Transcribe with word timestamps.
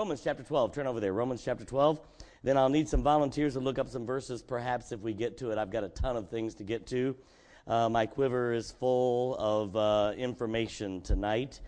Romans 0.00 0.22
chapter 0.24 0.42
12. 0.42 0.72
Turn 0.72 0.86
over 0.86 0.98
there. 0.98 1.12
Romans 1.12 1.42
chapter 1.44 1.62
12. 1.62 2.00
Then 2.42 2.56
I'll 2.56 2.70
need 2.70 2.88
some 2.88 3.02
volunteers 3.02 3.52
to 3.52 3.60
look 3.60 3.78
up 3.78 3.86
some 3.90 4.06
verses, 4.06 4.40
perhaps, 4.40 4.92
if 4.92 5.00
we 5.00 5.12
get 5.12 5.36
to 5.36 5.50
it. 5.50 5.58
I've 5.58 5.70
got 5.70 5.84
a 5.84 5.90
ton 5.90 6.16
of 6.16 6.30
things 6.30 6.54
to 6.54 6.64
get 6.64 6.86
to. 6.86 7.14
Uh, 7.66 7.90
my 7.90 8.06
quiver 8.06 8.54
is 8.54 8.70
full 8.70 9.36
of 9.36 9.76
uh, 9.76 10.14
information 10.16 11.02
tonight. 11.02 11.60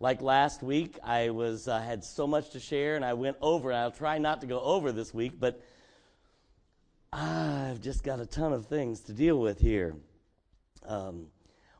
Like 0.00 0.20
last 0.20 0.62
week, 0.62 0.98
I 1.02 1.30
was 1.30 1.66
uh, 1.66 1.80
had 1.80 2.04
so 2.04 2.26
much 2.26 2.50
to 2.50 2.60
share, 2.60 2.94
and 2.94 3.06
I 3.06 3.14
went 3.14 3.38
over. 3.40 3.72
I'll 3.72 3.90
try 3.90 4.18
not 4.18 4.42
to 4.42 4.46
go 4.46 4.60
over 4.60 4.92
this 4.92 5.14
week, 5.14 5.40
but 5.40 5.58
I've 7.10 7.80
just 7.80 8.04
got 8.04 8.20
a 8.20 8.26
ton 8.26 8.52
of 8.52 8.66
things 8.66 9.00
to 9.04 9.14
deal 9.14 9.40
with 9.40 9.60
here. 9.60 9.96
Um, 10.84 11.28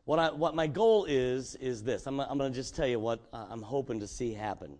what, 0.06 0.18
I, 0.18 0.30
what 0.30 0.54
my 0.54 0.68
goal 0.68 1.04
is 1.04 1.54
is 1.56 1.82
this. 1.82 2.06
I'm, 2.06 2.18
I'm 2.18 2.38
going 2.38 2.50
to 2.50 2.58
just 2.58 2.74
tell 2.74 2.88
you 2.88 2.98
what 2.98 3.20
I'm 3.30 3.60
hoping 3.60 4.00
to 4.00 4.06
see 4.06 4.32
happen. 4.32 4.78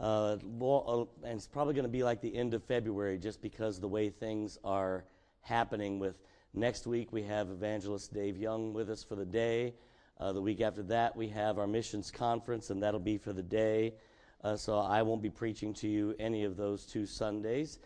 Uh, 0.00 0.36
uh 0.60 1.00
and 1.22 1.36
it's 1.36 1.46
probably 1.46 1.74
going 1.74 1.84
to 1.84 1.88
be 1.88 2.02
like 2.02 2.20
the 2.20 2.34
end 2.34 2.54
of 2.54 2.62
February, 2.64 3.18
just 3.18 3.40
because 3.40 3.78
the 3.78 3.88
way 3.88 4.10
things 4.10 4.58
are 4.64 5.04
happening. 5.40 5.98
With 5.98 6.16
next 6.52 6.86
week, 6.86 7.12
we 7.12 7.22
have 7.22 7.50
Evangelist 7.50 8.12
Dave 8.12 8.36
Young 8.36 8.72
with 8.72 8.90
us 8.90 9.04
for 9.04 9.14
the 9.14 9.24
day. 9.24 9.74
Uh, 10.18 10.32
the 10.32 10.40
week 10.40 10.60
after 10.60 10.82
that, 10.84 11.16
we 11.16 11.28
have 11.28 11.58
our 11.58 11.66
missions 11.66 12.10
conference, 12.10 12.70
and 12.70 12.82
that'll 12.82 13.00
be 13.00 13.18
for 13.18 13.32
the 13.32 13.42
day. 13.42 13.94
Uh, 14.42 14.56
so 14.56 14.78
I 14.78 15.02
won't 15.02 15.22
be 15.22 15.30
preaching 15.30 15.72
to 15.74 15.88
you 15.88 16.14
any 16.18 16.44
of 16.44 16.56
those 16.56 16.84
two 16.84 17.06
Sundays. 17.06 17.78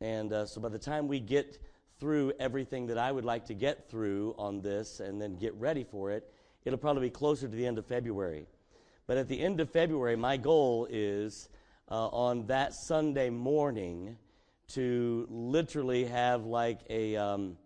And 0.00 0.32
uh, 0.32 0.46
so 0.46 0.60
by 0.60 0.68
the 0.68 0.78
time 0.78 1.08
we 1.08 1.20
get 1.20 1.58
through 2.00 2.32
everything 2.40 2.86
that 2.86 2.98
I 2.98 3.12
would 3.12 3.24
like 3.24 3.46
to 3.46 3.54
get 3.54 3.88
through 3.88 4.34
on 4.38 4.60
this 4.60 5.00
and 5.00 5.20
then 5.20 5.36
get 5.36 5.54
ready 5.54 5.84
for 5.84 6.10
it, 6.10 6.32
it'll 6.64 6.78
probably 6.78 7.02
be 7.02 7.10
closer 7.10 7.46
to 7.46 7.54
the 7.54 7.66
end 7.66 7.78
of 7.78 7.86
February. 7.86 8.46
But 9.06 9.18
at 9.18 9.28
the 9.28 9.40
end 9.40 9.60
of 9.60 9.70
February, 9.70 10.16
my 10.16 10.36
goal 10.36 10.86
is 10.90 11.48
uh, 11.90 12.08
on 12.08 12.46
that 12.46 12.72
Sunday 12.72 13.30
morning 13.30 14.16
to 14.68 15.26
literally 15.28 16.04
have 16.04 16.44
like 16.44 16.80
a, 16.88 17.16
um, 17.16 17.56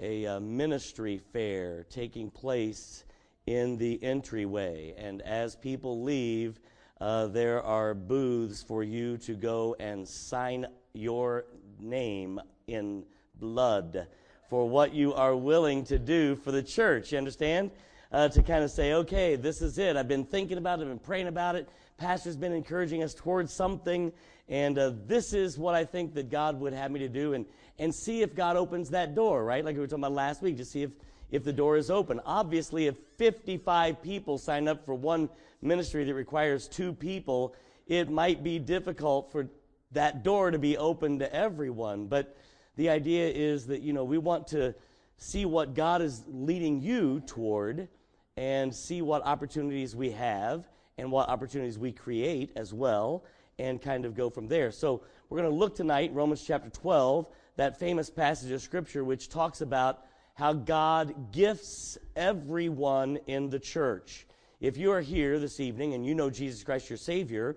a, 0.00 0.24
a 0.24 0.36
uh, 0.36 0.40
ministry 0.40 1.18
fair 1.32 1.84
taking 1.84 2.30
place 2.30 3.04
in 3.46 3.76
the 3.78 4.02
entryway. 4.02 4.94
And 4.98 5.22
as 5.22 5.54
people 5.56 6.02
leave, 6.02 6.60
uh, 7.00 7.28
there 7.28 7.62
are 7.62 7.94
booths 7.94 8.62
for 8.62 8.82
you 8.82 9.16
to 9.18 9.34
go 9.34 9.76
and 9.78 10.06
sign 10.06 10.66
your 10.92 11.44
name 11.78 12.40
in 12.66 13.04
blood 13.36 14.08
for 14.50 14.68
what 14.68 14.92
you 14.92 15.14
are 15.14 15.36
willing 15.36 15.84
to 15.84 15.98
do 15.98 16.34
for 16.34 16.50
the 16.50 16.62
church. 16.62 17.12
You 17.12 17.18
understand? 17.18 17.70
Uh, 18.10 18.26
to 18.26 18.42
kind 18.42 18.64
of 18.64 18.70
say, 18.70 18.94
okay, 18.94 19.36
this 19.36 19.60
is 19.60 19.78
it. 19.78 19.94
I've 19.94 20.08
been 20.08 20.24
thinking 20.24 20.56
about 20.56 20.78
it, 20.78 20.82
I've 20.82 20.88
been 20.88 20.98
praying 20.98 21.28
about 21.28 21.56
it. 21.56 21.68
Pastor's 21.98 22.36
been 22.36 22.52
encouraging 22.52 23.02
us 23.02 23.12
towards 23.12 23.52
something, 23.52 24.12
and 24.48 24.78
uh, 24.78 24.92
this 25.06 25.32
is 25.32 25.58
what 25.58 25.74
I 25.74 25.84
think 25.84 26.14
that 26.14 26.30
God 26.30 26.60
would 26.60 26.72
have 26.72 26.92
me 26.92 27.00
to 27.00 27.08
do, 27.08 27.32
and, 27.32 27.44
and 27.80 27.92
see 27.92 28.22
if 28.22 28.36
God 28.36 28.56
opens 28.56 28.90
that 28.90 29.16
door, 29.16 29.44
right? 29.44 29.64
Like 29.64 29.74
we 29.74 29.80
were 29.80 29.88
talking 29.88 30.04
about 30.04 30.12
last 30.12 30.40
week, 30.40 30.58
to 30.58 30.64
see 30.64 30.84
if, 30.84 30.92
if 31.32 31.42
the 31.42 31.52
door 31.52 31.76
is 31.76 31.90
open. 31.90 32.20
Obviously, 32.24 32.86
if 32.86 32.94
55 33.16 34.00
people 34.00 34.38
sign 34.38 34.68
up 34.68 34.86
for 34.86 34.94
one 34.94 35.28
ministry 35.60 36.04
that 36.04 36.14
requires 36.14 36.68
two 36.68 36.92
people, 36.92 37.56
it 37.88 38.08
might 38.08 38.44
be 38.44 38.60
difficult 38.60 39.32
for 39.32 39.48
that 39.90 40.22
door 40.22 40.52
to 40.52 40.58
be 40.58 40.76
open 40.76 41.18
to 41.18 41.34
everyone. 41.34 42.06
But 42.06 42.36
the 42.76 42.90
idea 42.90 43.28
is 43.28 43.66
that, 43.66 43.82
you 43.82 43.92
know, 43.92 44.04
we 44.04 44.18
want 44.18 44.46
to 44.48 44.72
see 45.16 45.44
what 45.44 45.74
God 45.74 46.00
is 46.00 46.22
leading 46.28 46.80
you 46.80 47.18
toward 47.26 47.88
and 48.36 48.72
see 48.72 49.02
what 49.02 49.26
opportunities 49.26 49.96
we 49.96 50.12
have 50.12 50.68
and 50.98 51.10
what 51.10 51.28
opportunities 51.28 51.78
we 51.78 51.92
create 51.92 52.52
as 52.56 52.74
well 52.74 53.24
and 53.58 53.80
kind 53.80 54.04
of 54.04 54.14
go 54.14 54.28
from 54.28 54.48
there. 54.48 54.70
So 54.70 55.02
we're 55.28 55.38
going 55.38 55.50
to 55.50 55.56
look 55.56 55.74
tonight, 55.74 56.12
Romans 56.12 56.44
chapter 56.46 56.70
12, 56.70 57.26
that 57.56 57.78
famous 57.78 58.10
passage 58.10 58.50
of 58.50 58.60
Scripture 58.60 59.04
which 59.04 59.28
talks 59.28 59.60
about 59.60 60.04
how 60.34 60.52
God 60.52 61.32
gifts 61.32 61.98
everyone 62.14 63.18
in 63.26 63.50
the 63.50 63.58
church. 63.58 64.26
If 64.60 64.76
you 64.76 64.92
are 64.92 65.00
here 65.00 65.38
this 65.38 65.60
evening 65.60 65.94
and 65.94 66.06
you 66.06 66.14
know 66.14 66.30
Jesus 66.30 66.62
Christ 66.62 66.90
your 66.90 66.96
Savior, 66.96 67.56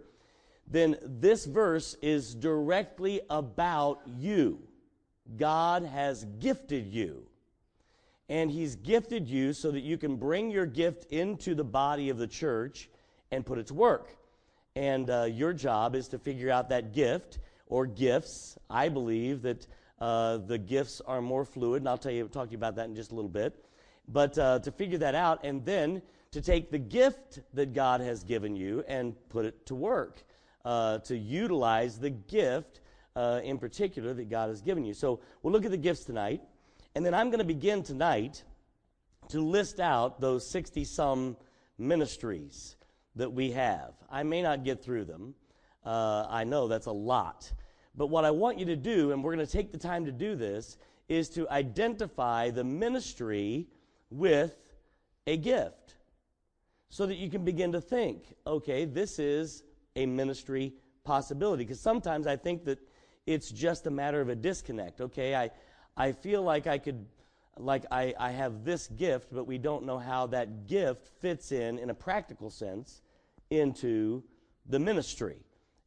then 0.67 0.97
this 1.03 1.45
verse 1.45 1.95
is 2.01 2.33
directly 2.33 3.21
about 3.29 4.01
you. 4.07 4.59
God 5.37 5.83
has 5.83 6.25
gifted 6.39 6.87
you. 6.87 7.23
And 8.29 8.49
He's 8.49 8.75
gifted 8.75 9.27
you 9.27 9.53
so 9.53 9.71
that 9.71 9.81
you 9.81 9.97
can 9.97 10.15
bring 10.15 10.49
your 10.49 10.65
gift 10.65 11.11
into 11.11 11.53
the 11.53 11.63
body 11.63 12.09
of 12.09 12.17
the 12.17 12.27
church 12.27 12.89
and 13.31 13.45
put 13.45 13.57
it 13.57 13.67
to 13.67 13.73
work. 13.73 14.15
And 14.75 15.09
uh, 15.09 15.23
your 15.23 15.53
job 15.53 15.95
is 15.95 16.07
to 16.09 16.19
figure 16.19 16.49
out 16.49 16.69
that 16.69 16.93
gift 16.93 17.39
or 17.67 17.85
gifts. 17.85 18.57
I 18.69 18.89
believe 18.89 19.41
that 19.41 19.67
uh, 19.99 20.37
the 20.37 20.57
gifts 20.57 21.01
are 21.05 21.21
more 21.21 21.45
fluid, 21.45 21.81
and 21.81 21.89
I'll 21.89 21.97
tell 21.97 22.11
you, 22.11 22.27
talk 22.27 22.47
to 22.47 22.51
you 22.51 22.57
about 22.57 22.75
that 22.75 22.87
in 22.87 22.95
just 22.95 23.11
a 23.11 23.15
little 23.15 23.29
bit. 23.29 23.65
But 24.07 24.37
uh, 24.37 24.59
to 24.59 24.71
figure 24.71 24.97
that 24.99 25.15
out, 25.15 25.41
and 25.43 25.65
then 25.65 26.01
to 26.31 26.41
take 26.41 26.71
the 26.71 26.79
gift 26.79 27.39
that 27.53 27.73
God 27.73 28.01
has 28.01 28.23
given 28.23 28.55
you 28.55 28.83
and 28.87 29.15
put 29.29 29.45
it 29.45 29.65
to 29.65 29.75
work 29.75 30.23
uh, 30.63 30.99
to 30.99 31.17
utilize 31.17 31.99
the 31.99 32.09
gift 32.09 32.81
uh, 33.15 33.41
in 33.43 33.57
particular 33.57 34.13
that 34.13 34.29
God 34.29 34.49
has 34.49 34.61
given 34.61 34.85
you. 34.85 34.93
So 34.93 35.19
we'll 35.43 35.51
look 35.53 35.65
at 35.65 35.71
the 35.71 35.77
gifts 35.77 36.05
tonight. 36.05 36.41
And 36.95 37.05
then 37.05 37.13
I'm 37.13 37.29
going 37.29 37.39
to 37.39 37.45
begin 37.45 37.83
tonight 37.83 38.43
to 39.29 39.41
list 39.41 39.79
out 39.79 40.19
those 40.19 40.49
60 40.49 40.83
some 40.85 41.37
ministries 41.77 42.75
that 43.15 43.31
we 43.31 43.51
have. 43.51 43.93
I 44.09 44.23
may 44.23 44.41
not 44.41 44.63
get 44.63 44.83
through 44.83 45.05
them. 45.05 45.35
Uh, 45.85 46.25
I 46.29 46.43
know 46.43 46.67
that's 46.67 46.85
a 46.87 46.91
lot. 46.91 47.51
But 47.95 48.07
what 48.07 48.23
I 48.23 48.31
want 48.31 48.57
you 48.57 48.65
to 48.65 48.75
do, 48.75 49.11
and 49.11 49.23
we're 49.23 49.35
going 49.35 49.45
to 49.45 49.51
take 49.51 49.71
the 49.71 49.77
time 49.77 50.05
to 50.05 50.11
do 50.11 50.35
this, 50.35 50.77
is 51.09 51.29
to 51.29 51.49
identify 51.49 52.49
the 52.49 52.63
ministry 52.63 53.67
with 54.09 54.55
a 55.27 55.37
gift 55.37 55.95
so 56.89 57.05
that 57.05 57.15
you 57.15 57.29
can 57.29 57.43
begin 57.43 57.71
to 57.71 57.81
think 57.81 58.35
okay, 58.45 58.85
this 58.85 59.19
is 59.19 59.63
a 59.95 60.05
ministry 60.05 60.73
possibility. 61.03 61.63
Because 61.63 61.79
sometimes 61.79 62.27
I 62.27 62.35
think 62.35 62.65
that 62.65 62.79
it's 63.25 63.49
just 63.51 63.87
a 63.87 63.91
matter 63.91 64.21
of 64.21 64.29
a 64.29 64.35
disconnect. 64.35 65.01
Okay, 65.01 65.35
I, 65.35 65.49
I 65.97 66.11
feel 66.11 66.41
like 66.43 66.67
I 66.67 66.77
could, 66.77 67.05
like 67.57 67.85
I, 67.91 68.13
I 68.19 68.31
have 68.31 68.63
this 68.63 68.87
gift, 68.87 69.27
but 69.31 69.45
we 69.45 69.57
don't 69.57 69.85
know 69.85 69.97
how 69.97 70.27
that 70.27 70.67
gift 70.67 71.07
fits 71.19 71.51
in, 71.51 71.79
in 71.79 71.89
a 71.89 71.93
practical 71.93 72.49
sense, 72.49 73.01
into 73.49 74.23
the 74.67 74.79
ministry. 74.79 75.37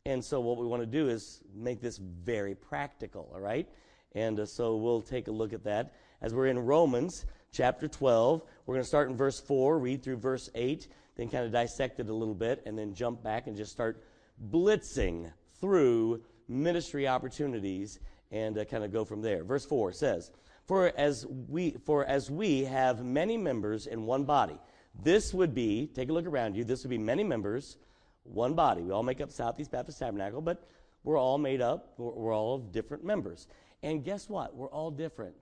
And 0.06 0.22
so 0.22 0.40
what 0.40 0.58
we 0.58 0.66
want 0.66 0.82
to 0.82 0.86
do 0.86 1.08
is 1.08 1.40
make 1.54 1.80
this 1.80 1.96
very 1.96 2.54
practical, 2.54 3.30
all 3.34 3.40
right? 3.40 3.66
And 4.14 4.38
uh, 4.38 4.46
so 4.46 4.76
we'll 4.76 5.00
take 5.00 5.28
a 5.28 5.32
look 5.32 5.52
at 5.52 5.64
that. 5.64 5.94
As 6.20 6.34
we're 6.34 6.48
in 6.48 6.58
Romans 6.58 7.24
chapter 7.52 7.88
12, 7.88 8.42
we're 8.66 8.74
going 8.74 8.82
to 8.82 8.88
start 8.88 9.08
in 9.08 9.16
verse 9.16 9.40
4, 9.40 9.78
read 9.78 10.02
through 10.02 10.16
verse 10.16 10.50
8, 10.54 10.88
then 11.16 11.28
kind 11.28 11.44
of 11.44 11.52
dissect 11.52 12.00
it 12.00 12.08
a 12.08 12.14
little 12.14 12.34
bit, 12.34 12.62
and 12.66 12.78
then 12.78 12.94
jump 12.94 13.22
back 13.22 13.46
and 13.46 13.56
just 13.56 13.72
start 13.72 14.04
blitzing 14.50 15.32
through 15.60 16.20
ministry 16.48 17.08
opportunities 17.08 18.00
and 18.30 18.58
uh, 18.58 18.64
kind 18.64 18.84
of 18.84 18.92
go 18.92 19.04
from 19.04 19.22
there. 19.22 19.44
Verse 19.44 19.64
4 19.64 19.92
says, 19.92 20.30
for 20.66 20.92
as, 20.96 21.26
we, 21.26 21.76
for 21.84 22.04
as 22.04 22.30
we 22.30 22.64
have 22.64 23.04
many 23.04 23.36
members 23.36 23.86
in 23.86 24.06
one 24.06 24.24
body, 24.24 24.58
this 25.02 25.34
would 25.34 25.54
be, 25.54 25.86
take 25.94 26.08
a 26.08 26.12
look 26.12 26.26
around 26.26 26.56
you, 26.56 26.64
this 26.64 26.82
would 26.82 26.90
be 26.90 26.98
many 26.98 27.24
members, 27.24 27.76
one 28.22 28.54
body. 28.54 28.82
We 28.82 28.92
all 28.92 29.02
make 29.02 29.20
up 29.20 29.30
Southeast 29.30 29.70
Baptist 29.70 29.98
Tabernacle, 29.98 30.40
but 30.40 30.66
we're 31.02 31.18
all 31.18 31.38
made 31.38 31.60
up, 31.60 31.94
we're, 31.98 32.12
we're 32.12 32.34
all 32.34 32.58
different 32.58 33.04
members. 33.04 33.46
And 33.82 34.04
guess 34.04 34.28
what? 34.28 34.56
We're 34.56 34.70
all 34.70 34.90
different. 34.90 35.36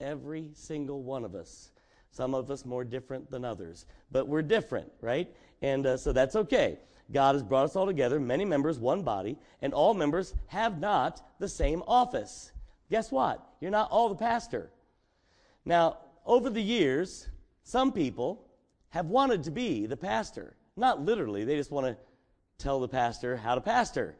Every 0.00 0.50
single 0.52 1.02
one 1.02 1.24
of 1.24 1.34
us. 1.34 1.70
Some 2.10 2.34
of 2.34 2.50
us 2.50 2.64
more 2.64 2.84
different 2.84 3.30
than 3.30 3.44
others, 3.44 3.84
but 4.10 4.28
we're 4.28 4.42
different, 4.42 4.90
right? 5.00 5.28
And 5.60 5.86
uh, 5.86 5.96
so 5.96 6.12
that's 6.12 6.36
okay. 6.36 6.78
God 7.12 7.34
has 7.34 7.42
brought 7.42 7.64
us 7.64 7.76
all 7.76 7.86
together, 7.86 8.20
many 8.20 8.44
members, 8.44 8.78
one 8.78 9.02
body, 9.02 9.38
and 9.62 9.74
all 9.74 9.94
members 9.94 10.34
have 10.46 10.78
not 10.78 11.22
the 11.38 11.48
same 11.48 11.82
office. 11.86 12.52
Guess 12.90 13.10
what? 13.12 13.46
You're 13.60 13.70
not 13.70 13.90
all 13.90 14.08
the 14.08 14.14
pastor. 14.14 14.70
Now, 15.64 15.98
over 16.24 16.50
the 16.50 16.62
years, 16.62 17.28
some 17.62 17.92
people 17.92 18.46
have 18.90 19.06
wanted 19.06 19.42
to 19.44 19.50
be 19.50 19.86
the 19.86 19.96
pastor. 19.96 20.56
Not 20.76 21.04
literally, 21.04 21.44
they 21.44 21.56
just 21.56 21.70
want 21.70 21.86
to 21.86 21.96
tell 22.58 22.80
the 22.80 22.88
pastor 22.88 23.36
how 23.36 23.54
to 23.54 23.60
pastor. 23.60 24.16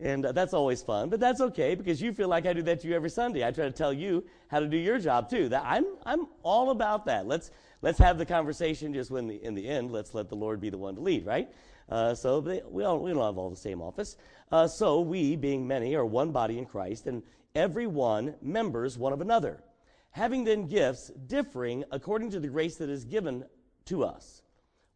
And 0.00 0.26
uh, 0.26 0.32
that's 0.32 0.52
always 0.52 0.82
fun, 0.82 1.10
but 1.10 1.20
that's 1.20 1.40
okay 1.40 1.74
because 1.74 2.02
you 2.02 2.12
feel 2.12 2.28
like 2.28 2.44
I 2.44 2.52
do 2.52 2.62
that 2.62 2.80
to 2.80 2.88
you 2.88 2.94
every 2.94 3.10
Sunday. 3.10 3.46
I 3.46 3.50
try 3.52 3.66
to 3.66 3.72
tell 3.72 3.92
you 3.92 4.24
how 4.48 4.58
to 4.58 4.66
do 4.66 4.76
your 4.76 4.98
job 4.98 5.30
too. 5.30 5.48
That 5.48 5.62
I'm, 5.64 5.84
I'm 6.04 6.26
all 6.42 6.70
about 6.70 7.06
that. 7.06 7.26
Let's, 7.26 7.50
let's 7.82 7.98
have 7.98 8.18
the 8.18 8.26
conversation 8.26 8.92
just 8.92 9.10
when 9.10 9.28
the, 9.28 9.42
in 9.44 9.54
the 9.54 9.66
end, 9.68 9.92
let's 9.92 10.12
let 10.12 10.28
the 10.28 10.34
Lord 10.34 10.60
be 10.60 10.70
the 10.70 10.78
one 10.78 10.96
to 10.96 11.00
lead, 11.00 11.24
right? 11.24 11.48
Uh, 11.88 12.14
so 12.14 12.40
they, 12.40 12.62
we, 12.68 12.82
don't, 12.82 13.02
we 13.02 13.12
don't 13.12 13.22
have 13.22 13.38
all 13.38 13.50
the 13.50 13.56
same 13.56 13.80
office. 13.80 14.16
Uh, 14.50 14.66
so 14.66 15.00
we, 15.00 15.36
being 15.36 15.66
many, 15.66 15.94
are 15.94 16.04
one 16.04 16.32
body 16.32 16.58
in 16.58 16.66
Christ, 16.66 17.06
and 17.06 17.22
every 17.54 17.86
one 17.86 18.34
members 18.40 18.98
one 18.98 19.12
of 19.12 19.20
another, 19.20 19.62
having 20.10 20.44
then 20.44 20.66
gifts 20.66 21.10
differing 21.26 21.84
according 21.90 22.30
to 22.30 22.40
the 22.40 22.48
grace 22.48 22.76
that 22.76 22.90
is 22.90 23.04
given 23.04 23.44
to 23.86 24.04
us, 24.04 24.42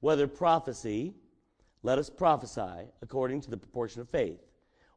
whether 0.01 0.27
prophecy, 0.27 1.15
let 1.83 1.99
us 1.99 2.11
prophesy 2.11 2.91
according 3.03 3.41
to 3.41 3.51
the 3.51 3.57
proportion 3.57 4.01
of 4.01 4.09
faith 4.09 4.41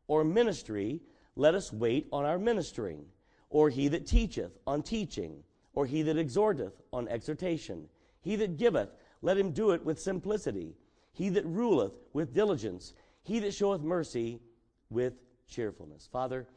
or 0.10 0.24
ministry, 0.24 1.00
let 1.38 1.56
us 1.56 1.72
wait 1.72 2.10
on 2.12 2.26
our 2.26 2.38
ministering. 2.38 3.06
Or 3.50 3.70
he 3.70 3.88
that 3.90 4.06
teacheth, 4.06 4.58
on 4.68 4.82
teaching. 4.82 5.44
Or 5.74 5.86
he 5.86 6.02
that 6.02 6.18
exhorteth, 6.18 6.74
on 6.92 7.08
exhortation. 7.08 7.88
He 8.22 8.36
that 8.36 8.58
giveth, 8.58 8.90
let 9.22 9.38
him 9.38 9.52
do 9.52 9.72
it 9.72 9.86
with 9.86 10.02
simplicity. 10.02 10.76
He 11.14 11.30
that 11.30 11.46
ruleth, 11.46 11.94
with 12.12 12.34
diligence. 12.34 12.94
He 13.22 13.40
that 13.40 13.54
showeth 13.54 13.82
mercy, 13.82 14.42
with 14.90 15.14
cheerfulness. 15.48 16.10
Father, 16.12 16.48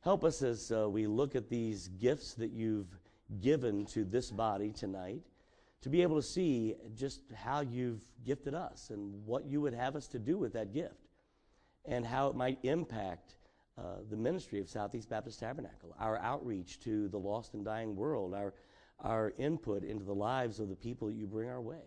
help 0.00 0.24
us 0.24 0.42
as 0.42 0.72
uh, 0.72 0.88
we 0.88 1.06
look 1.06 1.36
at 1.36 1.48
these 1.48 1.88
gifts 1.88 2.34
that 2.34 2.50
you've 2.50 2.98
given 3.40 3.84
to 3.86 4.04
this 4.04 4.30
body 4.30 4.72
tonight 4.72 5.22
to 5.82 5.88
be 5.88 6.02
able 6.02 6.16
to 6.16 6.26
see 6.26 6.74
just 6.94 7.20
how 7.34 7.60
you've 7.60 8.02
gifted 8.24 8.54
us 8.54 8.90
and 8.90 9.24
what 9.24 9.46
you 9.46 9.60
would 9.60 9.74
have 9.74 9.96
us 9.96 10.06
to 10.08 10.18
do 10.18 10.36
with 10.36 10.52
that 10.52 10.72
gift 10.72 11.08
and 11.84 12.04
how 12.04 12.28
it 12.28 12.34
might 12.34 12.58
impact 12.62 13.36
uh, 13.78 13.96
the 14.10 14.16
ministry 14.16 14.60
of 14.60 14.68
Southeast 14.68 15.08
Baptist 15.08 15.40
Tabernacle, 15.40 15.94
our 15.98 16.18
outreach 16.18 16.80
to 16.80 17.08
the 17.08 17.18
lost 17.18 17.54
and 17.54 17.64
dying 17.64 17.96
world, 17.96 18.34
our, 18.34 18.52
our 19.00 19.32
input 19.38 19.84
into 19.84 20.04
the 20.04 20.14
lives 20.14 20.60
of 20.60 20.68
the 20.68 20.76
people 20.76 21.08
that 21.08 21.14
you 21.14 21.26
bring 21.26 21.48
our 21.48 21.60
way, 21.60 21.84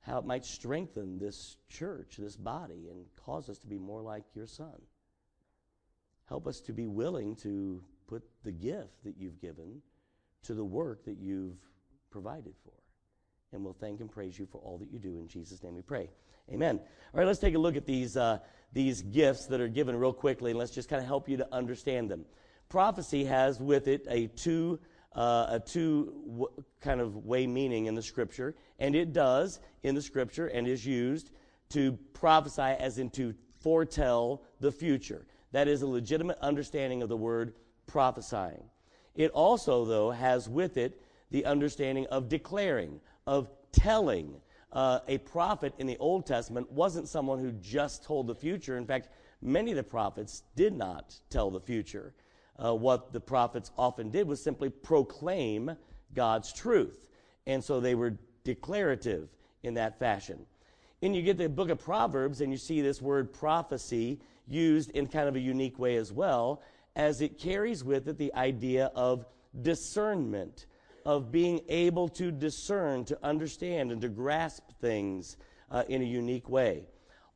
how 0.00 0.18
it 0.18 0.24
might 0.24 0.44
strengthen 0.44 1.18
this 1.18 1.56
church, 1.68 2.16
this 2.18 2.36
body, 2.36 2.88
and 2.90 3.04
cause 3.16 3.48
us 3.48 3.58
to 3.58 3.66
be 3.66 3.78
more 3.78 4.02
like 4.02 4.24
your 4.34 4.46
Son. 4.46 4.80
Help 6.30 6.46
us 6.46 6.60
to 6.60 6.72
be 6.72 6.86
willing 6.86 7.34
to 7.34 7.82
put 8.06 8.22
the 8.44 8.52
gift 8.52 9.02
that 9.04 9.16
you've 9.18 9.40
given 9.40 9.82
to 10.44 10.54
the 10.54 10.64
work 10.64 11.04
that 11.04 11.18
you've 11.18 11.58
provided 12.08 12.54
for. 12.64 12.72
And 13.52 13.64
we'll 13.64 13.74
thank 13.74 14.00
and 14.00 14.08
praise 14.08 14.38
you 14.38 14.46
for 14.46 14.58
all 14.58 14.78
that 14.78 14.92
you 14.92 15.00
do. 15.00 15.18
In 15.18 15.26
Jesus' 15.26 15.60
name 15.62 15.74
we 15.74 15.82
pray. 15.82 16.08
Amen. 16.48 16.78
All 16.78 17.18
right, 17.18 17.26
let's 17.26 17.40
take 17.40 17.56
a 17.56 17.58
look 17.58 17.74
at 17.74 17.84
these, 17.84 18.16
uh, 18.16 18.38
these 18.72 19.02
gifts 19.02 19.46
that 19.46 19.60
are 19.60 19.68
given 19.68 19.96
real 19.96 20.12
quickly, 20.12 20.52
and 20.52 20.58
let's 20.58 20.70
just 20.70 20.88
kind 20.88 21.02
of 21.02 21.06
help 21.06 21.28
you 21.28 21.36
to 21.36 21.52
understand 21.52 22.08
them. 22.08 22.24
Prophecy 22.68 23.24
has 23.24 23.60
with 23.60 23.88
it 23.88 24.06
a 24.08 24.28
two, 24.28 24.78
uh, 25.16 25.46
a 25.50 25.60
two 25.60 26.14
w- 26.28 26.64
kind 26.80 27.00
of 27.00 27.26
way 27.26 27.48
meaning 27.48 27.86
in 27.86 27.96
the 27.96 28.02
scripture, 28.02 28.54
and 28.78 28.94
it 28.94 29.12
does 29.12 29.58
in 29.82 29.96
the 29.96 30.02
scripture 30.02 30.46
and 30.46 30.68
is 30.68 30.86
used 30.86 31.30
to 31.70 31.98
prophesy 32.12 32.62
as 32.62 32.98
in 32.98 33.10
to 33.10 33.34
foretell 33.58 34.44
the 34.60 34.70
future. 34.70 35.26
That 35.52 35.68
is 35.68 35.82
a 35.82 35.86
legitimate 35.86 36.38
understanding 36.40 37.02
of 37.02 37.08
the 37.08 37.16
word 37.16 37.54
prophesying. 37.86 38.62
It 39.14 39.30
also, 39.32 39.84
though, 39.84 40.10
has 40.10 40.48
with 40.48 40.76
it 40.76 41.02
the 41.30 41.44
understanding 41.44 42.06
of 42.06 42.28
declaring, 42.28 43.00
of 43.26 43.50
telling. 43.72 44.40
Uh, 44.72 45.00
a 45.08 45.18
prophet 45.18 45.74
in 45.78 45.86
the 45.86 45.98
Old 45.98 46.26
Testament 46.26 46.70
wasn't 46.70 47.08
someone 47.08 47.40
who 47.40 47.50
just 47.52 48.04
told 48.04 48.28
the 48.28 48.34
future. 48.34 48.76
In 48.76 48.86
fact, 48.86 49.08
many 49.42 49.72
of 49.72 49.76
the 49.76 49.82
prophets 49.82 50.44
did 50.54 50.72
not 50.72 51.18
tell 51.28 51.50
the 51.50 51.60
future. 51.60 52.14
Uh, 52.56 52.74
what 52.74 53.12
the 53.12 53.20
prophets 53.20 53.72
often 53.76 54.10
did 54.10 54.28
was 54.28 54.42
simply 54.42 54.68
proclaim 54.68 55.76
God's 56.14 56.52
truth. 56.52 57.08
And 57.46 57.64
so 57.64 57.80
they 57.80 57.94
were 57.94 58.16
declarative 58.44 59.28
in 59.62 59.74
that 59.74 59.98
fashion. 59.98 60.46
And 61.02 61.16
you 61.16 61.22
get 61.22 61.38
the 61.38 61.48
book 61.48 61.70
of 61.70 61.78
Proverbs, 61.78 62.42
and 62.42 62.52
you 62.52 62.58
see 62.58 62.82
this 62.82 63.00
word 63.00 63.32
prophecy 63.32 64.20
used 64.50 64.90
in 64.90 65.06
kind 65.06 65.28
of 65.28 65.36
a 65.36 65.40
unique 65.40 65.78
way 65.78 65.96
as 65.96 66.12
well, 66.12 66.62
as 66.96 67.20
it 67.20 67.38
carries 67.38 67.84
with 67.84 68.08
it 68.08 68.18
the 68.18 68.34
idea 68.34 68.90
of 68.94 69.24
discernment 69.62 70.66
of 71.04 71.32
being 71.32 71.60
able 71.68 72.08
to 72.08 72.30
discern, 72.30 73.04
to 73.06 73.18
understand, 73.22 73.90
and 73.90 74.00
to 74.02 74.08
grasp 74.08 74.64
things 74.80 75.36
uh, 75.70 75.84
in 75.88 76.02
a 76.02 76.04
unique 76.04 76.48
way. 76.48 76.84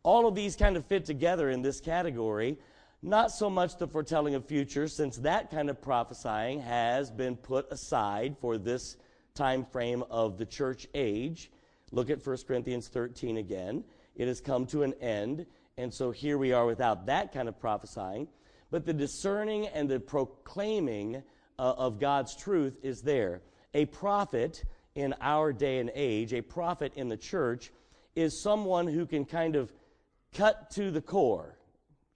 All 0.03 0.27
of 0.27 0.35
these 0.35 0.57
kind 0.57 0.77
of 0.77 0.85
fit 0.85 1.05
together 1.05 1.51
in 1.51 1.63
this 1.63 1.81
category. 1.81 2.59
Not 3.03 3.31
so 3.31 3.51
much 3.51 3.77
the 3.77 3.87
foretelling 3.87 4.35
of 4.35 4.47
future, 4.47 4.89
since 4.89 5.19
that 5.19 5.51
kind 5.51 5.69
of 5.69 5.81
prophesying 5.81 6.61
has 6.61 7.11
been 7.11 7.37
put 7.37 7.71
aside 7.71 8.37
for 8.41 8.57
this 8.57 8.97
time 9.35 9.65
frame 9.65 10.05
of 10.11 10.39
the 10.39 10.47
church 10.47 10.87
age. 10.95 11.51
Look 11.91 12.11
at 12.11 12.27
1 12.27 12.37
Corinthians 12.47 12.89
13 12.89 13.37
again. 13.37 13.85
It 14.17 14.29
has 14.29 14.41
come 14.41 14.67
to 14.67 14.85
an 14.85 14.95
end, 15.01 15.47
and 15.77 15.93
so 15.93 16.11
here 16.11 16.39
we 16.39 16.53
are 16.53 16.67
without 16.67 17.07
that 17.07 17.33
kind 17.33 17.49
of 17.49 17.59
prophesying. 17.59 18.29
But 18.71 18.87
the 18.87 18.93
discerning 18.93 19.67
and 19.67 19.89
the 19.89 20.01
proclaiming 20.01 21.23
uh, 21.59 21.75
of 21.77 22.01
God's 22.01 22.37
truth 22.37 22.77
is 22.83 23.03
there 23.03 23.43
a 23.73 23.87
prophet 23.87 24.65
in 24.95 25.15
our 25.21 25.53
day 25.53 25.79
and 25.79 25.91
age, 25.95 26.33
a 26.33 26.41
prophet 26.41 26.93
in 26.97 27.09
the 27.09 27.17
church, 27.17 27.73
is 28.15 28.43
someone 28.43 28.87
who 28.87 29.07
can 29.07 29.25
kind 29.25 29.57
of 29.57 29.73
cut 30.33 30.71
to 30.71 30.91
the 30.91 31.01
core. 31.01 31.59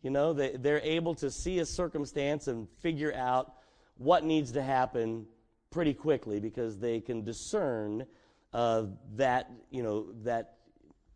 You 0.03 0.11
know, 0.11 0.33
they, 0.33 0.57
they're 0.57 0.81
able 0.81 1.15
to 1.17 1.31
see 1.31 1.59
a 1.59 1.67
circumstance 1.67 2.47
and 2.47 2.69
figure 2.81 3.13
out 3.15 3.53
what 3.97 4.25
needs 4.25 4.53
to 4.53 4.63
happen 4.63 5.27
pretty 5.71 5.93
quickly 5.93 6.39
because 6.39 6.79
they 6.79 7.01
can 7.01 7.25
discern 7.25 8.07
uh, 8.55 8.85
that, 9.17 9.51
you 9.71 9.83
know, 9.83 10.13
that 10.23 10.55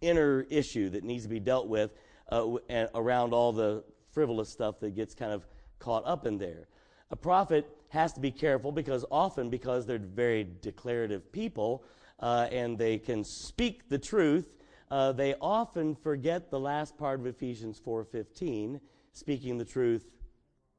inner 0.00 0.45
issue 0.50 0.91
that 0.91 1.05
needs 1.05 1.23
to 1.23 1.29
be 1.29 1.38
dealt 1.38 1.69
with 1.69 1.93
uh, 2.32 2.87
around 2.94 3.34
all 3.34 3.52
the 3.52 3.84
frivolous 4.11 4.49
stuff 4.49 4.81
that 4.81 4.94
gets 4.94 5.14
kind 5.14 5.32
of 5.32 5.46
caught 5.79 6.05
up 6.06 6.26
in 6.26 6.38
there. 6.38 6.67
A 7.11 7.17
prophet 7.17 7.69
has 7.90 8.12
to 8.14 8.20
be 8.20 8.31
careful 8.31 8.73
because 8.73 9.05
often, 9.11 9.50
because 9.50 9.84
they're 9.84 9.99
very 9.99 10.49
declarative 10.62 11.31
people 11.31 11.84
uh, 12.20 12.49
and 12.50 12.79
they 12.79 12.99
can 12.99 13.23
speak 13.23 13.88
the 13.88 13.99
truth, 13.99 14.46
uh, 14.90 15.12
they 15.12 15.34
often 15.40 15.94
forget 15.94 16.50
the 16.50 16.61
last 16.61 16.96
part 16.96 17.20
of 17.20 17.26
Ephesians 17.26 17.81
4:15, 17.81 18.81
speaking 19.12 19.58
the 19.58 19.64
truth 19.64 20.06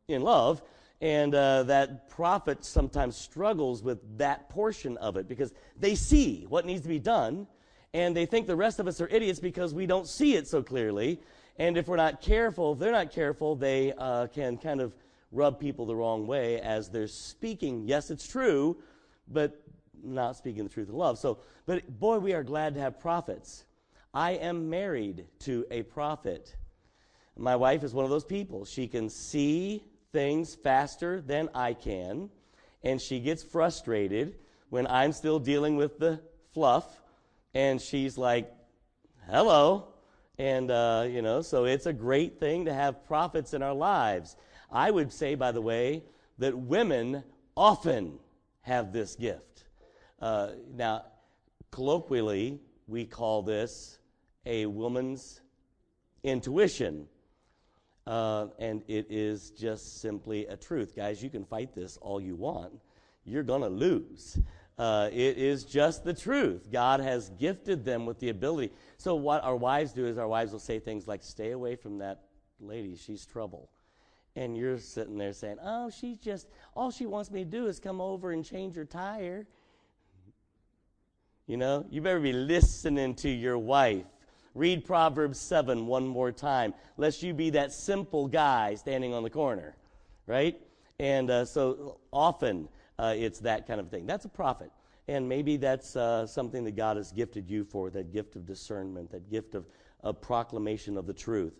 in 0.07 0.21
love, 0.21 0.61
and 1.01 1.35
uh, 1.35 1.63
that 1.63 2.09
prophet 2.09 2.63
sometimes 2.63 3.15
struggles 3.15 3.83
with 3.83 3.99
that 4.17 4.49
portion 4.49 4.97
of 4.97 5.17
it 5.17 5.27
because 5.27 5.53
they 5.77 5.95
see 5.95 6.45
what 6.47 6.65
needs 6.65 6.81
to 6.81 6.87
be 6.87 6.99
done, 6.99 7.47
and 7.93 8.15
they 8.15 8.25
think 8.25 8.47
the 8.47 8.55
rest 8.55 8.79
of 8.79 8.87
us 8.87 9.01
are 9.01 9.07
idiots 9.09 9.39
because 9.39 9.73
we 9.73 9.85
don't 9.85 10.07
see 10.07 10.35
it 10.35 10.47
so 10.47 10.63
clearly. 10.63 11.19
And 11.57 11.77
if 11.77 11.87
we're 11.87 11.97
not 11.97 12.21
careful, 12.21 12.73
if 12.73 12.79
they're 12.79 12.91
not 12.91 13.11
careful, 13.11 13.55
they 13.55 13.93
uh, 13.93 14.27
can 14.27 14.57
kind 14.57 14.81
of 14.81 14.93
rub 15.31 15.59
people 15.59 15.85
the 15.85 15.95
wrong 15.95 16.27
way 16.27 16.59
as 16.59 16.89
they're 16.89 17.07
speaking. 17.07 17.87
Yes, 17.87 18.11
it's 18.11 18.27
true, 18.27 18.77
but 19.27 19.61
not 20.03 20.35
speaking 20.35 20.63
the 20.63 20.69
truth 20.69 20.89
in 20.89 20.95
love. 20.95 21.17
So, 21.19 21.39
but 21.65 21.99
boy, 21.99 22.19
we 22.19 22.33
are 22.33 22.43
glad 22.43 22.73
to 22.75 22.79
have 22.79 22.99
prophets. 22.99 23.65
I 24.13 24.31
am 24.31 24.69
married 24.69 25.25
to 25.39 25.65
a 25.71 25.83
prophet. 25.83 26.55
My 27.35 27.55
wife 27.55 27.83
is 27.83 27.93
one 27.93 28.03
of 28.03 28.11
those 28.11 28.25
people. 28.25 28.65
She 28.65 28.87
can 28.87 29.09
see 29.09 29.83
things 30.11 30.53
faster 30.53 31.21
than 31.21 31.49
I 31.55 31.73
can, 31.73 32.29
and 32.83 33.01
she 33.01 33.19
gets 33.19 33.41
frustrated 33.43 34.35
when 34.69 34.85
I'm 34.87 35.11
still 35.13 35.39
dealing 35.39 35.77
with 35.77 35.97
the 35.97 36.19
fluff, 36.51 37.01
and 37.53 37.81
she's 37.81 38.17
like, 38.17 38.51
hello. 39.29 39.92
And, 40.39 40.71
uh, 40.71 41.05
you 41.07 41.21
know, 41.21 41.41
so 41.41 41.65
it's 41.65 41.85
a 41.85 41.93
great 41.93 42.39
thing 42.39 42.65
to 42.65 42.73
have 42.73 43.05
prophets 43.05 43.53
in 43.53 43.61
our 43.61 43.73
lives. 43.73 44.35
I 44.71 44.89
would 44.89 45.13
say, 45.13 45.35
by 45.35 45.51
the 45.51 45.61
way, 45.61 46.03
that 46.39 46.57
women 46.57 47.23
often 47.55 48.17
have 48.61 48.91
this 48.91 49.15
gift. 49.15 49.65
Uh, 50.19 50.51
now, 50.73 51.05
colloquially, 51.69 52.59
we 52.87 53.05
call 53.05 53.43
this 53.43 53.99
a 54.45 54.65
woman's 54.65 55.41
intuition. 56.23 57.07
Uh, 58.07 58.47
and 58.59 58.83
it 58.87 59.07
is 59.09 59.51
just 59.51 60.01
simply 60.01 60.47
a 60.47 60.57
truth. 60.57 60.95
Guys, 60.95 61.21
you 61.21 61.29
can 61.29 61.45
fight 61.45 61.73
this 61.75 61.97
all 61.97 62.19
you 62.19 62.35
want. 62.35 62.73
You're 63.23 63.43
going 63.43 63.61
to 63.61 63.69
lose. 63.69 64.39
Uh, 64.77 65.09
it 65.11 65.37
is 65.37 65.65
just 65.65 66.03
the 66.03 66.13
truth. 66.13 66.71
God 66.71 66.99
has 66.99 67.29
gifted 67.29 67.85
them 67.85 68.05
with 68.05 68.19
the 68.19 68.29
ability. 68.29 68.73
So, 68.97 69.15
what 69.15 69.43
our 69.43 69.55
wives 69.55 69.93
do 69.93 70.07
is 70.07 70.17
our 70.17 70.27
wives 70.27 70.51
will 70.51 70.59
say 70.59 70.79
things 70.79 71.07
like, 71.07 71.23
Stay 71.23 71.51
away 71.51 71.75
from 71.75 71.99
that 71.99 72.23
lady, 72.59 72.95
she's 72.95 73.25
trouble 73.25 73.69
and 74.35 74.57
you're 74.57 74.79
sitting 74.79 75.17
there 75.17 75.33
saying, 75.33 75.57
"Oh, 75.61 75.89
she's 75.89 76.17
just 76.17 76.47
all 76.75 76.91
she 76.91 77.05
wants 77.05 77.29
me 77.31 77.43
to 77.43 77.49
do 77.49 77.67
is 77.67 77.79
come 77.79 78.01
over 78.01 78.31
and 78.31 78.43
change 78.43 78.75
her 78.75 78.85
tire." 78.85 79.47
You 81.45 81.57
know, 81.57 81.85
you 81.89 82.01
better 82.01 82.19
be 82.19 82.33
listening 82.33 83.15
to 83.15 83.29
your 83.29 83.57
wife. 83.57 84.05
Read 84.55 84.85
Proverbs 84.85 85.39
7 85.39 85.87
one 85.87 86.07
more 86.07 86.31
time, 86.31 86.73
lest 86.95 87.21
you 87.21 87.33
be 87.33 87.49
that 87.51 87.73
simple 87.73 88.27
guy 88.27 88.75
standing 88.75 89.13
on 89.13 89.23
the 89.23 89.29
corner, 89.29 89.75
right? 90.27 90.59
And 90.99 91.29
uh, 91.29 91.45
so 91.45 91.99
often 92.11 92.69
uh, 92.99 93.13
it's 93.15 93.39
that 93.39 93.67
kind 93.67 93.79
of 93.79 93.89
thing. 93.89 94.05
That's 94.05 94.25
a 94.25 94.29
prophet. 94.29 94.71
And 95.07 95.27
maybe 95.27 95.57
that's 95.57 95.95
uh, 95.95 96.25
something 96.25 96.63
that 96.63 96.75
God 96.75 96.97
has 96.97 97.11
gifted 97.11 97.49
you 97.49 97.65
for 97.65 97.89
that 97.89 98.13
gift 98.13 98.35
of 98.35 98.45
discernment, 98.45 99.11
that 99.11 99.29
gift 99.29 99.55
of, 99.55 99.65
of 100.01 100.21
proclamation 100.21 100.97
of 100.97 101.05
the 101.05 101.13
truth. 101.13 101.53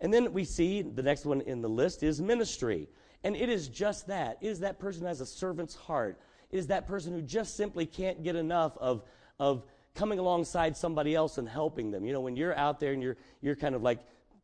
And 0.00 0.12
then 0.12 0.32
we 0.32 0.44
see 0.44 0.82
the 0.82 1.02
next 1.02 1.24
one 1.24 1.40
in 1.40 1.60
the 1.60 1.68
list 1.68 2.02
is 2.02 2.20
ministry. 2.20 2.88
And 3.24 3.34
it 3.34 3.48
is 3.48 3.68
just 3.68 4.06
that. 4.08 4.38
It 4.40 4.48
is 4.48 4.60
that 4.60 4.78
person 4.78 5.02
who 5.02 5.08
has 5.08 5.20
a 5.20 5.26
servant's 5.26 5.74
heart. 5.74 6.20
It 6.50 6.58
is 6.58 6.66
that 6.68 6.86
person 6.86 7.12
who 7.12 7.22
just 7.22 7.56
simply 7.56 7.86
can't 7.86 8.22
get 8.22 8.36
enough 8.36 8.76
of, 8.78 9.02
of 9.40 9.64
coming 9.94 10.18
alongside 10.18 10.76
somebody 10.76 11.14
else 11.14 11.38
and 11.38 11.48
helping 11.48 11.90
them. 11.90 12.04
You 12.04 12.12
know, 12.12 12.20
when 12.20 12.36
you're 12.36 12.56
out 12.56 12.80
there 12.80 12.92
and 12.92 13.02
you're, 13.02 13.16
you're 13.40 13.56
kind 13.56 13.74
of 13.74 13.82
like 13.82 14.00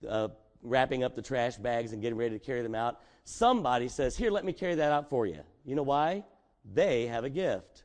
uh, 0.09 0.29
wrapping 0.63 1.05
up 1.05 1.15
the 1.15 1.23
trash 1.23 1.57
bags 1.57 1.93
and 1.93 2.01
getting 2.01 2.19
ready 2.19 2.39
to 2.39 2.45
carry 2.45 2.63
them 2.63 2.75
out, 2.75 3.01
somebody 3.25 3.89
says, 3.89 4.17
Here, 4.17 4.31
let 4.31 4.45
me 4.45 4.53
carry 4.53 4.77
that 4.77 4.93
out 4.93 5.11
for 5.11 5.27
you. 5.27 5.41
You 5.65 5.75
know 5.75 5.83
why? 5.83 6.25
They 6.65 7.07
have 7.07 7.25
a 7.25 7.31
gift, 7.31 7.85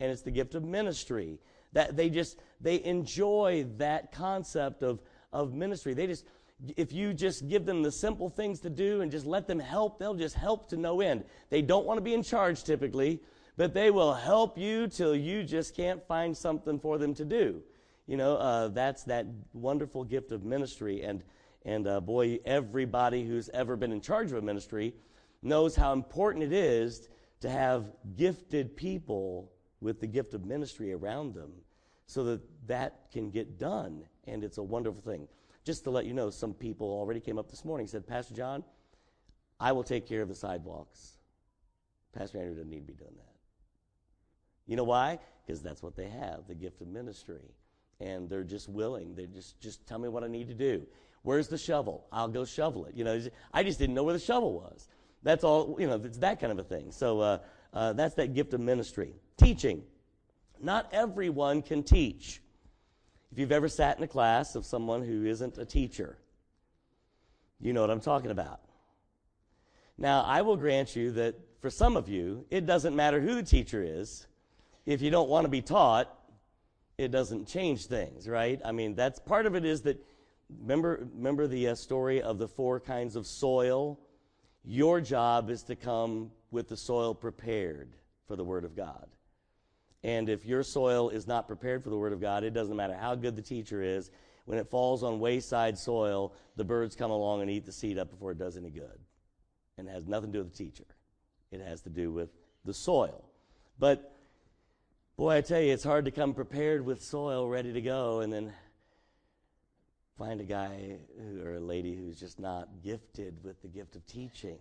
and 0.00 0.10
it's 0.10 0.22
the 0.22 0.30
gift 0.30 0.54
of 0.54 0.64
ministry. 0.64 1.38
That 1.72 1.96
they 1.96 2.08
just 2.10 2.38
they 2.60 2.82
enjoy 2.84 3.66
that 3.78 4.12
concept 4.12 4.82
of 4.82 5.00
of 5.32 5.52
ministry. 5.52 5.94
They 5.94 6.06
just 6.06 6.24
if 6.76 6.92
you 6.92 7.12
just 7.12 7.48
give 7.48 7.66
them 7.66 7.82
the 7.82 7.90
simple 7.90 8.28
things 8.28 8.60
to 8.60 8.70
do 8.70 9.00
and 9.00 9.10
just 9.10 9.26
let 9.26 9.46
them 9.46 9.58
help, 9.58 9.98
they'll 9.98 10.14
just 10.14 10.36
help 10.36 10.68
to 10.68 10.76
no 10.76 11.00
end. 11.00 11.24
They 11.50 11.62
don't 11.62 11.84
want 11.84 11.98
to 11.98 12.02
be 12.02 12.14
in 12.14 12.22
charge 12.22 12.62
typically, 12.62 13.20
but 13.56 13.74
they 13.74 13.90
will 13.90 14.14
help 14.14 14.56
you 14.56 14.86
till 14.86 15.14
you 15.14 15.42
just 15.42 15.76
can't 15.76 16.06
find 16.06 16.36
something 16.36 16.78
for 16.78 16.98
them 16.98 17.14
to 17.14 17.24
do. 17.24 17.62
You 18.06 18.16
know, 18.16 18.36
uh, 18.36 18.68
that's 18.68 19.04
that 19.04 19.26
wonderful 19.52 20.04
gift 20.04 20.30
of 20.30 20.44
ministry. 20.44 21.02
And, 21.02 21.24
and 21.64 21.86
uh, 21.86 22.00
boy, 22.00 22.38
everybody 22.44 23.24
who's 23.24 23.48
ever 23.50 23.76
been 23.76 23.92
in 23.92 24.00
charge 24.00 24.30
of 24.30 24.38
a 24.38 24.42
ministry 24.42 24.94
knows 25.42 25.74
how 25.74 25.92
important 25.92 26.44
it 26.44 26.52
is 26.52 27.08
to 27.40 27.50
have 27.50 27.86
gifted 28.16 28.76
people 28.76 29.52
with 29.80 30.00
the 30.00 30.06
gift 30.06 30.34
of 30.34 30.44
ministry 30.44 30.92
around 30.92 31.34
them 31.34 31.52
so 32.06 32.24
that 32.24 32.40
that 32.66 33.10
can 33.12 33.30
get 33.30 33.58
done. 33.58 34.04
And 34.26 34.44
it's 34.44 34.58
a 34.58 34.62
wonderful 34.62 35.02
thing. 35.02 35.28
Just 35.64 35.84
to 35.84 35.90
let 35.90 36.06
you 36.06 36.14
know, 36.14 36.30
some 36.30 36.54
people 36.54 36.86
already 36.88 37.20
came 37.20 37.38
up 37.38 37.50
this 37.50 37.64
morning 37.64 37.86
said, 37.86 38.06
Pastor 38.06 38.34
John, 38.34 38.64
I 39.58 39.72
will 39.72 39.84
take 39.84 40.06
care 40.06 40.22
of 40.22 40.28
the 40.28 40.34
sidewalks. 40.34 41.16
Pastor 42.12 42.38
Andrew 42.38 42.54
doesn't 42.54 42.70
need 42.70 42.86
to 42.86 42.92
be 42.92 42.94
doing 42.94 43.14
that. 43.16 43.34
You 44.66 44.76
know 44.76 44.84
why? 44.84 45.18
Because 45.46 45.62
that's 45.62 45.82
what 45.82 45.96
they 45.96 46.08
have, 46.08 46.46
the 46.48 46.54
gift 46.54 46.80
of 46.80 46.88
ministry. 46.88 47.54
And 48.00 48.28
they're 48.28 48.44
just 48.44 48.68
willing. 48.68 49.14
They 49.14 49.26
just 49.26 49.60
just 49.60 49.86
tell 49.86 49.98
me 49.98 50.08
what 50.08 50.24
I 50.24 50.26
need 50.26 50.48
to 50.48 50.54
do. 50.54 50.86
Where's 51.22 51.48
the 51.48 51.58
shovel? 51.58 52.06
I'll 52.12 52.28
go 52.28 52.44
shovel 52.44 52.86
it. 52.86 52.94
You 52.94 53.04
know, 53.04 53.20
I 53.52 53.62
just 53.62 53.78
didn't 53.78 53.94
know 53.94 54.02
where 54.02 54.12
the 54.12 54.20
shovel 54.20 54.52
was. 54.52 54.88
That's 55.24 55.42
all. 55.42 55.76
You 55.80 55.88
know, 55.88 56.00
it's 56.04 56.18
that 56.18 56.38
kind 56.40 56.52
of 56.52 56.58
a 56.60 56.62
thing. 56.62 56.92
So 56.92 57.20
uh, 57.20 57.38
uh, 57.72 57.92
that's 57.94 58.14
that 58.14 58.34
gift 58.34 58.54
of 58.54 58.60
ministry. 58.60 59.14
Teaching. 59.36 59.82
Not 60.60 60.88
everyone 60.92 61.62
can 61.62 61.82
teach. 61.82 62.40
If 63.32 63.38
you've 63.40 63.50
ever 63.50 63.68
sat 63.68 63.98
in 63.98 64.04
a 64.04 64.08
class 64.08 64.54
of 64.54 64.64
someone 64.64 65.02
who 65.02 65.24
isn't 65.24 65.58
a 65.58 65.64
teacher, 65.64 66.16
you 67.60 67.72
know 67.72 67.80
what 67.80 67.90
I'm 67.90 68.00
talking 68.00 68.30
about. 68.30 68.60
Now, 69.98 70.22
I 70.22 70.42
will 70.42 70.56
grant 70.56 70.94
you 70.94 71.10
that 71.12 71.34
for 71.60 71.70
some 71.70 71.96
of 71.96 72.08
you, 72.08 72.46
it 72.50 72.66
doesn't 72.66 72.94
matter 72.94 73.20
who 73.20 73.34
the 73.34 73.42
teacher 73.42 73.82
is. 73.82 74.26
If 74.86 75.02
you 75.02 75.10
don't 75.10 75.28
want 75.28 75.46
to 75.46 75.48
be 75.48 75.62
taught, 75.62 76.14
it 76.98 77.10
doesn't 77.10 77.48
change 77.48 77.86
things, 77.86 78.28
right? 78.28 78.60
I 78.64 78.72
mean, 78.72 78.94
that's 78.94 79.18
part 79.18 79.46
of 79.46 79.54
it 79.54 79.64
is 79.64 79.82
that 79.82 80.04
remember 80.60 81.08
remember 81.14 81.46
the 81.46 81.68
uh, 81.68 81.74
story 81.74 82.22
of 82.22 82.38
the 82.38 82.46
four 82.46 82.78
kinds 82.80 83.16
of 83.16 83.26
soil. 83.26 83.98
Your 84.64 85.00
job 85.00 85.50
is 85.50 85.62
to 85.64 85.76
come 85.76 86.30
with 86.50 86.68
the 86.68 86.76
soil 86.76 87.14
prepared 87.14 87.94
for 88.26 88.36
the 88.36 88.44
word 88.44 88.64
of 88.64 88.74
God. 88.74 89.08
And 90.04 90.28
if 90.28 90.44
your 90.44 90.62
soil 90.62 91.08
is 91.08 91.26
not 91.26 91.48
prepared 91.48 91.82
for 91.82 91.88
the 91.88 91.96
Word 91.96 92.12
of 92.12 92.20
God, 92.20 92.44
it 92.44 92.52
doesn't 92.52 92.76
matter 92.76 92.94
how 92.94 93.14
good 93.14 93.34
the 93.34 93.42
teacher 93.42 93.82
is. 93.82 94.10
When 94.44 94.58
it 94.58 94.68
falls 94.68 95.02
on 95.02 95.18
wayside 95.18 95.78
soil, 95.78 96.34
the 96.56 96.64
birds 96.64 96.94
come 96.94 97.10
along 97.10 97.40
and 97.40 97.50
eat 97.50 97.64
the 97.64 97.72
seed 97.72 97.98
up 97.98 98.10
before 98.10 98.32
it 98.32 98.38
does 98.38 98.58
any 98.58 98.68
good. 98.68 99.00
And 99.78 99.88
it 99.88 99.92
has 99.92 100.06
nothing 100.06 100.30
to 100.30 100.38
do 100.38 100.44
with 100.44 100.52
the 100.54 100.64
teacher, 100.64 100.84
it 101.50 101.62
has 101.62 101.80
to 101.82 101.90
do 101.90 102.12
with 102.12 102.28
the 102.66 102.74
soil. 102.74 103.24
But 103.78 104.14
boy, 105.16 105.36
I 105.36 105.40
tell 105.40 105.60
you, 105.60 105.72
it's 105.72 105.82
hard 105.82 106.04
to 106.04 106.10
come 106.10 106.34
prepared 106.34 106.84
with 106.84 107.02
soil 107.02 107.48
ready 107.48 107.72
to 107.72 107.80
go 107.80 108.20
and 108.20 108.30
then 108.30 108.52
find 110.18 110.40
a 110.40 110.44
guy 110.44 110.98
who, 111.18 111.42
or 111.42 111.54
a 111.54 111.60
lady 111.60 111.94
who's 111.94 112.18
just 112.18 112.38
not 112.38 112.68
gifted 112.82 113.42
with 113.42 113.60
the 113.62 113.68
gift 113.68 113.96
of 113.96 114.06
teaching. 114.06 114.58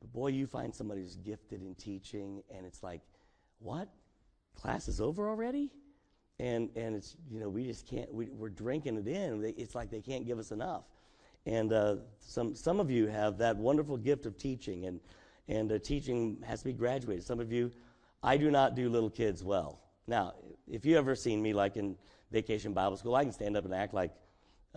But 0.00 0.12
boy, 0.12 0.28
you 0.28 0.46
find 0.46 0.74
somebody 0.74 1.02
who's 1.02 1.16
gifted 1.16 1.60
in 1.62 1.74
teaching, 1.74 2.42
and 2.54 2.64
it's 2.66 2.82
like, 2.82 3.00
what? 3.58 3.88
class 4.58 4.88
is 4.88 5.00
over 5.00 5.28
already? 5.28 5.70
And, 6.40 6.70
and 6.76 6.94
it's, 6.94 7.16
you 7.30 7.40
know, 7.40 7.48
we 7.48 7.64
just 7.64 7.86
can't, 7.86 8.12
we, 8.12 8.26
we're 8.26 8.48
drinking 8.48 8.96
it 8.96 9.08
in. 9.08 9.54
It's 9.56 9.74
like 9.74 9.90
they 9.90 10.00
can't 10.00 10.26
give 10.26 10.38
us 10.38 10.52
enough. 10.52 10.84
And 11.46 11.72
uh, 11.72 11.96
some, 12.20 12.54
some 12.54 12.78
of 12.78 12.90
you 12.90 13.06
have 13.06 13.38
that 13.38 13.56
wonderful 13.56 13.96
gift 13.96 14.26
of 14.26 14.36
teaching, 14.36 14.86
and, 14.86 15.00
and 15.48 15.72
uh, 15.72 15.78
teaching 15.78 16.36
has 16.46 16.60
to 16.60 16.66
be 16.66 16.72
graduated. 16.72 17.24
Some 17.24 17.40
of 17.40 17.50
you, 17.50 17.72
I 18.22 18.36
do 18.36 18.50
not 18.50 18.74
do 18.74 18.88
little 18.88 19.10
kids 19.10 19.42
well. 19.42 19.80
Now, 20.06 20.34
if 20.70 20.84
you 20.84 20.96
ever 20.96 21.14
seen 21.14 21.42
me 21.42 21.52
like 21.52 21.76
in 21.76 21.96
vacation 22.30 22.72
Bible 22.72 22.96
school, 22.96 23.14
I 23.14 23.24
can 23.24 23.32
stand 23.32 23.56
up 23.56 23.64
and 23.64 23.74
act 23.74 23.94
like 23.94 24.12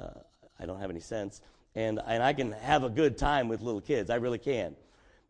uh, 0.01 0.19
I 0.59 0.65
don't 0.65 0.79
have 0.79 0.89
any 0.89 0.99
sense, 0.99 1.41
and, 1.75 1.99
and 2.05 2.21
I 2.23 2.33
can 2.33 2.51
have 2.51 2.83
a 2.83 2.89
good 2.89 3.17
time 3.17 3.47
with 3.47 3.61
little 3.61 3.81
kids. 3.81 4.09
I 4.09 4.15
really 4.15 4.39
can. 4.39 4.75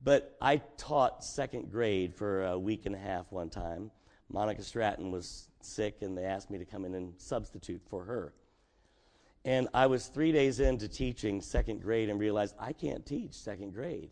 But 0.03 0.35
I 0.41 0.57
taught 0.77 1.23
second 1.23 1.71
grade 1.71 2.15
for 2.15 2.45
a 2.45 2.57
week 2.57 2.85
and 2.85 2.95
a 2.95 2.97
half 2.97 3.31
one 3.31 3.49
time, 3.49 3.91
Monica 4.29 4.63
Stratton 4.63 5.11
was 5.11 5.49
sick, 5.61 5.97
and 6.01 6.17
they 6.17 6.23
asked 6.23 6.49
me 6.49 6.57
to 6.57 6.65
come 6.65 6.85
in 6.85 6.95
and 6.95 7.13
substitute 7.17 7.81
for 7.89 8.03
her. 8.05 8.33
And 9.43 9.67
I 9.73 9.87
was 9.87 10.07
three 10.07 10.31
days 10.31 10.59
into 10.59 10.87
teaching 10.87 11.41
second 11.41 11.81
grade 11.81 12.09
and 12.09 12.19
realized 12.19 12.55
I 12.59 12.73
can't 12.73 13.05
teach 13.05 13.33
second 13.33 13.73
grade. 13.73 14.11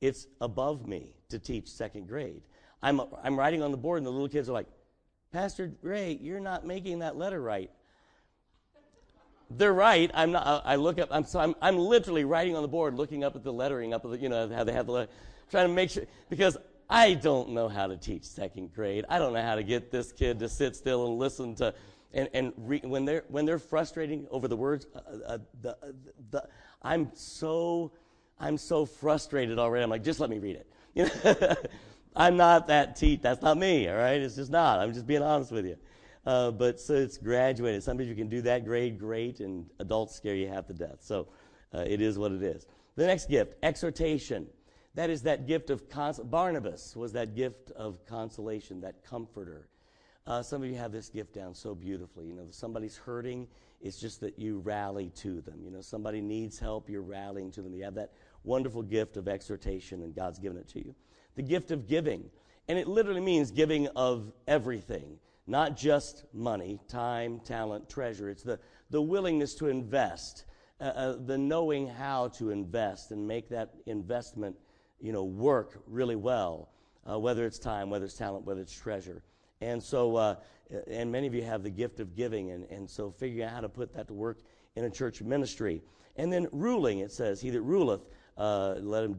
It's 0.00 0.26
above 0.40 0.86
me 0.86 1.16
to 1.30 1.38
teach 1.38 1.68
second 1.68 2.08
grade. 2.08 2.42
I'm, 2.82 3.00
I'm 3.22 3.38
writing 3.38 3.62
on 3.62 3.70
the 3.70 3.76
board, 3.76 3.98
and 3.98 4.06
the 4.06 4.10
little 4.10 4.28
kids 4.28 4.48
are 4.48 4.52
like, 4.52 4.66
Pastor 5.32 5.72
Ray, 5.82 6.18
you're 6.20 6.40
not 6.40 6.66
making 6.66 7.00
that 7.00 7.16
letter 7.16 7.40
right. 7.40 7.70
They're 9.50 9.74
right. 9.74 10.10
I'm 10.14 10.32
not. 10.32 10.62
I 10.64 10.76
look 10.76 10.98
up. 10.98 11.08
I'm 11.10 11.24
so 11.24 11.38
I'm, 11.38 11.54
I'm 11.60 11.78
literally 11.78 12.24
writing 12.24 12.56
on 12.56 12.62
the 12.62 12.68
board, 12.68 12.94
looking 12.94 13.24
up 13.24 13.36
at 13.36 13.44
the 13.44 13.52
lettering, 13.52 13.92
up 13.94 14.04
at 14.04 14.10
the 14.10 14.18
you 14.18 14.28
know 14.28 14.48
how 14.48 14.64
they 14.64 14.72
have 14.72 14.86
the 14.86 14.92
letter, 14.92 15.12
trying 15.50 15.68
to 15.68 15.74
make 15.74 15.90
sure 15.90 16.04
because 16.30 16.56
I 16.88 17.14
don't 17.14 17.50
know 17.50 17.68
how 17.68 17.86
to 17.86 17.96
teach 17.96 18.24
second 18.24 18.74
grade. 18.74 19.04
I 19.08 19.18
don't 19.18 19.32
know 19.32 19.42
how 19.42 19.54
to 19.54 19.62
get 19.62 19.90
this 19.90 20.12
kid 20.12 20.38
to 20.40 20.48
sit 20.48 20.76
still 20.76 21.06
and 21.06 21.18
listen 21.18 21.54
to, 21.56 21.74
and, 22.12 22.28
and 22.32 22.52
re, 22.56 22.80
when 22.84 23.04
they're 23.04 23.24
when 23.28 23.44
they're 23.44 23.58
frustrating 23.58 24.26
over 24.30 24.48
the 24.48 24.56
words, 24.56 24.86
uh, 24.94 24.98
uh, 25.26 25.38
the, 25.62 25.70
uh, 25.70 25.92
the, 26.30 26.48
I'm 26.82 27.10
so 27.14 27.92
I'm 28.40 28.58
so 28.58 28.86
frustrated 28.86 29.58
already. 29.58 29.84
I'm 29.84 29.90
like, 29.90 30.04
just 30.04 30.20
let 30.20 30.30
me 30.30 30.38
read 30.38 30.56
it. 30.56 30.66
You 30.94 31.06
know, 31.24 31.54
I'm 32.14 32.36
not 32.36 32.68
that 32.68 32.94
teach. 32.94 33.20
That's 33.20 33.42
not 33.42 33.58
me. 33.58 33.88
All 33.88 33.96
right, 33.96 34.20
it's 34.20 34.36
just 34.36 34.50
not. 34.52 34.78
I'm 34.78 34.92
just 34.94 35.08
being 35.08 35.22
honest 35.22 35.50
with 35.50 35.66
you. 35.66 35.76
Uh, 36.26 36.50
but 36.50 36.80
so 36.80 36.94
it's 36.94 37.18
graduated. 37.18 37.82
Some 37.82 38.00
of 38.00 38.06
you 38.06 38.14
can 38.14 38.28
do 38.28 38.40
that 38.42 38.64
grade 38.64 38.98
great, 38.98 39.40
and 39.40 39.66
adults 39.78 40.14
scare 40.14 40.34
you 40.34 40.48
half 40.48 40.66
to 40.68 40.72
death. 40.72 40.98
So 41.00 41.28
uh, 41.74 41.84
it 41.86 42.00
is 42.00 42.18
what 42.18 42.32
it 42.32 42.42
is. 42.42 42.66
The 42.96 43.06
next 43.06 43.28
gift, 43.28 43.54
exhortation. 43.62 44.46
That 44.94 45.10
is 45.10 45.22
that 45.22 45.46
gift 45.46 45.70
of 45.70 45.88
cons- 45.88 46.20
Barnabas 46.20 46.94
was 46.94 47.12
that 47.12 47.34
gift 47.34 47.72
of 47.72 48.06
consolation, 48.06 48.80
that 48.82 49.04
comforter. 49.04 49.68
Uh, 50.26 50.42
some 50.42 50.62
of 50.62 50.68
you 50.68 50.76
have 50.76 50.92
this 50.92 51.08
gift 51.08 51.34
down 51.34 51.54
so 51.54 51.74
beautifully. 51.74 52.26
You 52.26 52.34
know, 52.34 52.46
somebody's 52.50 52.96
hurting, 52.96 53.48
it's 53.82 53.98
just 53.98 54.20
that 54.20 54.38
you 54.38 54.60
rally 54.60 55.10
to 55.16 55.40
them. 55.42 55.60
You 55.62 55.70
know, 55.70 55.82
somebody 55.82 56.20
needs 56.20 56.58
help, 56.58 56.88
you're 56.88 57.02
rallying 57.02 57.50
to 57.52 57.62
them. 57.62 57.74
You 57.74 57.84
have 57.84 57.96
that 57.96 58.12
wonderful 58.44 58.82
gift 58.82 59.16
of 59.16 59.28
exhortation, 59.28 60.02
and 60.02 60.14
God's 60.14 60.38
given 60.38 60.56
it 60.56 60.68
to 60.68 60.78
you. 60.78 60.94
The 61.34 61.42
gift 61.42 61.70
of 61.72 61.86
giving, 61.86 62.30
and 62.68 62.78
it 62.78 62.86
literally 62.86 63.20
means 63.20 63.50
giving 63.50 63.88
of 63.88 64.32
everything, 64.46 65.18
not 65.46 65.76
just 65.76 66.24
money, 66.32 66.80
time, 66.88 67.40
talent, 67.40 67.88
treasure. 67.88 68.30
It's 68.30 68.42
the, 68.42 68.58
the 68.90 69.02
willingness 69.02 69.54
to 69.56 69.68
invest, 69.68 70.44
uh, 70.80 70.84
uh, 70.84 71.16
the 71.24 71.36
knowing 71.36 71.86
how 71.86 72.28
to 72.28 72.50
invest 72.50 73.10
and 73.10 73.26
make 73.26 73.48
that 73.50 73.74
investment 73.86 74.56
you 75.00 75.12
know, 75.12 75.24
work 75.24 75.82
really 75.86 76.16
well, 76.16 76.70
uh, 77.08 77.18
whether 77.18 77.44
it's 77.44 77.58
time, 77.58 77.90
whether 77.90 78.06
it's 78.06 78.16
talent, 78.16 78.46
whether 78.46 78.62
it's 78.62 78.72
treasure. 78.72 79.22
And 79.60 79.82
so, 79.82 80.16
uh, 80.16 80.36
and 80.88 81.12
many 81.12 81.26
of 81.26 81.34
you 81.34 81.42
have 81.42 81.62
the 81.62 81.70
gift 81.70 82.00
of 82.00 82.16
giving, 82.16 82.50
and, 82.50 82.64
and 82.70 82.88
so 82.88 83.10
figuring 83.10 83.46
out 83.46 83.52
how 83.52 83.60
to 83.60 83.68
put 83.68 83.92
that 83.94 84.08
to 84.08 84.14
work 84.14 84.38
in 84.76 84.84
a 84.84 84.90
church 84.90 85.20
ministry. 85.20 85.82
And 86.16 86.32
then 86.32 86.48
ruling, 86.52 87.00
it 87.00 87.12
says, 87.12 87.40
He 87.40 87.50
that 87.50 87.60
ruleth, 87.60 88.02
uh, 88.38 88.76
let 88.78 89.04
him, 89.04 89.18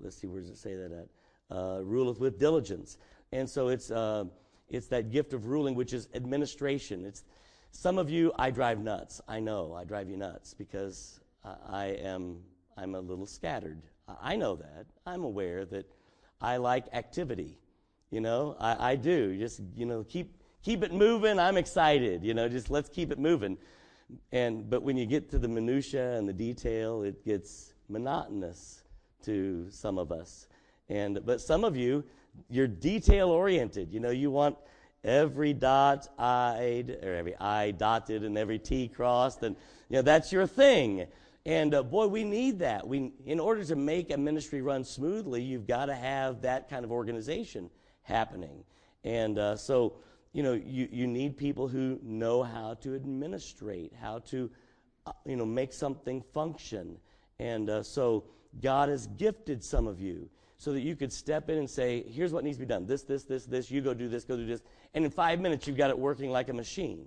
let's 0.00 0.16
see, 0.16 0.26
where 0.26 0.40
does 0.40 0.50
it 0.50 0.58
say 0.58 0.74
that 0.74 0.92
at? 0.92 1.56
Uh, 1.56 1.80
ruleth 1.84 2.18
with 2.18 2.38
diligence. 2.38 2.98
And 3.32 3.48
so 3.48 3.68
it's, 3.68 3.90
uh, 3.90 4.24
it's 4.68 4.88
that 4.88 5.10
gift 5.10 5.32
of 5.32 5.46
ruling, 5.46 5.74
which 5.74 5.92
is 5.92 6.08
administration. 6.14 7.04
It's, 7.04 7.24
some 7.70 7.98
of 7.98 8.08
you, 8.08 8.32
I 8.38 8.50
drive 8.50 8.80
nuts. 8.80 9.20
I 9.28 9.40
know 9.40 9.74
I 9.74 9.84
drive 9.84 10.08
you 10.08 10.16
nuts 10.16 10.54
because 10.54 11.20
I 11.44 11.86
am, 11.86 12.38
I'm 12.76 12.94
a 12.94 13.00
little 13.00 13.26
scattered. 13.26 13.82
I 14.22 14.36
know 14.36 14.56
that. 14.56 14.86
I'm 15.04 15.24
aware 15.24 15.64
that 15.66 15.86
I 16.40 16.56
like 16.56 16.86
activity. 16.92 17.58
You 18.10 18.20
know, 18.20 18.56
I, 18.60 18.92
I 18.92 18.96
do. 18.96 19.36
Just, 19.36 19.60
you 19.74 19.84
know, 19.84 20.04
keep 20.04 20.40
keep 20.62 20.82
it 20.82 20.92
moving. 20.92 21.38
I'm 21.38 21.56
excited. 21.56 22.22
You 22.22 22.34
know, 22.34 22.48
just 22.48 22.70
let's 22.70 22.88
keep 22.88 23.10
it 23.10 23.18
moving. 23.18 23.58
And 24.32 24.70
but 24.70 24.82
when 24.82 24.96
you 24.96 25.06
get 25.06 25.28
to 25.30 25.38
the 25.38 25.48
minutia 25.48 26.16
and 26.16 26.28
the 26.28 26.32
detail, 26.32 27.02
it 27.02 27.24
gets 27.24 27.74
monotonous 27.88 28.82
to 29.24 29.66
some 29.70 29.98
of 29.98 30.12
us. 30.12 30.46
And 30.88 31.24
but 31.26 31.40
some 31.40 31.64
of 31.64 31.76
you, 31.76 32.04
you're 32.48 32.66
detail 32.66 33.30
oriented. 33.30 33.92
You 33.92 34.00
know, 34.00 34.10
you 34.10 34.30
want 34.30 34.56
every 35.04 35.52
dot 35.52 36.08
I'd 36.18 36.98
or 37.02 37.14
every 37.14 37.36
I 37.36 37.70
dotted 37.70 38.24
and 38.24 38.36
every 38.36 38.58
T 38.58 38.88
crossed, 38.88 39.42
and 39.42 39.56
you 39.88 39.96
know 39.96 40.02
that's 40.02 40.32
your 40.32 40.46
thing. 40.46 41.06
And 41.46 41.74
uh, 41.76 41.84
boy, 41.84 42.08
we 42.08 42.24
need 42.24 42.58
that. 42.58 42.88
We, 42.88 43.12
in 43.24 43.38
order 43.38 43.62
to 43.64 43.76
make 43.76 44.10
a 44.10 44.16
ministry 44.16 44.62
run 44.62 44.82
smoothly, 44.82 45.42
you've 45.42 45.68
got 45.68 45.86
to 45.86 45.94
have 45.94 46.42
that 46.42 46.68
kind 46.68 46.84
of 46.84 46.90
organization 46.90 47.70
happening. 48.02 48.64
And 49.04 49.38
uh, 49.38 49.54
so, 49.54 49.94
you 50.32 50.42
know, 50.42 50.54
you, 50.54 50.88
you 50.90 51.06
need 51.06 51.36
people 51.36 51.68
who 51.68 52.00
know 52.02 52.42
how 52.42 52.74
to 52.82 52.96
administrate, 52.96 53.92
how 53.94 54.18
to, 54.30 54.50
uh, 55.06 55.12
you 55.24 55.36
know, 55.36 55.46
make 55.46 55.72
something 55.72 56.20
function. 56.34 56.98
And 57.38 57.70
uh, 57.70 57.84
so 57.84 58.24
God 58.60 58.88
has 58.88 59.06
gifted 59.06 59.62
some 59.62 59.86
of 59.86 60.00
you 60.00 60.28
so 60.58 60.72
that 60.72 60.80
you 60.80 60.96
could 60.96 61.12
step 61.12 61.50
in 61.50 61.58
and 61.58 61.68
say, 61.68 62.02
here's 62.08 62.32
what 62.32 62.44
needs 62.44 62.56
to 62.56 62.60
be 62.60 62.66
done 62.66 62.86
this, 62.86 63.02
this, 63.02 63.24
this, 63.24 63.44
this, 63.44 63.70
you 63.70 63.80
go 63.80 63.94
do 63.94 64.08
this, 64.08 64.24
go 64.24 64.36
do 64.36 64.46
this. 64.46 64.62
And 64.94 65.04
in 65.04 65.10
five 65.10 65.40
minutes, 65.40 65.66
you've 65.66 65.76
got 65.76 65.90
it 65.90 65.98
working 65.98 66.30
like 66.30 66.48
a 66.48 66.54
machine. 66.54 67.06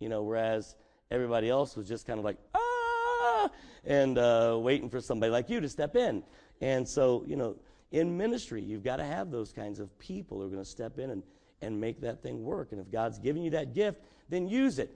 You 0.00 0.08
know, 0.08 0.22
whereas 0.22 0.74
everybody 1.10 1.48
else 1.48 1.76
was 1.76 1.86
just 1.86 2.06
kind 2.06 2.18
of 2.18 2.24
like, 2.24 2.36
ah, 2.54 3.50
and 3.84 4.18
uh, 4.18 4.58
waiting 4.60 4.88
for 4.88 5.00
somebody 5.00 5.30
like 5.30 5.48
you 5.48 5.60
to 5.60 5.68
step 5.68 5.94
in. 5.94 6.22
And 6.60 6.86
so, 6.86 7.24
you 7.26 7.36
know, 7.36 7.56
in 7.92 8.16
ministry, 8.16 8.62
you've 8.62 8.82
got 8.82 8.96
to 8.96 9.04
have 9.04 9.30
those 9.30 9.52
kinds 9.52 9.78
of 9.78 9.96
people 9.98 10.38
who 10.38 10.46
are 10.46 10.50
going 10.50 10.62
to 10.62 10.68
step 10.68 10.98
in 10.98 11.10
and, 11.10 11.22
and 11.62 11.80
make 11.80 12.00
that 12.00 12.22
thing 12.22 12.42
work. 12.42 12.72
And 12.72 12.80
if 12.80 12.90
God's 12.90 13.18
given 13.18 13.42
you 13.42 13.50
that 13.50 13.72
gift, 13.74 14.00
then 14.28 14.48
use 14.48 14.80
it. 14.80 14.90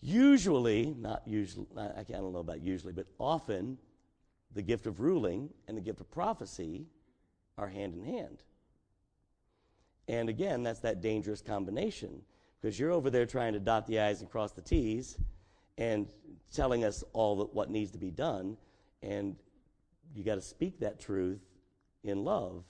Usually, 0.00 0.94
not 0.98 1.22
usually, 1.26 1.66
I, 1.76 2.00
I 2.00 2.02
don't 2.08 2.32
know 2.32 2.38
about 2.38 2.62
usually, 2.62 2.92
but 2.92 3.06
often, 3.18 3.78
the 4.54 4.62
gift 4.62 4.86
of 4.86 5.00
ruling 5.00 5.50
and 5.68 5.76
the 5.76 5.82
gift 5.82 6.00
of 6.00 6.10
prophecy 6.10 6.86
are 7.58 7.68
hand 7.68 7.94
in 7.94 8.04
hand. 8.04 8.42
And 10.08 10.28
again, 10.28 10.62
that's 10.62 10.80
that 10.80 11.00
dangerous 11.00 11.40
combination 11.40 12.22
because 12.60 12.78
you're 12.78 12.92
over 12.92 13.10
there 13.10 13.26
trying 13.26 13.52
to 13.54 13.60
dot 13.60 13.86
the 13.86 14.00
I's 14.00 14.20
and 14.20 14.30
cross 14.30 14.52
the 14.52 14.60
T's 14.62 15.18
and 15.78 16.08
telling 16.52 16.84
us 16.84 17.02
all 17.12 17.36
that 17.36 17.54
what 17.54 17.70
needs 17.70 17.90
to 17.92 17.98
be 17.98 18.10
done. 18.10 18.56
And 19.02 19.36
you 20.14 20.24
got 20.24 20.36
to 20.36 20.40
speak 20.40 20.80
that 20.80 21.00
truth 21.00 21.40
in 22.02 22.24
love. 22.24 22.64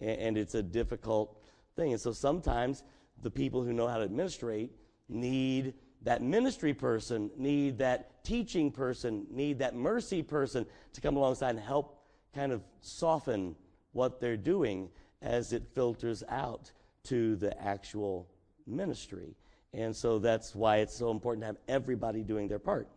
And, 0.00 0.20
and 0.20 0.38
it's 0.38 0.54
a 0.54 0.62
difficult 0.62 1.38
thing. 1.76 1.92
And 1.92 2.00
so 2.00 2.12
sometimes 2.12 2.82
the 3.22 3.30
people 3.30 3.62
who 3.62 3.72
know 3.72 3.86
how 3.86 3.98
to 3.98 4.04
administrate 4.04 4.72
need 5.08 5.74
that 6.04 6.22
ministry 6.22 6.74
person, 6.74 7.30
need 7.36 7.78
that 7.78 8.22
teaching 8.24 8.70
person, 8.70 9.26
need 9.30 9.58
that 9.58 9.74
mercy 9.74 10.22
person 10.22 10.66
to 10.92 11.00
come 11.00 11.16
alongside 11.16 11.50
and 11.50 11.60
help 11.60 11.98
kind 12.34 12.52
of 12.52 12.62
soften 12.80 13.56
what 13.92 14.20
they're 14.20 14.36
doing 14.36 14.88
as 15.22 15.52
it 15.52 15.62
filters 15.74 16.22
out 16.28 16.70
to 17.04 17.36
the 17.36 17.60
actual 17.62 18.28
ministry. 18.66 19.34
And 19.72 19.96
so 19.96 20.18
that's 20.18 20.54
why 20.54 20.78
it's 20.78 20.94
so 20.94 21.10
important 21.10 21.42
to 21.42 21.46
have 21.46 21.56
everybody 21.68 22.22
doing 22.22 22.48
their 22.48 22.58
part. 22.58 22.88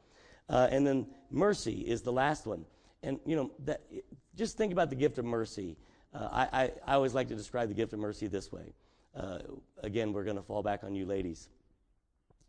Uh, 0.49 0.67
and 0.69 0.85
then 0.85 1.07
mercy 1.31 1.81
is 1.81 2.01
the 2.01 2.11
last 2.11 2.45
one. 2.45 2.65
And, 3.03 3.19
you 3.25 3.35
know, 3.35 3.51
that, 3.65 3.81
just 4.35 4.57
think 4.57 4.71
about 4.71 4.89
the 4.89 4.95
gift 4.95 5.17
of 5.17 5.25
mercy. 5.25 5.77
Uh, 6.13 6.27
I, 6.31 6.63
I, 6.63 6.71
I, 6.85 6.93
always 6.95 7.13
like 7.13 7.27
to 7.29 7.35
describe 7.35 7.69
the 7.69 7.75
gift 7.75 7.93
of 7.93 7.99
mercy 7.99 8.27
this 8.27 8.51
way. 8.51 8.73
Uh, 9.15 9.39
again, 9.83 10.13
we're 10.13 10.23
going 10.23 10.37
to 10.37 10.43
fall 10.43 10.63
back 10.63 10.83
on 10.83 10.95
you 10.95 11.05
ladies 11.05 11.49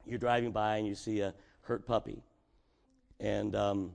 you're 0.09 0.19
driving 0.19 0.53
by 0.53 0.79
and 0.79 0.87
you 0.87 0.95
see 0.95 1.21
a 1.21 1.35
hurt 1.63 1.87
puppy, 1.87 2.23
and 3.21 3.55
um, 3.55 3.93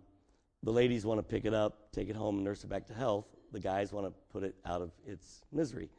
the 0.63 0.71
ladies 0.71 1.05
want 1.05 1.19
to 1.19 1.23
pick 1.23 1.45
it 1.45 1.53
up, 1.53 1.91
take 1.91 2.09
it 2.09 2.15
home, 2.15 2.35
and 2.35 2.43
nurse 2.43 2.63
it 2.63 2.67
back 2.67 2.87
to 2.87 2.93
health. 2.93 3.25
The 3.51 3.59
guys 3.59 3.91
want 3.91 4.07
to 4.07 4.13
put 4.31 4.43
it 4.43 4.55
out 4.65 4.81
of 4.81 4.91
its 5.05 5.41
misery. 5.51 5.89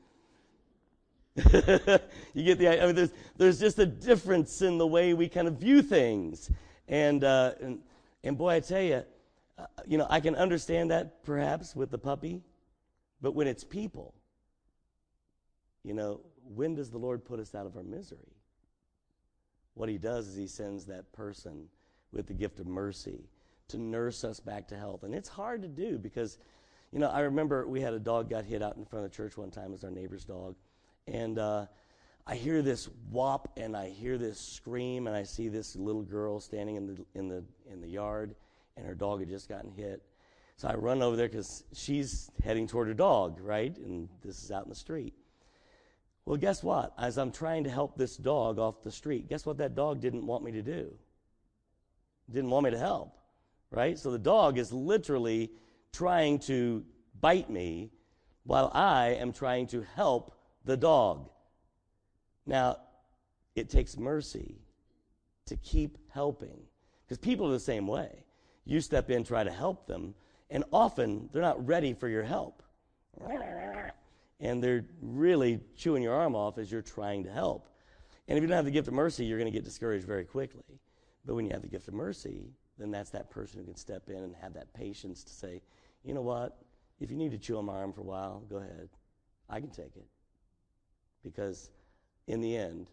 you 1.36 2.44
get 2.44 2.58
the 2.58 2.80
I 2.80 2.86
mean, 2.86 2.94
there's, 2.94 3.12
there's 3.36 3.58
just 3.58 3.78
a 3.78 3.86
difference 3.86 4.62
in 4.62 4.78
the 4.78 4.86
way 4.86 5.14
we 5.14 5.28
kind 5.28 5.48
of 5.48 5.54
view 5.54 5.82
things. 5.82 6.50
And, 6.88 7.24
uh, 7.24 7.52
and, 7.60 7.80
and 8.22 8.38
boy, 8.38 8.50
I 8.50 8.60
tell 8.60 8.82
you, 8.82 9.02
uh, 9.58 9.66
you 9.86 9.98
know, 9.98 10.06
I 10.08 10.20
can 10.20 10.36
understand 10.36 10.90
that 10.90 11.24
perhaps 11.24 11.74
with 11.74 11.90
the 11.90 11.98
puppy, 11.98 12.42
but 13.20 13.34
when 13.34 13.46
it's 13.46 13.64
people, 13.64 14.14
you 15.82 15.94
know, 15.94 16.20
when 16.54 16.74
does 16.74 16.90
the 16.90 16.98
Lord 16.98 17.24
put 17.24 17.40
us 17.40 17.54
out 17.54 17.66
of 17.66 17.76
our 17.76 17.82
misery? 17.82 18.18
What 19.74 19.88
he 19.88 19.98
does 19.98 20.28
is 20.28 20.36
he 20.36 20.46
sends 20.46 20.84
that 20.86 21.12
person 21.12 21.68
with 22.12 22.26
the 22.26 22.34
gift 22.34 22.60
of 22.60 22.66
mercy 22.66 23.28
to 23.68 23.78
nurse 23.78 24.24
us 24.24 24.40
back 24.40 24.68
to 24.68 24.76
health. 24.76 25.02
And 25.02 25.14
it's 25.14 25.28
hard 25.28 25.62
to 25.62 25.68
do 25.68 25.98
because, 25.98 26.38
you 26.92 26.98
know, 26.98 27.10
I 27.10 27.20
remember 27.20 27.66
we 27.66 27.80
had 27.80 27.92
a 27.92 27.98
dog 27.98 28.30
got 28.30 28.44
hit 28.44 28.62
out 28.62 28.76
in 28.76 28.84
front 28.84 29.04
of 29.04 29.10
the 29.10 29.16
church 29.16 29.36
one 29.36 29.50
time. 29.50 29.66
It 29.66 29.72
was 29.72 29.84
our 29.84 29.90
neighbor's 29.90 30.24
dog. 30.24 30.54
And 31.06 31.38
uh, 31.38 31.66
I 32.26 32.36
hear 32.36 32.62
this 32.62 32.88
whop 33.10 33.52
and 33.56 33.76
I 33.76 33.88
hear 33.88 34.16
this 34.16 34.38
scream 34.38 35.06
and 35.06 35.16
I 35.16 35.24
see 35.24 35.48
this 35.48 35.76
little 35.76 36.02
girl 36.02 36.40
standing 36.40 36.76
in 36.76 36.86
the, 36.86 37.04
in 37.14 37.28
the, 37.28 37.44
in 37.70 37.80
the 37.80 37.88
yard 37.88 38.34
and 38.76 38.86
her 38.86 38.94
dog 38.94 39.20
had 39.20 39.28
just 39.28 39.48
gotten 39.48 39.70
hit. 39.70 40.02
So 40.56 40.68
I 40.68 40.74
run 40.74 41.02
over 41.02 41.16
there 41.16 41.28
because 41.28 41.64
she's 41.72 42.30
heading 42.44 42.68
toward 42.68 42.86
her 42.88 42.94
dog, 42.94 43.40
right? 43.40 43.76
And 43.76 44.08
this 44.22 44.42
is 44.42 44.52
out 44.52 44.64
in 44.64 44.68
the 44.68 44.76
street. 44.76 45.14
Well, 46.26 46.36
guess 46.38 46.62
what? 46.62 46.94
As 46.98 47.18
I'm 47.18 47.30
trying 47.30 47.64
to 47.64 47.70
help 47.70 47.96
this 47.96 48.16
dog 48.16 48.58
off 48.58 48.82
the 48.82 48.90
street, 48.90 49.28
guess 49.28 49.44
what 49.44 49.58
that 49.58 49.74
dog 49.74 50.00
didn't 50.00 50.26
want 50.26 50.44
me 50.44 50.52
to 50.52 50.62
do? 50.62 50.90
Didn't 52.30 52.50
want 52.50 52.64
me 52.64 52.70
to 52.70 52.78
help, 52.78 53.18
right? 53.70 53.98
So 53.98 54.10
the 54.10 54.18
dog 54.18 54.56
is 54.56 54.72
literally 54.72 55.50
trying 55.92 56.38
to 56.40 56.84
bite 57.20 57.50
me 57.50 57.90
while 58.44 58.70
I 58.74 59.08
am 59.20 59.32
trying 59.32 59.66
to 59.68 59.82
help 59.94 60.34
the 60.64 60.76
dog. 60.76 61.28
Now, 62.46 62.78
it 63.54 63.68
takes 63.68 63.96
mercy 63.96 64.56
to 65.46 65.56
keep 65.56 65.98
helping 66.10 66.58
because 67.04 67.18
people 67.18 67.48
are 67.48 67.52
the 67.52 67.60
same 67.60 67.86
way. 67.86 68.24
You 68.64 68.80
step 68.80 69.10
in, 69.10 69.24
try 69.24 69.44
to 69.44 69.50
help 69.50 69.86
them, 69.86 70.14
and 70.48 70.64
often 70.72 71.28
they're 71.32 71.42
not 71.42 71.66
ready 71.66 71.92
for 71.92 72.08
your 72.08 72.22
help 72.22 72.62
and 74.40 74.62
they're 74.62 74.84
really 75.00 75.60
chewing 75.76 76.02
your 76.02 76.14
arm 76.14 76.34
off 76.34 76.58
as 76.58 76.70
you're 76.70 76.82
trying 76.82 77.24
to 77.24 77.30
help. 77.30 77.68
And 78.28 78.38
if 78.38 78.42
you 78.42 78.48
don't 78.48 78.56
have 78.56 78.64
the 78.64 78.70
gift 78.70 78.88
of 78.88 78.94
mercy, 78.94 79.24
you're 79.24 79.38
going 79.38 79.50
to 79.50 79.56
get 79.56 79.64
discouraged 79.64 80.06
very 80.06 80.24
quickly. 80.24 80.80
But 81.24 81.34
when 81.34 81.44
you 81.44 81.52
have 81.52 81.62
the 81.62 81.68
gift 81.68 81.88
of 81.88 81.94
mercy, 81.94 82.50
then 82.78 82.90
that's 82.90 83.10
that 83.10 83.30
person 83.30 83.60
who 83.60 83.66
can 83.66 83.76
step 83.76 84.08
in 84.08 84.16
and 84.16 84.34
have 84.36 84.54
that 84.54 84.72
patience 84.74 85.24
to 85.24 85.32
say, 85.32 85.62
you 86.02 86.14
know 86.14 86.22
what? 86.22 86.58
If 87.00 87.10
you 87.10 87.16
need 87.16 87.32
to 87.32 87.38
chew 87.38 87.58
on 87.58 87.64
my 87.64 87.74
arm 87.74 87.92
for 87.92 88.00
a 88.00 88.04
while, 88.04 88.42
go 88.48 88.56
ahead. 88.56 88.88
I 89.48 89.60
can 89.60 89.70
take 89.70 89.96
it. 89.96 90.06
Because 91.22 91.70
in 92.26 92.40
the 92.40 92.56
end, 92.56 92.88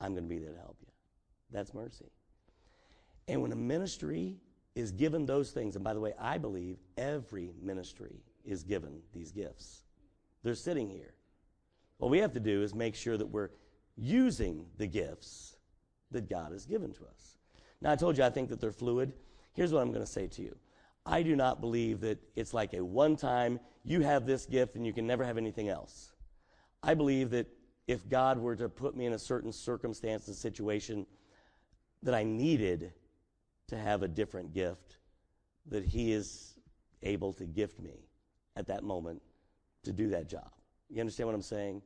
I'm 0.00 0.12
going 0.12 0.24
to 0.24 0.28
be 0.28 0.38
there 0.38 0.52
to 0.52 0.58
help 0.58 0.76
you. 0.80 0.88
That's 1.50 1.74
mercy. 1.74 2.10
And 3.26 3.42
when 3.42 3.52
a 3.52 3.56
ministry 3.56 4.36
is 4.74 4.90
given 4.92 5.26
those 5.26 5.50
things, 5.50 5.74
and 5.76 5.84
by 5.84 5.92
the 5.92 6.00
way, 6.00 6.14
I 6.18 6.38
believe 6.38 6.78
every 6.96 7.52
ministry 7.60 8.22
is 8.44 8.62
given 8.62 9.00
these 9.12 9.32
gifts. 9.32 9.82
They're 10.42 10.54
sitting 10.54 10.88
here. 10.88 11.14
What 11.98 12.10
we 12.10 12.18
have 12.18 12.32
to 12.34 12.40
do 12.40 12.62
is 12.62 12.74
make 12.74 12.94
sure 12.94 13.16
that 13.16 13.26
we're 13.26 13.50
using 13.96 14.66
the 14.76 14.86
gifts 14.86 15.56
that 16.10 16.28
God 16.28 16.52
has 16.52 16.64
given 16.64 16.92
to 16.92 17.04
us. 17.04 17.36
Now, 17.80 17.92
I 17.92 17.96
told 17.96 18.16
you 18.16 18.24
I 18.24 18.30
think 18.30 18.48
that 18.48 18.60
they're 18.60 18.72
fluid. 18.72 19.12
Here's 19.52 19.72
what 19.72 19.82
I'm 19.82 19.92
going 19.92 20.04
to 20.04 20.10
say 20.10 20.26
to 20.28 20.42
you 20.42 20.56
I 21.04 21.22
do 21.22 21.34
not 21.36 21.60
believe 21.60 22.00
that 22.00 22.18
it's 22.36 22.54
like 22.54 22.74
a 22.74 22.84
one 22.84 23.16
time, 23.16 23.60
you 23.84 24.00
have 24.02 24.26
this 24.26 24.46
gift 24.46 24.76
and 24.76 24.86
you 24.86 24.92
can 24.92 25.06
never 25.06 25.24
have 25.24 25.38
anything 25.38 25.68
else. 25.68 26.12
I 26.82 26.94
believe 26.94 27.30
that 27.30 27.46
if 27.86 28.08
God 28.08 28.38
were 28.38 28.54
to 28.56 28.68
put 28.68 28.96
me 28.96 29.06
in 29.06 29.14
a 29.14 29.18
certain 29.18 29.52
circumstance 29.52 30.28
and 30.28 30.36
situation 30.36 31.06
that 32.02 32.14
I 32.14 32.22
needed 32.22 32.92
to 33.68 33.76
have 33.76 34.02
a 34.02 34.08
different 34.08 34.52
gift, 34.52 34.98
that 35.66 35.84
He 35.84 36.12
is 36.12 36.54
able 37.02 37.32
to 37.34 37.44
gift 37.44 37.80
me 37.80 38.08
at 38.56 38.66
that 38.66 38.84
moment 38.84 39.22
to 39.84 39.92
do 39.92 40.08
that 40.10 40.28
job. 40.28 40.50
You 40.88 41.00
understand 41.00 41.28
what 41.28 41.34
I'm 41.34 41.42
saying? 41.42 41.82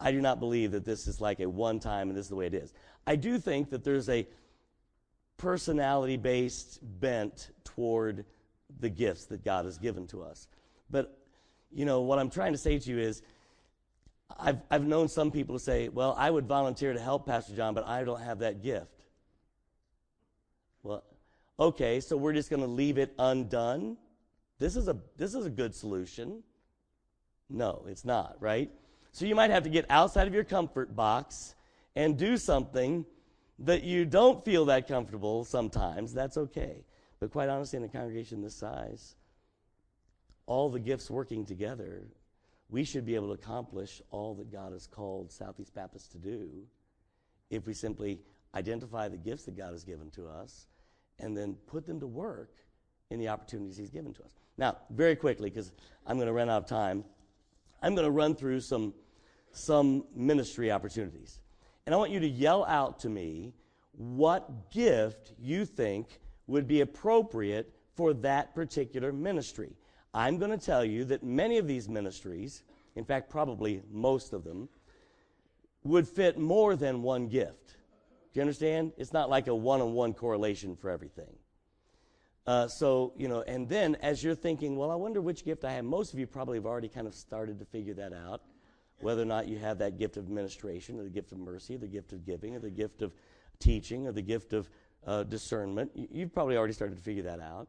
I 0.00 0.12
do 0.12 0.20
not 0.20 0.38
believe 0.38 0.72
that 0.72 0.84
this 0.84 1.06
is 1.06 1.20
like 1.20 1.40
a 1.40 1.48
one 1.48 1.80
time 1.80 2.08
and 2.08 2.16
this 2.16 2.26
is 2.26 2.30
the 2.30 2.36
way 2.36 2.46
it 2.46 2.54
is. 2.54 2.72
I 3.06 3.16
do 3.16 3.38
think 3.38 3.70
that 3.70 3.84
there's 3.84 4.08
a 4.08 4.26
personality 5.36 6.16
based 6.16 6.78
bent 7.00 7.50
toward 7.64 8.24
the 8.80 8.88
gifts 8.88 9.24
that 9.26 9.44
God 9.44 9.64
has 9.64 9.78
given 9.78 10.06
to 10.08 10.22
us. 10.22 10.48
But, 10.90 11.18
you 11.70 11.84
know, 11.84 12.02
what 12.02 12.18
I'm 12.18 12.30
trying 12.30 12.52
to 12.52 12.58
say 12.58 12.78
to 12.78 12.90
you 12.90 12.98
is 12.98 13.22
I've, 14.38 14.58
I've 14.70 14.86
known 14.86 15.08
some 15.08 15.30
people 15.30 15.56
to 15.56 15.64
say, 15.64 15.88
well, 15.88 16.14
I 16.18 16.30
would 16.30 16.46
volunteer 16.46 16.92
to 16.92 17.00
help 17.00 17.26
Pastor 17.26 17.54
John, 17.56 17.74
but 17.74 17.86
I 17.86 18.04
don't 18.04 18.20
have 18.20 18.40
that 18.40 18.62
gift. 18.62 19.04
Well, 20.82 21.02
okay, 21.58 22.00
so 22.00 22.16
we're 22.16 22.34
just 22.34 22.50
going 22.50 22.62
to 22.62 22.68
leave 22.68 22.98
it 22.98 23.14
undone. 23.18 23.96
This 24.58 24.76
is 24.76 24.88
a, 24.88 24.96
this 25.16 25.34
is 25.34 25.46
a 25.46 25.50
good 25.50 25.74
solution. 25.74 26.42
No, 27.50 27.84
it's 27.88 28.04
not, 28.04 28.36
right? 28.40 28.70
So 29.12 29.24
you 29.26 29.34
might 29.34 29.50
have 29.50 29.64
to 29.64 29.70
get 29.70 29.86
outside 29.88 30.26
of 30.26 30.34
your 30.34 30.44
comfort 30.44 30.94
box 30.94 31.54
and 31.96 32.16
do 32.16 32.36
something 32.36 33.04
that 33.60 33.82
you 33.82 34.04
don't 34.04 34.44
feel 34.44 34.66
that 34.66 34.86
comfortable 34.86 35.44
sometimes. 35.44 36.12
That's 36.12 36.36
okay. 36.36 36.84
But 37.20 37.32
quite 37.32 37.48
honestly, 37.48 37.78
in 37.78 37.84
a 37.84 37.88
congregation 37.88 38.42
this 38.42 38.54
size, 38.54 39.16
all 40.46 40.70
the 40.70 40.78
gifts 40.78 41.10
working 41.10 41.44
together, 41.44 42.06
we 42.68 42.84
should 42.84 43.04
be 43.04 43.14
able 43.14 43.28
to 43.28 43.32
accomplish 43.32 44.00
all 44.10 44.34
that 44.34 44.52
God 44.52 44.72
has 44.72 44.86
called 44.86 45.32
Southeast 45.32 45.74
Baptist 45.74 46.12
to 46.12 46.18
do 46.18 46.48
if 47.50 47.66
we 47.66 47.74
simply 47.74 48.20
identify 48.54 49.08
the 49.08 49.16
gifts 49.16 49.44
that 49.44 49.56
God 49.56 49.72
has 49.72 49.84
given 49.84 50.10
to 50.10 50.28
us 50.28 50.66
and 51.18 51.36
then 51.36 51.54
put 51.66 51.86
them 51.86 51.98
to 52.00 52.06
work 52.06 52.54
in 53.10 53.18
the 53.18 53.28
opportunities 53.28 53.76
He's 53.76 53.90
given 53.90 54.12
to 54.14 54.22
us. 54.22 54.34
Now, 54.56 54.76
very 54.90 55.16
quickly, 55.16 55.50
because 55.50 55.72
I'm 56.06 56.16
going 56.16 56.26
to 56.28 56.32
run 56.32 56.48
out 56.48 56.62
of 56.62 56.68
time, 56.68 57.04
I'm 57.82 57.94
going 57.94 58.04
to 58.06 58.10
run 58.10 58.34
through 58.34 58.60
some, 58.60 58.94
some 59.52 60.04
ministry 60.14 60.70
opportunities. 60.70 61.40
And 61.86 61.94
I 61.94 61.98
want 61.98 62.10
you 62.10 62.20
to 62.20 62.28
yell 62.28 62.64
out 62.64 62.98
to 63.00 63.08
me 63.08 63.54
what 63.92 64.70
gift 64.70 65.32
you 65.38 65.64
think 65.64 66.20
would 66.46 66.66
be 66.66 66.80
appropriate 66.80 67.72
for 67.94 68.14
that 68.14 68.54
particular 68.54 69.12
ministry. 69.12 69.76
I'm 70.14 70.38
going 70.38 70.50
to 70.50 70.58
tell 70.58 70.84
you 70.84 71.04
that 71.06 71.22
many 71.22 71.58
of 71.58 71.66
these 71.66 71.88
ministries, 71.88 72.62
in 72.94 73.04
fact, 73.04 73.30
probably 73.30 73.82
most 73.90 74.32
of 74.32 74.44
them, 74.44 74.68
would 75.84 76.06
fit 76.06 76.38
more 76.38 76.76
than 76.76 77.02
one 77.02 77.28
gift. 77.28 77.76
Do 78.32 78.40
you 78.40 78.42
understand? 78.42 78.92
It's 78.96 79.12
not 79.12 79.30
like 79.30 79.46
a 79.46 79.54
one 79.54 79.80
on 79.80 79.92
one 79.94 80.12
correlation 80.12 80.76
for 80.76 80.90
everything. 80.90 81.37
Uh, 82.48 82.66
so, 82.66 83.12
you 83.18 83.28
know, 83.28 83.42
and 83.42 83.68
then 83.68 83.94
as 83.96 84.24
you're 84.24 84.34
thinking, 84.34 84.74
well, 84.74 84.90
I 84.90 84.94
wonder 84.94 85.20
which 85.20 85.44
gift 85.44 85.66
I 85.66 85.72
have, 85.72 85.84
most 85.84 86.14
of 86.14 86.18
you 86.18 86.26
probably 86.26 86.56
have 86.56 86.64
already 86.64 86.88
kind 86.88 87.06
of 87.06 87.14
started 87.14 87.58
to 87.58 87.66
figure 87.66 87.92
that 87.92 88.14
out, 88.14 88.40
whether 89.00 89.20
or 89.20 89.26
not 89.26 89.48
you 89.48 89.58
have 89.58 89.76
that 89.80 89.98
gift 89.98 90.16
of 90.16 90.24
administration, 90.24 90.98
or 90.98 91.02
the 91.02 91.10
gift 91.10 91.30
of 91.30 91.36
mercy, 91.36 91.74
or 91.74 91.78
the 91.78 91.86
gift 91.86 92.14
of 92.14 92.24
giving, 92.24 92.56
or 92.56 92.60
the 92.60 92.70
gift 92.70 93.02
of 93.02 93.12
teaching, 93.58 94.06
or 94.06 94.12
the 94.12 94.22
gift 94.22 94.54
of 94.54 94.70
uh, 95.06 95.24
discernment. 95.24 95.90
You've 95.94 96.32
probably 96.32 96.56
already 96.56 96.72
started 96.72 96.96
to 96.96 97.02
figure 97.02 97.24
that 97.24 97.38
out. 97.38 97.68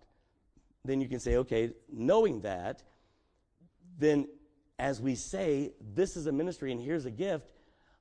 Then 0.86 1.02
you 1.02 1.10
can 1.10 1.20
say, 1.20 1.36
okay, 1.36 1.74
knowing 1.92 2.40
that, 2.44 2.82
then 3.98 4.30
as 4.80 5.02
we 5.02 5.16
say, 5.16 5.74
this 5.94 6.16
is 6.16 6.26
a 6.28 6.32
ministry 6.32 6.72
and 6.72 6.80
here's 6.80 7.04
a 7.04 7.12
gift, 7.12 7.50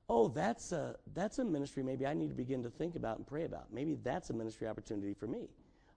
oh, 0.07 0.29
that's 0.29 0.71
a, 0.71 0.95
that's 1.13 1.39
a 1.39 1.43
ministry 1.43 1.83
maybe 1.83 2.07
I 2.07 2.13
need 2.13 2.29
to 2.29 2.35
begin 2.35 2.63
to 2.63 2.69
think 2.69 2.95
about 2.95 3.17
and 3.17 3.27
pray 3.27 3.43
about. 3.43 3.65
Maybe 3.69 3.97
that's 4.01 4.29
a 4.29 4.33
ministry 4.33 4.65
opportunity 4.65 5.13
for 5.13 5.27
me. 5.27 5.49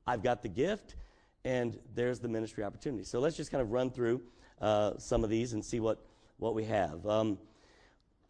I've 0.07 0.23
got 0.23 0.43
the 0.43 0.49
gift, 0.49 0.97
and 1.45 1.79
there's 1.95 2.21
the 2.21 2.29
ministry 2.29 2.65
opportunity. 2.65 3.05
So 3.05 3.21
let's 3.21 3.37
just 3.37 3.51
kind 3.51 3.63
of 3.63 3.71
run 3.71 3.91
through 3.91 4.23
uh, 4.61 4.93
some 4.99 5.25
of 5.25 5.31
these 5.31 5.53
and 5.53 5.65
see 5.65 5.81
what, 5.81 6.05
what 6.39 6.55
we 6.55 6.65
have. 6.65 7.07
Um, 7.07 7.39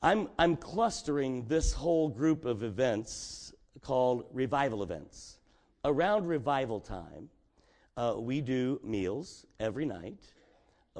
I'm, 0.02 0.28
I'm 0.38 0.56
clustering 0.56 1.46
this 1.46 1.72
whole 1.72 2.08
group 2.08 2.44
of 2.44 2.62
events 2.62 3.52
called 3.82 4.24
revival 4.32 4.82
events. 4.82 5.38
Around 5.84 6.26
revival 6.26 6.80
time, 6.80 7.28
uh, 7.96 8.14
we 8.16 8.40
do 8.40 8.80
meals 8.82 9.46
every 9.60 9.84
night. 9.84 10.18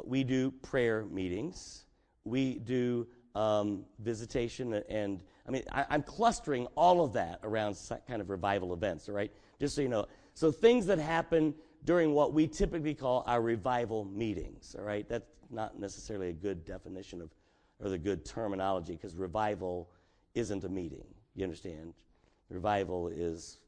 We 0.04 0.24
do 0.24 0.50
prayer 0.50 1.04
meetings. 1.04 1.84
We 2.24 2.58
do 2.58 3.06
um, 3.34 3.84
visitation 3.98 4.74
and, 4.88 5.20
I 5.48 5.50
mean, 5.50 5.62
I, 5.72 5.86
am 5.90 6.02
clustering 6.02 6.66
all 6.76 7.04
of 7.04 7.14
that 7.14 7.40
around 7.42 7.76
kind 8.06 8.20
of 8.20 8.30
revival 8.30 8.72
events, 8.72 9.08
all 9.08 9.14
right? 9.14 9.32
Just 9.58 9.74
so 9.74 9.82
you 9.82 9.88
know. 9.88 10.06
So 10.34 10.50
things 10.50 10.86
that 10.86 10.98
happen 10.98 11.54
during 11.84 12.14
what 12.14 12.32
we 12.32 12.46
typically 12.46 12.94
call 12.94 13.24
our 13.26 13.40
revival 13.40 14.04
meetings, 14.04 14.76
all 14.78 14.84
right? 14.84 15.08
That's 15.08 15.26
not 15.50 15.78
necessarily 15.78 16.28
a 16.28 16.32
good 16.32 16.64
definition 16.64 17.20
of, 17.20 17.30
or 17.82 17.90
the 17.90 17.98
good 17.98 18.24
terminology, 18.24 18.94
because 18.94 19.16
revival 19.16 19.90
isn't 20.34 20.64
a 20.64 20.68
meeting. 20.68 21.04
You 21.34 21.44
understand? 21.44 21.94
Revival 22.48 23.08
is, 23.08 23.58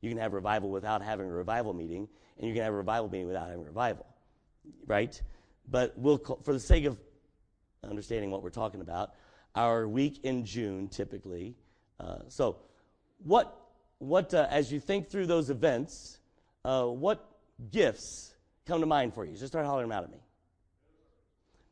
you 0.00 0.08
can 0.08 0.18
have 0.18 0.32
revival 0.32 0.70
without 0.70 1.02
having 1.02 1.28
a 1.28 1.32
revival 1.32 1.74
meeting, 1.74 2.08
and 2.38 2.48
you 2.48 2.54
can 2.54 2.62
have 2.62 2.72
a 2.72 2.76
revival 2.76 3.08
meeting 3.10 3.26
without 3.26 3.48
having 3.48 3.62
a 3.62 3.66
revival, 3.66 4.06
right? 4.86 5.20
But 5.68 5.92
we'll, 5.96 6.18
call, 6.18 6.40
for 6.42 6.52
the 6.52 6.60
sake 6.60 6.84
of 6.84 6.98
understanding 7.88 8.30
what 8.30 8.42
we're 8.42 8.50
talking 8.50 8.80
about, 8.80 9.14
our 9.54 9.86
week 9.86 10.20
in 10.24 10.44
June 10.44 10.88
typically. 10.88 11.54
Uh, 12.00 12.20
so, 12.28 12.56
what 13.22 13.61
what, 14.02 14.34
uh, 14.34 14.48
as 14.50 14.72
you 14.72 14.80
think 14.80 15.08
through 15.08 15.26
those 15.26 15.48
events, 15.48 16.18
uh, 16.64 16.84
what 16.84 17.24
gifts 17.70 18.34
come 18.66 18.80
to 18.80 18.86
mind 18.86 19.14
for 19.14 19.24
you? 19.24 19.32
Just 19.32 19.48
start 19.52 19.64
hollering 19.64 19.88
them 19.88 19.96
out 19.96 20.04
at 20.04 20.10
me. 20.10 20.18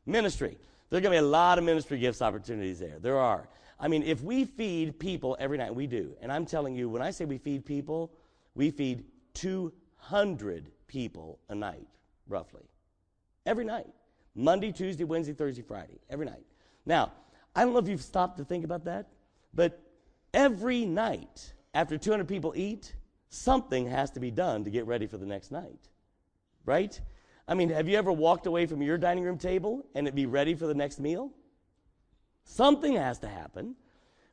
Ministry. 0.05 0.57
There 0.89 0.97
are 0.97 1.01
going 1.01 1.13
to 1.13 1.21
be 1.21 1.25
a 1.25 1.29
lot 1.29 1.57
of 1.57 1.63
ministry 1.63 1.99
gifts 1.99 2.21
opportunities 2.21 2.79
there. 2.79 2.99
There 2.99 3.17
are. 3.17 3.47
I 3.79 3.87
mean, 3.87 4.03
if 4.03 4.21
we 4.21 4.45
feed 4.45 4.97
people 4.97 5.35
every 5.39 5.57
night, 5.57 5.75
we 5.75 5.87
do. 5.87 6.15
And 6.21 6.31
I'm 6.31 6.45
telling 6.45 6.75
you, 6.75 6.89
when 6.89 7.01
I 7.01 7.11
say 7.11 7.25
we 7.25 7.37
feed 7.37 7.65
people, 7.65 8.11
we 8.55 8.71
feed 8.71 9.03
200 9.33 10.71
people 10.87 11.39
a 11.49 11.55
night, 11.55 11.87
roughly. 12.27 12.63
Every 13.45 13.65
night. 13.65 13.87
Monday, 14.35 14.71
Tuesday, 14.71 15.03
Wednesday, 15.03 15.33
Thursday, 15.33 15.63
Friday. 15.63 15.99
Every 16.09 16.25
night. 16.25 16.43
Now, 16.85 17.11
I 17.55 17.63
don't 17.63 17.73
know 17.73 17.79
if 17.79 17.87
you've 17.87 18.01
stopped 18.01 18.37
to 18.37 18.45
think 18.45 18.63
about 18.63 18.85
that, 18.85 19.07
but 19.53 19.81
every 20.33 20.85
night 20.85 21.53
after 21.73 21.97
200 21.97 22.27
people 22.27 22.53
eat, 22.55 22.93
something 23.29 23.87
has 23.87 24.11
to 24.11 24.19
be 24.19 24.31
done 24.31 24.63
to 24.65 24.69
get 24.69 24.85
ready 24.85 25.07
for 25.07 25.17
the 25.17 25.25
next 25.25 25.51
night. 25.51 25.89
Right? 26.65 26.99
I 27.47 27.53
mean, 27.53 27.69
have 27.69 27.87
you 27.89 27.97
ever 27.97 28.11
walked 28.11 28.45
away 28.45 28.65
from 28.65 28.81
your 28.81 28.97
dining 28.97 29.23
room 29.23 29.37
table 29.37 29.85
and 29.95 30.07
it 30.07 30.15
be 30.15 30.25
ready 30.25 30.53
for 30.53 30.67
the 30.67 30.73
next 30.73 30.99
meal? 30.99 31.31
Something 32.43 32.95
has 32.95 33.19
to 33.19 33.27
happen, 33.27 33.75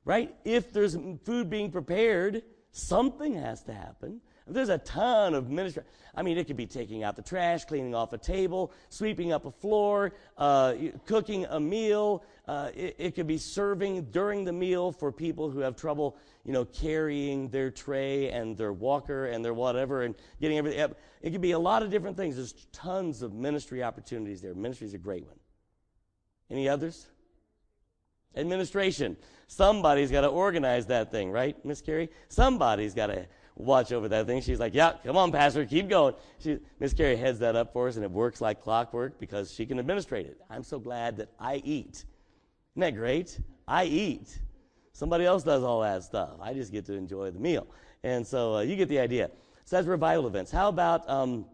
right? 0.04 0.34
If 0.44 0.72
there's 0.72 0.96
food 1.24 1.50
being 1.50 1.70
prepared, 1.70 2.42
something 2.72 3.34
has 3.34 3.62
to 3.64 3.72
happen. 3.72 4.20
There's 4.46 4.70
a 4.70 4.78
ton 4.78 5.34
of 5.34 5.50
ministry. 5.50 5.82
I 6.14 6.22
mean, 6.22 6.38
it 6.38 6.46
could 6.46 6.56
be 6.56 6.66
taking 6.66 7.02
out 7.02 7.16
the 7.16 7.22
trash, 7.22 7.64
cleaning 7.64 7.94
off 7.94 8.12
a 8.12 8.18
table, 8.18 8.72
sweeping 8.88 9.30
up 9.30 9.44
a 9.44 9.50
floor, 9.50 10.12
uh, 10.36 10.74
cooking 11.06 11.44
a 11.46 11.60
meal. 11.60 12.24
Uh, 12.48 12.70
it, 12.74 12.96
it, 12.96 13.14
could 13.14 13.26
be 13.26 13.36
serving 13.36 14.02
during 14.04 14.42
the 14.42 14.52
meal 14.52 14.90
for 14.90 15.12
people 15.12 15.50
who 15.50 15.58
have 15.58 15.76
trouble, 15.76 16.16
you 16.46 16.52
know, 16.52 16.64
carrying 16.64 17.50
their 17.50 17.70
tray 17.70 18.30
and 18.30 18.56
their 18.56 18.72
walker 18.72 19.26
and 19.26 19.44
their 19.44 19.52
whatever 19.52 20.04
and 20.04 20.14
getting 20.40 20.56
everything 20.56 20.80
up. 20.80 20.96
It 21.20 21.30
could 21.30 21.42
be 21.42 21.50
a 21.50 21.58
lot 21.58 21.82
of 21.82 21.90
different 21.90 22.16
things. 22.16 22.36
There's 22.36 22.54
tons 22.72 23.20
of 23.20 23.34
ministry 23.34 23.82
opportunities 23.82 24.40
there. 24.40 24.54
Ministry 24.54 24.86
is 24.86 24.94
a 24.94 24.98
great 24.98 25.26
one. 25.26 25.36
Any 26.50 26.70
others? 26.70 27.06
Administration. 28.34 29.18
Somebody's 29.46 30.10
got 30.10 30.22
to 30.22 30.28
organize 30.28 30.86
that 30.86 31.10
thing, 31.10 31.30
right, 31.30 31.62
Miss 31.66 31.82
Carrie? 31.82 32.08
Somebody's 32.30 32.94
got 32.94 33.08
to 33.08 33.26
watch 33.56 33.92
over 33.92 34.08
that 34.08 34.26
thing. 34.26 34.40
She's 34.40 34.58
like, 34.58 34.74
yeah, 34.74 34.94
come 35.04 35.18
on, 35.18 35.32
Pastor, 35.32 35.66
keep 35.66 35.90
going. 35.90 36.14
She, 36.38 36.60
Miss 36.80 36.94
Carrie 36.94 37.16
heads 37.16 37.40
that 37.40 37.56
up 37.56 37.74
for 37.74 37.88
us, 37.88 37.96
and 37.96 38.04
it 38.06 38.10
works 38.10 38.40
like 38.40 38.62
clockwork 38.62 39.20
because 39.20 39.52
she 39.52 39.66
can 39.66 39.78
administrate 39.78 40.24
it. 40.24 40.40
I'm 40.48 40.62
so 40.62 40.78
glad 40.78 41.18
that 41.18 41.28
I 41.38 41.56
eat. 41.62 42.06
Isn't 42.78 42.94
that 42.94 42.96
great? 43.00 43.40
I 43.66 43.86
eat. 43.86 44.38
Somebody 44.92 45.24
else 45.24 45.42
does 45.42 45.64
all 45.64 45.80
that 45.80 46.04
stuff. 46.04 46.38
I 46.40 46.54
just 46.54 46.70
get 46.70 46.86
to 46.86 46.92
enjoy 46.92 47.32
the 47.32 47.40
meal. 47.40 47.66
And 48.04 48.24
so 48.24 48.54
uh, 48.54 48.60
you 48.60 48.76
get 48.76 48.88
the 48.88 49.00
idea. 49.00 49.32
So 49.64 49.74
that's 49.74 49.88
revival 49.88 50.28
events. 50.28 50.52
How 50.52 50.68
about 50.68 51.10
um, 51.10 51.46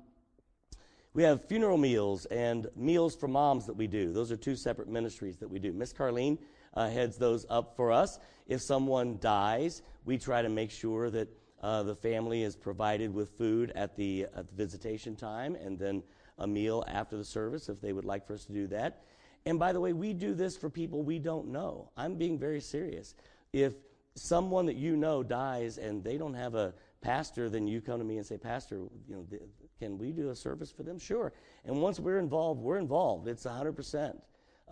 we 1.15 1.23
have 1.23 1.49
funeral 1.49 1.79
meals 1.79 2.27
and 2.27 2.67
meals 2.77 3.17
for 3.17 3.27
moms 3.27 3.65
that 3.65 3.73
we 3.73 3.87
do. 3.87 4.13
Those 4.13 4.31
are 4.33 4.37
two 4.37 4.55
separate 4.55 4.87
ministries 4.87 5.39
that 5.39 5.49
we 5.49 5.59
do. 5.59 5.73
Miss 5.73 5.95
Carlene 5.95 6.37
uh, 6.75 6.91
heads 6.91 7.17
those 7.17 7.47
up 7.49 7.75
for 7.75 7.91
us. 7.91 8.19
If 8.47 8.61
someone 8.61 9.17
dies, 9.19 9.81
we 10.05 10.19
try 10.19 10.43
to 10.43 10.51
make 10.51 10.71
sure 10.71 11.09
that 11.09 11.29
uh, 11.63 11.85
the 11.85 11.97
family 11.97 12.43
is 12.43 12.55
provided 12.55 13.15
with 13.15 13.31
food 13.39 13.73
at 13.75 13.97
the, 13.97 14.27
at 14.37 14.47
the 14.47 14.55
visitation 14.55 15.17
time 15.17 15.55
and 15.55 15.79
then 15.79 16.03
a 16.37 16.47
meal 16.47 16.85
after 16.87 17.17
the 17.17 17.25
service 17.25 17.71
if 17.71 17.81
they 17.81 17.95
would 17.95 18.05
like 18.05 18.27
for 18.27 18.35
us 18.35 18.45
to 18.45 18.53
do 18.53 18.67
that. 18.67 19.05
And 19.47 19.59
by 19.59 19.73
the 19.73 19.81
way, 19.81 19.93
we 19.93 20.13
do 20.13 20.35
this 20.35 20.57
for 20.57 20.71
people 20.71 21.03
we 21.03 21.19
don't 21.19 21.49
know. 21.49 21.91
I'm 21.97 22.17
being 22.17 22.39
very 22.39 22.61
serious. 22.61 23.15
If 23.53 23.75
someone 24.15 24.67
that 24.67 24.77
you 24.77 24.97
know 24.97 25.23
dies 25.23 25.79
and 25.79 26.03
they 26.03 26.17
don't 26.17 26.35
have 26.35 26.55
a 26.55 26.75
pastor, 27.01 27.51
then 27.51 27.67
you 27.67 27.81
come 27.81 27.99
to 27.99 28.05
me 28.05 28.17
and 28.17 28.27
say, 28.27 28.39
Pastor, 28.39 28.77
you 28.77 29.15
know, 29.15 29.27
can 29.79 29.99
we 29.99 30.13
do 30.13 30.31
a 30.31 30.35
service 30.35 30.71
for 30.71 30.83
them? 30.83 30.99
Sure. 30.99 31.33
And 31.65 31.83
once 31.83 32.01
we're 32.01 32.19
involved, 32.19 32.61
we're 32.61 32.79
involved. 32.79 33.29
It's 33.29 33.45
100%. 33.45 34.17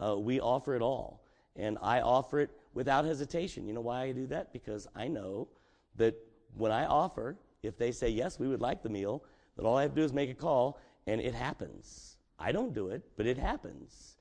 Uh, 0.00 0.16
we 0.18 0.40
offer 0.40 0.74
it 0.74 0.82
all. 0.82 1.22
And 1.56 1.76
I 1.82 2.00
offer 2.00 2.40
it 2.40 2.50
without 2.72 3.04
hesitation. 3.04 3.66
You 3.66 3.74
know 3.74 3.82
why 3.82 4.04
I 4.04 4.12
do 4.12 4.26
that? 4.28 4.52
Because 4.52 4.88
I 4.96 5.08
know 5.08 5.48
that 5.96 6.14
when 6.56 6.72
I 6.72 6.87
offer, 6.87 7.37
if 7.62 7.76
they 7.76 7.92
say, 7.92 8.08
yes, 8.08 8.38
we 8.38 8.48
would 8.48 8.62
like 8.62 8.82
the 8.82 8.88
meal, 8.88 9.22
then 9.56 9.66
all 9.66 9.76
I 9.76 9.82
have 9.82 9.90
to 9.90 9.96
do 9.96 10.04
is 10.04 10.14
make 10.14 10.30
a 10.30 10.35
call, 10.35 10.78
and 11.06 11.20
it 11.20 11.35
happens. 11.35 12.16
I 12.38 12.52
don't 12.52 12.72
do 12.72 12.88
it, 12.88 13.02
but 13.16 13.26
it 13.26 13.37
happens. 13.37 14.12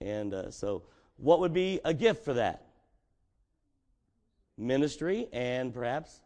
And 0.00 0.34
uh, 0.34 0.50
so, 0.50 0.84
what 1.16 1.40
would 1.40 1.52
be 1.52 1.80
a 1.84 1.92
gift 1.92 2.24
for 2.24 2.34
that? 2.34 2.64
Ministry 4.56 5.28
and 5.32 5.72
perhaps 5.72 6.20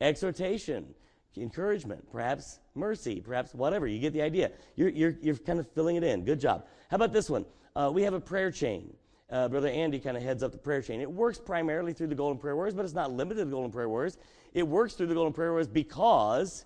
exhortation, 0.00 0.94
encouragement, 1.36 2.10
perhaps 2.10 2.58
mercy, 2.74 3.20
perhaps 3.20 3.54
whatever. 3.54 3.86
You 3.86 3.98
get 3.98 4.12
the 4.12 4.22
idea. 4.22 4.50
You're, 4.76 4.88
you're, 4.90 5.16
you're 5.20 5.36
kind 5.36 5.58
of 5.58 5.70
filling 5.72 5.96
it 5.96 6.04
in. 6.04 6.24
Good 6.24 6.40
job. 6.40 6.66
How 6.90 6.96
about 6.96 7.12
this 7.12 7.28
one? 7.28 7.44
Uh, 7.76 7.90
we 7.92 8.02
have 8.02 8.14
a 8.14 8.20
prayer 8.20 8.50
chain 8.50 8.94
uh, 9.30 9.48
Brother 9.48 9.68
Andy 9.68 9.98
kind 10.00 10.16
of 10.16 10.22
heads 10.22 10.42
up 10.42 10.52
the 10.52 10.58
prayer 10.58 10.82
chain. 10.82 11.00
It 11.00 11.10
works 11.10 11.38
primarily 11.38 11.92
through 11.92 12.08
the 12.08 12.14
Golden 12.14 12.38
Prayer 12.38 12.56
Warriors, 12.56 12.74
but 12.74 12.84
it's 12.84 12.94
not 12.94 13.12
limited 13.12 13.40
to 13.40 13.44
the 13.44 13.50
Golden 13.52 13.70
Prayer 13.70 13.88
Warriors. 13.88 14.18
It 14.52 14.66
works 14.66 14.94
through 14.94 15.06
the 15.06 15.14
Golden 15.14 15.32
Prayer 15.32 15.50
Warriors 15.50 15.68
because 15.68 16.64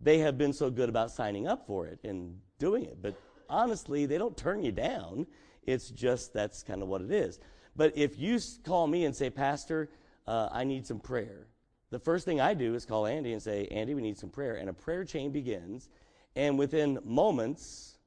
they 0.00 0.18
have 0.18 0.38
been 0.38 0.52
so 0.52 0.70
good 0.70 0.88
about 0.88 1.10
signing 1.10 1.48
up 1.48 1.66
for 1.66 1.86
it 1.86 1.98
and 2.04 2.38
doing 2.58 2.84
it. 2.84 3.02
But 3.02 3.20
honestly, 3.48 4.06
they 4.06 4.18
don't 4.18 4.36
turn 4.36 4.62
you 4.62 4.72
down. 4.72 5.26
It's 5.64 5.90
just 5.90 6.32
that's 6.32 6.62
kind 6.62 6.82
of 6.82 6.88
what 6.88 7.02
it 7.02 7.10
is. 7.10 7.38
But 7.76 7.96
if 7.96 8.18
you 8.18 8.38
call 8.64 8.86
me 8.86 9.04
and 9.04 9.14
say, 9.14 9.30
Pastor, 9.30 9.90
uh, 10.26 10.48
I 10.52 10.64
need 10.64 10.86
some 10.86 11.00
prayer, 11.00 11.46
the 11.90 11.98
first 11.98 12.24
thing 12.24 12.40
I 12.40 12.54
do 12.54 12.74
is 12.74 12.84
call 12.84 13.06
Andy 13.06 13.32
and 13.32 13.42
say, 13.42 13.66
Andy, 13.70 13.94
we 13.94 14.02
need 14.02 14.18
some 14.18 14.30
prayer. 14.30 14.56
And 14.56 14.68
a 14.68 14.72
prayer 14.72 15.04
chain 15.04 15.30
begins. 15.30 15.88
And 16.36 16.58
within 16.58 16.98
moments, 17.04 17.98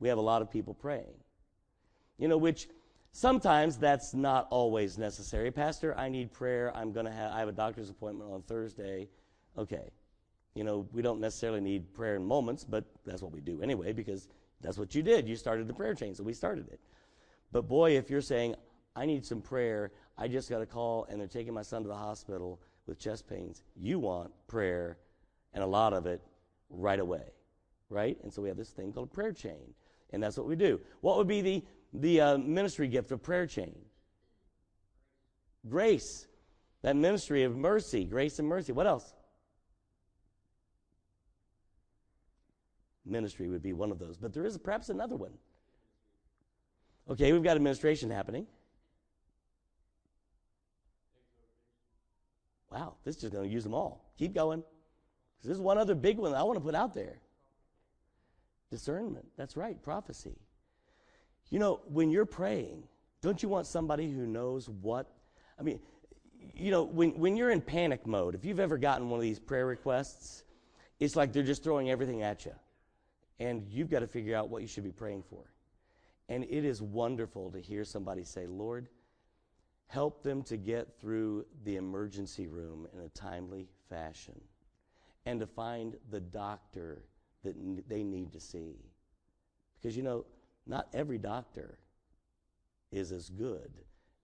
we 0.00 0.08
have 0.08 0.18
a 0.18 0.22
lot 0.22 0.42
of 0.42 0.50
people 0.50 0.74
praying. 0.74 1.14
You 2.18 2.28
know, 2.28 2.36
which 2.36 2.68
sometimes 3.12 3.76
that's 3.76 4.14
not 4.14 4.48
always 4.50 4.98
necessary. 4.98 5.50
Pastor, 5.50 5.96
I 5.96 6.08
need 6.08 6.32
prayer. 6.32 6.76
I'm 6.76 6.92
going 6.92 7.06
to 7.06 7.12
have, 7.12 7.32
I 7.32 7.38
have 7.38 7.48
a 7.48 7.52
doctor's 7.52 7.90
appointment 7.90 8.30
on 8.32 8.42
Thursday. 8.42 9.08
Okay. 9.56 9.90
You 10.54 10.64
know, 10.64 10.88
we 10.92 11.02
don't 11.02 11.20
necessarily 11.20 11.60
need 11.60 11.92
prayer 11.94 12.16
in 12.16 12.24
moments, 12.24 12.64
but 12.64 12.84
that's 13.04 13.22
what 13.22 13.32
we 13.32 13.40
do 13.40 13.62
anyway 13.62 13.92
because 13.92 14.28
that's 14.64 14.78
what 14.78 14.94
you 14.94 15.02
did. 15.02 15.28
You 15.28 15.36
started 15.36 15.68
the 15.68 15.74
prayer 15.74 15.94
chain, 15.94 16.14
so 16.14 16.24
we 16.24 16.32
started 16.32 16.68
it. 16.68 16.80
But 17.52 17.68
boy, 17.68 17.96
if 17.96 18.08
you're 18.08 18.22
saying, 18.22 18.54
I 18.96 19.04
need 19.06 19.26
some 19.26 19.42
prayer, 19.42 19.92
I 20.16 20.26
just 20.26 20.48
got 20.48 20.62
a 20.62 20.66
call 20.66 21.06
and 21.10 21.20
they're 21.20 21.28
taking 21.28 21.52
my 21.52 21.62
son 21.62 21.82
to 21.82 21.88
the 21.88 21.94
hospital 21.94 22.60
with 22.86 22.98
chest 22.98 23.28
pains, 23.28 23.62
you 23.76 23.98
want 23.98 24.30
prayer 24.46 24.96
and 25.52 25.62
a 25.62 25.66
lot 25.66 25.92
of 25.92 26.06
it 26.06 26.22
right 26.70 26.98
away, 26.98 27.24
right? 27.90 28.16
And 28.22 28.32
so 28.32 28.42
we 28.42 28.48
have 28.48 28.56
this 28.56 28.70
thing 28.70 28.92
called 28.92 29.08
a 29.12 29.14
prayer 29.14 29.32
chain, 29.32 29.74
and 30.10 30.22
that's 30.22 30.36
what 30.36 30.46
we 30.46 30.56
do. 30.56 30.80
What 31.00 31.16
would 31.18 31.28
be 31.28 31.40
the, 31.40 31.64
the 31.92 32.20
uh, 32.20 32.38
ministry 32.38 32.88
gift 32.88 33.12
of 33.12 33.22
prayer 33.22 33.46
chain? 33.46 33.74
Grace. 35.68 36.26
That 36.82 36.96
ministry 36.96 37.44
of 37.44 37.56
mercy, 37.56 38.04
grace 38.04 38.38
and 38.38 38.46
mercy. 38.46 38.72
What 38.72 38.86
else? 38.86 39.14
Ministry 43.06 43.48
would 43.48 43.62
be 43.62 43.72
one 43.72 43.90
of 43.90 43.98
those, 43.98 44.16
but 44.16 44.32
there 44.32 44.44
is 44.44 44.56
perhaps 44.56 44.88
another 44.88 45.16
one. 45.16 45.32
Okay, 47.10 47.32
we've 47.32 47.42
got 47.42 47.56
administration 47.56 48.10
happening. 48.10 48.46
Wow, 52.70 52.94
this 53.04 53.16
is 53.16 53.22
just 53.22 53.32
going 53.32 53.46
to 53.46 53.52
use 53.52 53.62
them 53.62 53.74
all. 53.74 54.04
Keep 54.18 54.34
going. 54.34 54.60
Because 55.36 55.48
there's 55.48 55.60
one 55.60 55.78
other 55.78 55.94
big 55.94 56.18
one 56.18 56.34
I 56.34 56.42
want 56.42 56.56
to 56.56 56.64
put 56.64 56.74
out 56.74 56.94
there 56.94 57.18
discernment. 58.70 59.26
That's 59.36 59.56
right, 59.56 59.80
prophecy. 59.82 60.36
You 61.50 61.60
know, 61.60 61.80
when 61.86 62.10
you're 62.10 62.26
praying, 62.26 62.82
don't 63.22 63.40
you 63.40 63.48
want 63.48 63.66
somebody 63.66 64.10
who 64.10 64.26
knows 64.26 64.68
what? 64.68 65.12
I 65.58 65.62
mean, 65.62 65.78
you 66.54 66.72
know, 66.72 66.82
when, 66.82 67.10
when 67.10 67.36
you're 67.36 67.50
in 67.50 67.60
panic 67.60 68.06
mode, 68.06 68.34
if 68.34 68.44
you've 68.44 68.58
ever 68.58 68.76
gotten 68.76 69.08
one 69.08 69.18
of 69.18 69.22
these 69.22 69.38
prayer 69.38 69.66
requests, 69.66 70.42
it's 70.98 71.14
like 71.14 71.32
they're 71.32 71.44
just 71.44 71.62
throwing 71.62 71.90
everything 71.90 72.22
at 72.22 72.44
you. 72.44 72.52
And 73.40 73.66
you've 73.68 73.90
got 73.90 74.00
to 74.00 74.06
figure 74.06 74.36
out 74.36 74.48
what 74.48 74.62
you 74.62 74.68
should 74.68 74.84
be 74.84 74.92
praying 74.92 75.24
for. 75.28 75.44
And 76.28 76.44
it 76.44 76.64
is 76.64 76.80
wonderful 76.80 77.50
to 77.50 77.60
hear 77.60 77.84
somebody 77.84 78.24
say, 78.24 78.46
Lord, 78.46 78.88
help 79.86 80.22
them 80.22 80.42
to 80.44 80.56
get 80.56 80.98
through 80.98 81.44
the 81.64 81.76
emergency 81.76 82.46
room 82.46 82.86
in 82.94 83.00
a 83.00 83.08
timely 83.08 83.68
fashion 83.88 84.40
and 85.26 85.40
to 85.40 85.46
find 85.46 85.96
the 86.10 86.20
doctor 86.20 87.04
that 87.42 87.54
they 87.88 88.02
need 88.02 88.32
to 88.32 88.40
see. 88.40 88.76
Because, 89.74 89.96
you 89.96 90.02
know, 90.02 90.24
not 90.66 90.88
every 90.94 91.18
doctor 91.18 91.78
is 92.90 93.12
as 93.12 93.28
good 93.28 93.70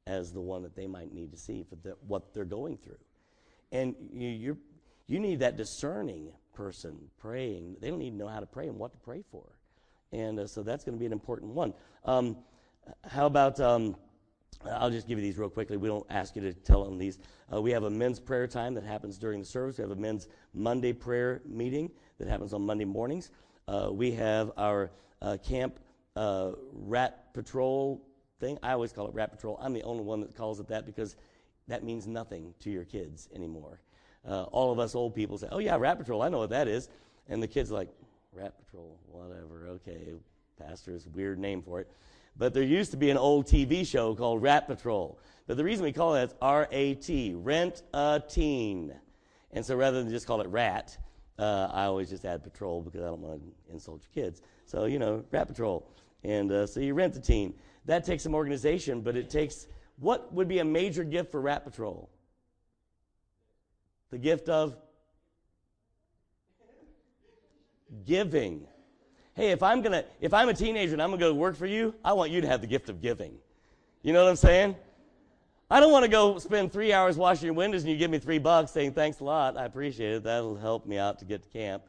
as 0.06 0.32
the 0.32 0.40
one 0.40 0.62
that 0.62 0.74
they 0.74 0.86
might 0.86 1.12
need 1.12 1.30
to 1.32 1.36
see 1.36 1.62
for 1.62 1.76
the, 1.76 1.96
what 2.06 2.32
they're 2.32 2.44
going 2.44 2.78
through. 2.78 2.98
And 3.72 3.94
you 4.12 4.56
you 5.06 5.18
need 5.18 5.40
that 5.40 5.56
discerning 5.56 6.32
person 6.60 6.98
praying. 7.18 7.74
They 7.80 7.88
don't 7.88 8.02
even 8.02 8.18
know 8.18 8.28
how 8.28 8.40
to 8.40 8.46
pray 8.46 8.68
and 8.68 8.78
what 8.78 8.92
to 8.92 8.98
pray 8.98 9.24
for. 9.32 9.44
And 10.12 10.38
uh, 10.40 10.46
so 10.46 10.62
that's 10.62 10.84
going 10.84 10.94
to 10.94 10.98
be 10.98 11.06
an 11.06 11.12
important 11.12 11.52
one. 11.52 11.72
Um, 12.04 12.36
how 13.08 13.24
about 13.24 13.58
um, 13.60 13.96
I'll 14.70 14.90
just 14.90 15.08
give 15.08 15.16
you 15.16 15.24
these 15.24 15.38
real 15.38 15.48
quickly. 15.48 15.78
We 15.78 15.88
don't 15.88 16.04
ask 16.10 16.36
you 16.36 16.42
to 16.42 16.52
tell 16.52 16.84
them 16.84 16.98
these. 16.98 17.18
Uh, 17.50 17.62
we 17.62 17.70
have 17.70 17.84
a 17.84 17.90
men's 17.90 18.20
prayer 18.20 18.46
time 18.46 18.74
that 18.74 18.84
happens 18.84 19.16
during 19.16 19.40
the 19.40 19.46
service. 19.46 19.78
We 19.78 19.82
have 19.82 19.90
a 19.90 19.96
men's 19.96 20.28
Monday 20.52 20.92
prayer 20.92 21.40
meeting 21.46 21.90
that 22.18 22.28
happens 22.28 22.52
on 22.52 22.66
Monday 22.66 22.84
mornings. 22.84 23.30
Uh, 23.66 23.88
we 23.90 24.10
have 24.12 24.52
our 24.58 24.90
uh, 25.22 25.38
camp 25.42 25.80
uh, 26.14 26.52
rat 26.72 27.32
patrol 27.32 28.06
thing. 28.38 28.58
I 28.62 28.72
always 28.72 28.92
call 28.92 29.08
it 29.08 29.14
rat 29.14 29.32
patrol. 29.32 29.58
I'm 29.62 29.72
the 29.72 29.82
only 29.84 30.04
one 30.04 30.20
that 30.20 30.36
calls 30.36 30.60
it 30.60 30.68
that 30.68 30.84
because 30.84 31.16
that 31.68 31.84
means 31.84 32.06
nothing 32.06 32.52
to 32.60 32.70
your 32.70 32.84
kids 32.84 33.30
anymore. 33.34 33.80
Uh, 34.26 34.44
all 34.44 34.70
of 34.70 34.78
us 34.78 34.94
old 34.94 35.14
people 35.14 35.38
say, 35.38 35.48
"Oh 35.50 35.59
yeah, 35.59 35.76
rat 35.76 35.98
patrol. 35.98 36.22
I 36.22 36.28
know 36.28 36.38
what 36.38 36.50
that 36.50 36.68
is," 36.68 36.88
and 37.28 37.42
the 37.42 37.48
kids 37.48 37.70
like, 37.70 37.88
"Rat 38.33 38.54
patrol, 38.64 38.98
whatever. 39.06 39.68
Okay, 39.68 40.14
pastor's 40.59 41.06
weird 41.09 41.38
name 41.38 41.62
for 41.62 41.80
it." 41.80 41.90
But 42.37 42.54
there 42.54 42.62
used 42.62 42.90
to 42.92 42.96
be 42.96 43.11
an 43.11 43.16
old 43.16 43.46
TV 43.46 43.87
show 43.87 44.14
called 44.14 44.42
Rat 44.42 44.66
Patrol. 44.66 45.18
But 45.46 45.56
the 45.56 45.64
reason 45.64 45.85
we 45.85 45.92
call 45.92 46.14
it 46.14 46.24
is 46.24 46.35
R 46.40 46.68
A 46.70 46.94
T, 46.94 47.35
rent 47.35 47.83
a 47.92 48.22
teen. 48.26 48.94
And 49.52 49.64
so 49.66 49.74
rather 49.74 50.02
than 50.02 50.11
just 50.11 50.26
call 50.26 50.40
it 50.40 50.48
rat, 50.48 50.96
uh, 51.38 51.68
I 51.72 51.85
always 51.85 52.11
just 52.11 52.24
add 52.24 52.44
patrol 52.44 52.83
because 52.83 53.00
I 53.00 53.06
don't 53.06 53.20
want 53.20 53.40
to 53.40 53.72
insult 53.72 54.02
your 54.02 54.24
kids. 54.24 54.42
So, 54.66 54.85
you 54.85 54.98
know, 54.98 55.24
Rat 55.33 55.48
Patrol. 55.48 55.90
And 56.22 56.52
uh, 56.52 56.66
so 56.66 56.80
you 56.80 56.94
rent 56.94 57.16
a 57.16 57.20
teen. 57.20 57.54
That 57.87 58.04
takes 58.04 58.22
some 58.22 58.35
organization, 58.35 59.00
but 59.00 59.16
it 59.16 59.30
takes 59.30 59.66
what 59.98 60.33
would 60.33 60.48
be 60.48 60.61
a 60.61 60.64
major 60.64 61.02
gift 61.02 61.33
for 61.33 61.40
Rat 61.40 61.64
Patrol? 61.64 62.09
The 64.10 64.18
gift 64.18 64.48
of 64.48 64.76
giving 68.06 68.66
hey, 69.40 69.52
if 69.52 69.62
I'm 69.62 69.80
gonna, 69.80 70.04
if 70.20 70.34
I'm 70.34 70.48
a 70.50 70.54
teenager 70.54 70.92
and 70.92 71.02
I'm 71.02 71.10
gonna 71.10 71.20
go 71.20 71.32
work 71.32 71.56
for 71.56 71.66
you, 71.66 71.94
I 72.04 72.12
want 72.12 72.30
you 72.30 72.42
to 72.42 72.46
have 72.46 72.60
the 72.60 72.66
gift 72.66 72.90
of 72.90 73.00
giving. 73.00 73.34
You 74.02 74.12
know 74.12 74.22
what 74.22 74.30
I'm 74.30 74.36
saying? 74.36 74.76
I 75.70 75.80
don't 75.80 75.92
want 75.92 76.04
to 76.04 76.10
go 76.10 76.38
spend 76.38 76.72
three 76.72 76.92
hours 76.92 77.16
washing 77.16 77.46
your 77.46 77.54
windows 77.54 77.82
and 77.82 77.90
you 77.90 77.96
give 77.96 78.10
me 78.10 78.18
three 78.18 78.38
bucks 78.38 78.72
saying 78.72 78.92
thanks 78.92 79.20
a 79.20 79.24
lot. 79.24 79.56
I 79.56 79.64
appreciate 79.64 80.14
it. 80.14 80.24
That'll 80.24 80.56
help 80.56 80.84
me 80.84 80.98
out 80.98 81.20
to 81.20 81.24
get 81.24 81.42
to 81.44 81.48
camp. 81.48 81.84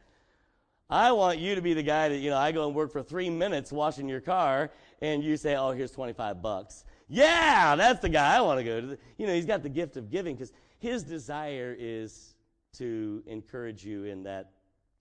I 0.89 1.11
want 1.13 1.39
you 1.39 1.55
to 1.55 1.61
be 1.61 1.73
the 1.73 1.83
guy 1.83 2.09
that, 2.09 2.17
you 2.17 2.29
know, 2.29 2.37
I 2.37 2.51
go 2.51 2.67
and 2.67 2.75
work 2.75 2.91
for 2.91 3.01
three 3.01 3.29
minutes 3.29 3.71
washing 3.71 4.07
your 4.07 4.21
car 4.21 4.71
and 5.01 5.23
you 5.23 5.35
say, 5.35 5.55
oh, 5.55 5.71
here's 5.71 5.91
25 5.91 6.41
bucks. 6.41 6.85
Yeah, 7.13 7.75
that's 7.75 7.99
the 7.99 8.09
guy 8.09 8.37
I 8.37 8.41
want 8.41 8.59
to 8.59 8.63
go 8.63 8.81
to. 8.81 8.97
You 9.17 9.27
know, 9.27 9.33
he's 9.33 9.45
got 9.45 9.63
the 9.63 9.69
gift 9.69 9.97
of 9.97 10.09
giving 10.09 10.35
because 10.35 10.53
his 10.79 11.03
desire 11.03 11.75
is 11.77 12.35
to 12.77 13.21
encourage 13.27 13.83
you 13.83 14.05
in 14.05 14.23
that 14.23 14.51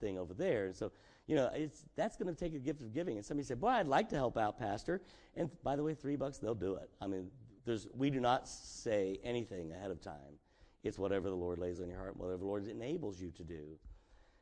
thing 0.01 0.19
over 0.19 0.35
there. 0.35 0.67
And 0.67 0.75
so 0.75 0.91
you 1.31 1.37
know, 1.37 1.49
it's, 1.55 1.85
that's 1.95 2.17
going 2.17 2.27
to 2.27 2.35
take 2.35 2.57
a 2.57 2.59
gift 2.59 2.83
of 2.83 2.93
giving. 2.93 3.17
And 3.17 3.25
somebody 3.25 3.47
said, 3.47 3.61
boy, 3.61 3.69
I'd 3.69 3.87
like 3.87 4.09
to 4.09 4.17
help 4.17 4.37
out, 4.37 4.59
Pastor. 4.59 5.01
And 5.37 5.49
by 5.63 5.77
the 5.77 5.83
way, 5.85 5.95
three 5.95 6.17
bucks, 6.17 6.39
they'll 6.39 6.57
do 6.57 6.75
it. 6.75 6.91
I 7.01 7.07
mean, 7.07 7.29
there's, 7.65 7.87
we 7.95 8.11
do 8.11 8.19
not 8.19 8.49
say 8.49 9.21
anything 9.23 9.71
ahead 9.71 9.93
of 9.93 10.01
time. 10.01 10.41
It's 10.83 10.99
whatever 10.99 11.29
the 11.29 11.37
Lord 11.37 11.61
lays 11.61 11.81
on 11.81 11.89
your 11.89 11.99
heart, 11.99 12.17
whatever 12.17 12.39
the 12.39 12.47
Lord 12.47 12.67
enables 12.67 13.21
you 13.21 13.31
to 13.37 13.45
do. 13.45 13.79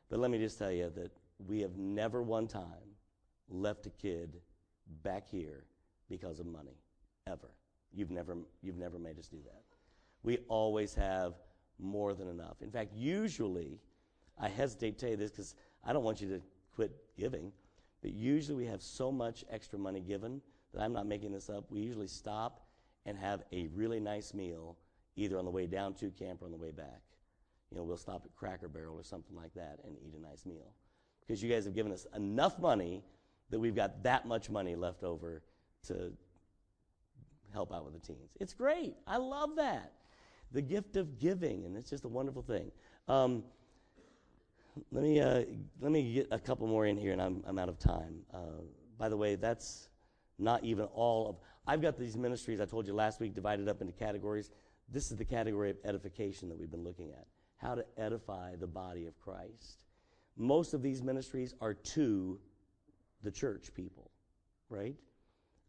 But 0.09 0.17
let 0.17 0.31
me 0.31 0.39
just 0.39 0.57
tell 0.57 0.71
you 0.71 0.89
that 0.95 1.11
we 1.45 1.61
have 1.61 1.77
never 1.77 2.23
one 2.23 2.47
time 2.47 2.95
left 3.49 3.85
a 3.85 3.91
kid 3.91 4.37
back 5.03 5.29
here 5.29 5.65
because 6.09 6.39
of 6.39 6.47
money, 6.47 6.79
ever. 7.27 7.51
You've 7.93 8.11
never, 8.11 8.37
you've 8.61 8.77
never 8.77 8.99
made 8.99 9.17
us 9.19 9.27
do 9.27 9.37
that. 9.45 9.63
We 10.23 10.39
always 10.47 10.93
have 10.95 11.33
more 11.79 12.13
than 12.13 12.27
enough. 12.27 12.61
In 12.61 12.71
fact, 12.71 12.93
usually, 12.93 13.79
I 14.39 14.49
hesitate 14.49 14.97
to 14.97 15.05
tell 15.05 15.09
you 15.09 15.17
this 15.17 15.31
because 15.31 15.55
I 15.83 15.93
don't 15.93 16.03
want 16.03 16.21
you 16.21 16.29
to 16.29 16.41
quit 16.75 16.91
giving. 17.17 17.51
But 18.01 18.11
usually 18.11 18.55
we 18.55 18.65
have 18.65 18.81
so 18.81 19.11
much 19.11 19.43
extra 19.49 19.77
money 19.77 20.01
given 20.01 20.41
that 20.73 20.81
I'm 20.81 20.93
not 20.93 21.07
making 21.07 21.31
this 21.31 21.49
up. 21.49 21.65
We 21.69 21.79
usually 21.81 22.07
stop 22.07 22.61
and 23.05 23.17
have 23.17 23.43
a 23.51 23.67
really 23.73 23.99
nice 23.99 24.33
meal 24.33 24.77
either 25.15 25.37
on 25.37 25.45
the 25.45 25.51
way 25.51 25.67
down 25.67 25.93
to 25.95 26.09
camp 26.11 26.41
or 26.41 26.45
on 26.45 26.51
the 26.51 26.57
way 26.57 26.71
back. 26.71 27.01
You 27.71 27.77
know, 27.77 27.83
we'll 27.83 27.97
stop 27.97 28.23
at 28.25 28.35
Cracker 28.35 28.67
Barrel 28.67 28.97
or 28.97 29.03
something 29.03 29.35
like 29.35 29.53
that 29.55 29.79
and 29.85 29.95
eat 30.05 30.13
a 30.17 30.21
nice 30.21 30.45
meal. 30.45 30.73
Because 31.21 31.43
you 31.43 31.49
guys 31.49 31.65
have 31.65 31.75
given 31.75 31.91
us 31.91 32.07
enough 32.15 32.59
money 32.59 33.03
that 33.49 33.59
we've 33.59 33.75
got 33.75 34.03
that 34.03 34.25
much 34.25 34.49
money 34.49 34.75
left 34.75 35.03
over 35.03 35.43
to 35.87 36.13
help 37.53 37.73
out 37.73 37.85
with 37.85 37.93
the 37.93 37.99
teens. 37.99 38.31
It's 38.39 38.53
great. 38.53 38.95
I 39.07 39.17
love 39.17 39.55
that. 39.57 39.93
The 40.51 40.61
gift 40.61 40.95
of 40.95 41.19
giving, 41.19 41.65
and 41.65 41.77
it's 41.77 41.89
just 41.89 42.05
a 42.05 42.07
wonderful 42.07 42.41
thing. 42.41 42.71
Um, 43.07 43.43
let 44.91 45.03
me 45.03 45.19
uh, 45.19 45.43
let 45.81 45.91
me 45.91 46.13
get 46.13 46.27
a 46.31 46.39
couple 46.39 46.67
more 46.67 46.85
in 46.85 46.97
here, 46.97 47.11
and 47.11 47.21
I'm 47.21 47.43
I'm 47.45 47.59
out 47.59 47.69
of 47.69 47.77
time. 47.77 48.21
Uh, 48.33 48.61
by 48.97 49.09
the 49.09 49.17
way, 49.17 49.35
that's 49.35 49.89
not 50.37 50.63
even 50.63 50.85
all 50.85 51.29
of. 51.29 51.35
I've 51.67 51.81
got 51.81 51.99
these 51.99 52.17
ministries 52.17 52.59
I 52.59 52.65
told 52.65 52.87
you 52.87 52.93
last 52.93 53.19
week 53.19 53.35
divided 53.35 53.67
up 53.69 53.81
into 53.81 53.93
categories. 53.93 54.49
This 54.91 55.11
is 55.11 55.17
the 55.17 55.25
category 55.25 55.69
of 55.69 55.77
edification 55.85 56.49
that 56.49 56.57
we've 56.57 56.71
been 56.71 56.83
looking 56.83 57.11
at. 57.11 57.27
How 57.57 57.75
to 57.75 57.85
edify 57.97 58.55
the 58.55 58.67
body 58.67 59.05
of 59.05 59.19
Christ. 59.19 59.85
Most 60.35 60.73
of 60.73 60.81
these 60.81 61.03
ministries 61.03 61.53
are 61.61 61.73
to 61.73 62.39
the 63.21 63.29
church 63.29 63.73
people, 63.75 64.09
right? 64.69 64.95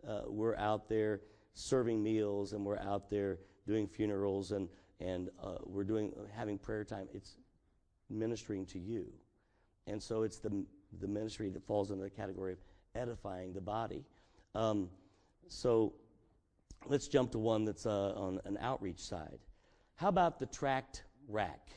Uh, 0.06 0.22
we're 0.28 0.56
out 0.56 0.88
there 0.88 1.20
serving 1.54 2.02
meals, 2.02 2.52
and 2.52 2.64
we're 2.64 2.78
out 2.78 3.10
there 3.10 3.38
doing 3.66 3.86
funerals, 3.86 4.52
and 4.52 4.68
and 5.00 5.30
uh, 5.42 5.56
we're 5.64 5.84
doing 5.84 6.12
having 6.34 6.58
prayer 6.58 6.84
time. 6.84 7.08
It's 7.14 7.36
ministering 8.10 8.66
to 8.66 8.78
you. 8.78 9.06
And 9.86 10.02
so 10.02 10.22
it's 10.22 10.38
the, 10.38 10.64
the 11.00 11.08
ministry 11.08 11.48
that 11.50 11.64
falls 11.66 11.90
under 11.90 12.04
the 12.04 12.10
category 12.10 12.52
of 12.52 12.58
edifying 12.94 13.52
the 13.52 13.60
body. 13.60 14.04
Um, 14.54 14.88
so 15.48 15.94
let's 16.86 17.08
jump 17.08 17.32
to 17.32 17.38
one 17.38 17.64
that's 17.64 17.86
uh, 17.86 18.12
on 18.14 18.40
an 18.44 18.58
outreach 18.60 18.98
side. 18.98 19.38
How 19.94 20.08
about 20.08 20.38
the 20.38 20.46
tract 20.46 21.04
rack? 21.28 21.68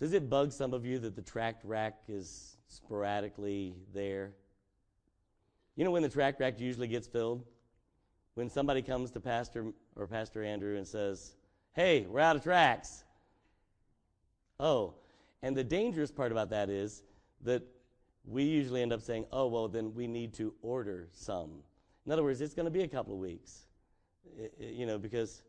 Does 0.00 0.12
it 0.12 0.28
bug 0.28 0.52
some 0.52 0.74
of 0.74 0.84
you 0.84 0.98
that 1.00 1.14
the 1.14 1.22
tract 1.22 1.64
rack 1.64 2.00
is 2.08 2.56
sporadically 2.68 3.76
there? 3.94 4.32
You 5.76 5.84
know 5.84 5.90
when 5.90 6.02
the 6.02 6.08
tract 6.08 6.40
rack 6.40 6.60
usually 6.60 6.88
gets 6.88 7.06
filled? 7.06 7.44
When 8.34 8.48
somebody 8.48 8.82
comes 8.82 9.10
to 9.12 9.20
Pastor 9.20 9.66
or 9.96 10.06
Pastor 10.06 10.42
Andrew 10.42 10.76
and 10.76 10.86
says, 10.86 11.34
Hey, 11.74 12.06
we're 12.08 12.20
out 12.20 12.36
of 12.36 12.42
tracts. 12.42 13.04
Oh, 14.58 14.94
and 15.42 15.56
the 15.56 15.64
dangerous 15.64 16.10
part 16.10 16.32
about 16.32 16.50
that 16.50 16.70
is 16.70 17.02
that 17.42 17.62
we 18.24 18.44
usually 18.44 18.82
end 18.82 18.92
up 18.92 19.02
saying, 19.02 19.26
Oh, 19.32 19.48
well, 19.48 19.68
then 19.68 19.94
we 19.94 20.06
need 20.06 20.32
to 20.34 20.54
order 20.62 21.08
some. 21.12 21.50
In 22.06 22.12
other 22.12 22.22
words, 22.22 22.40
it's 22.40 22.54
going 22.54 22.64
to 22.64 22.70
be 22.70 22.82
a 22.82 22.88
couple 22.88 23.12
of 23.12 23.20
weeks, 23.20 23.66
you 24.58 24.86
know, 24.86 24.98
because 24.98 25.42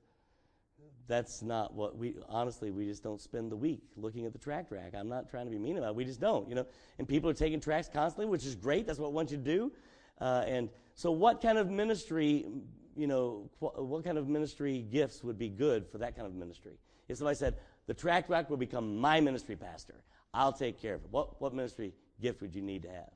that's 1.07 1.41
not 1.41 1.73
what 1.73 1.97
we 1.97 2.15
honestly 2.29 2.71
we 2.71 2.85
just 2.85 3.03
don't 3.03 3.19
spend 3.19 3.51
the 3.51 3.55
week 3.55 3.81
looking 3.97 4.25
at 4.25 4.33
the 4.33 4.39
tract 4.39 4.71
rack. 4.71 4.93
I'm 4.97 5.09
not 5.09 5.29
trying 5.29 5.45
to 5.45 5.51
be 5.51 5.57
mean 5.57 5.77
about 5.77 5.89
it. 5.89 5.95
We 5.95 6.05
just 6.05 6.19
don't 6.19 6.47
you 6.47 6.55
know? 6.55 6.65
And 6.97 7.07
people 7.07 7.29
are 7.29 7.33
taking 7.33 7.59
tracts 7.59 7.89
constantly 7.91 8.25
which 8.25 8.45
is 8.45 8.55
great. 8.55 8.87
That's 8.87 8.99
what 8.99 9.07
i 9.07 9.11
want 9.11 9.31
you 9.31 9.37
to 9.37 9.43
do. 9.43 9.71
Uh, 10.21 10.43
and 10.47 10.69
so 10.95 11.11
what 11.11 11.41
kind 11.41 11.57
of 11.57 11.69
ministry 11.69 12.45
you 12.95 13.07
know 13.07 13.49
what 13.59 14.03
kind 14.03 14.17
of 14.17 14.27
ministry 14.27 14.85
gifts 14.91 15.23
would 15.23 15.37
be 15.37 15.49
good 15.49 15.87
for 15.87 15.97
that 15.99 16.15
kind 16.15 16.27
of 16.27 16.33
ministry? 16.33 16.73
If 17.07 17.17
somebody 17.17 17.35
said 17.35 17.55
the 17.87 17.93
tract 17.93 18.29
rack 18.29 18.49
will 18.49 18.57
become 18.57 18.97
my 18.97 19.19
ministry 19.19 19.55
pastor. 19.55 19.95
I'll 20.33 20.53
take 20.53 20.81
care 20.81 20.95
of 20.95 21.03
it 21.03 21.07
what, 21.11 21.41
what 21.41 21.53
ministry 21.53 21.93
gift 22.21 22.41
would 22.41 22.55
you 22.55 22.61
need 22.61 22.83
to 22.83 22.89
have? 22.89 23.11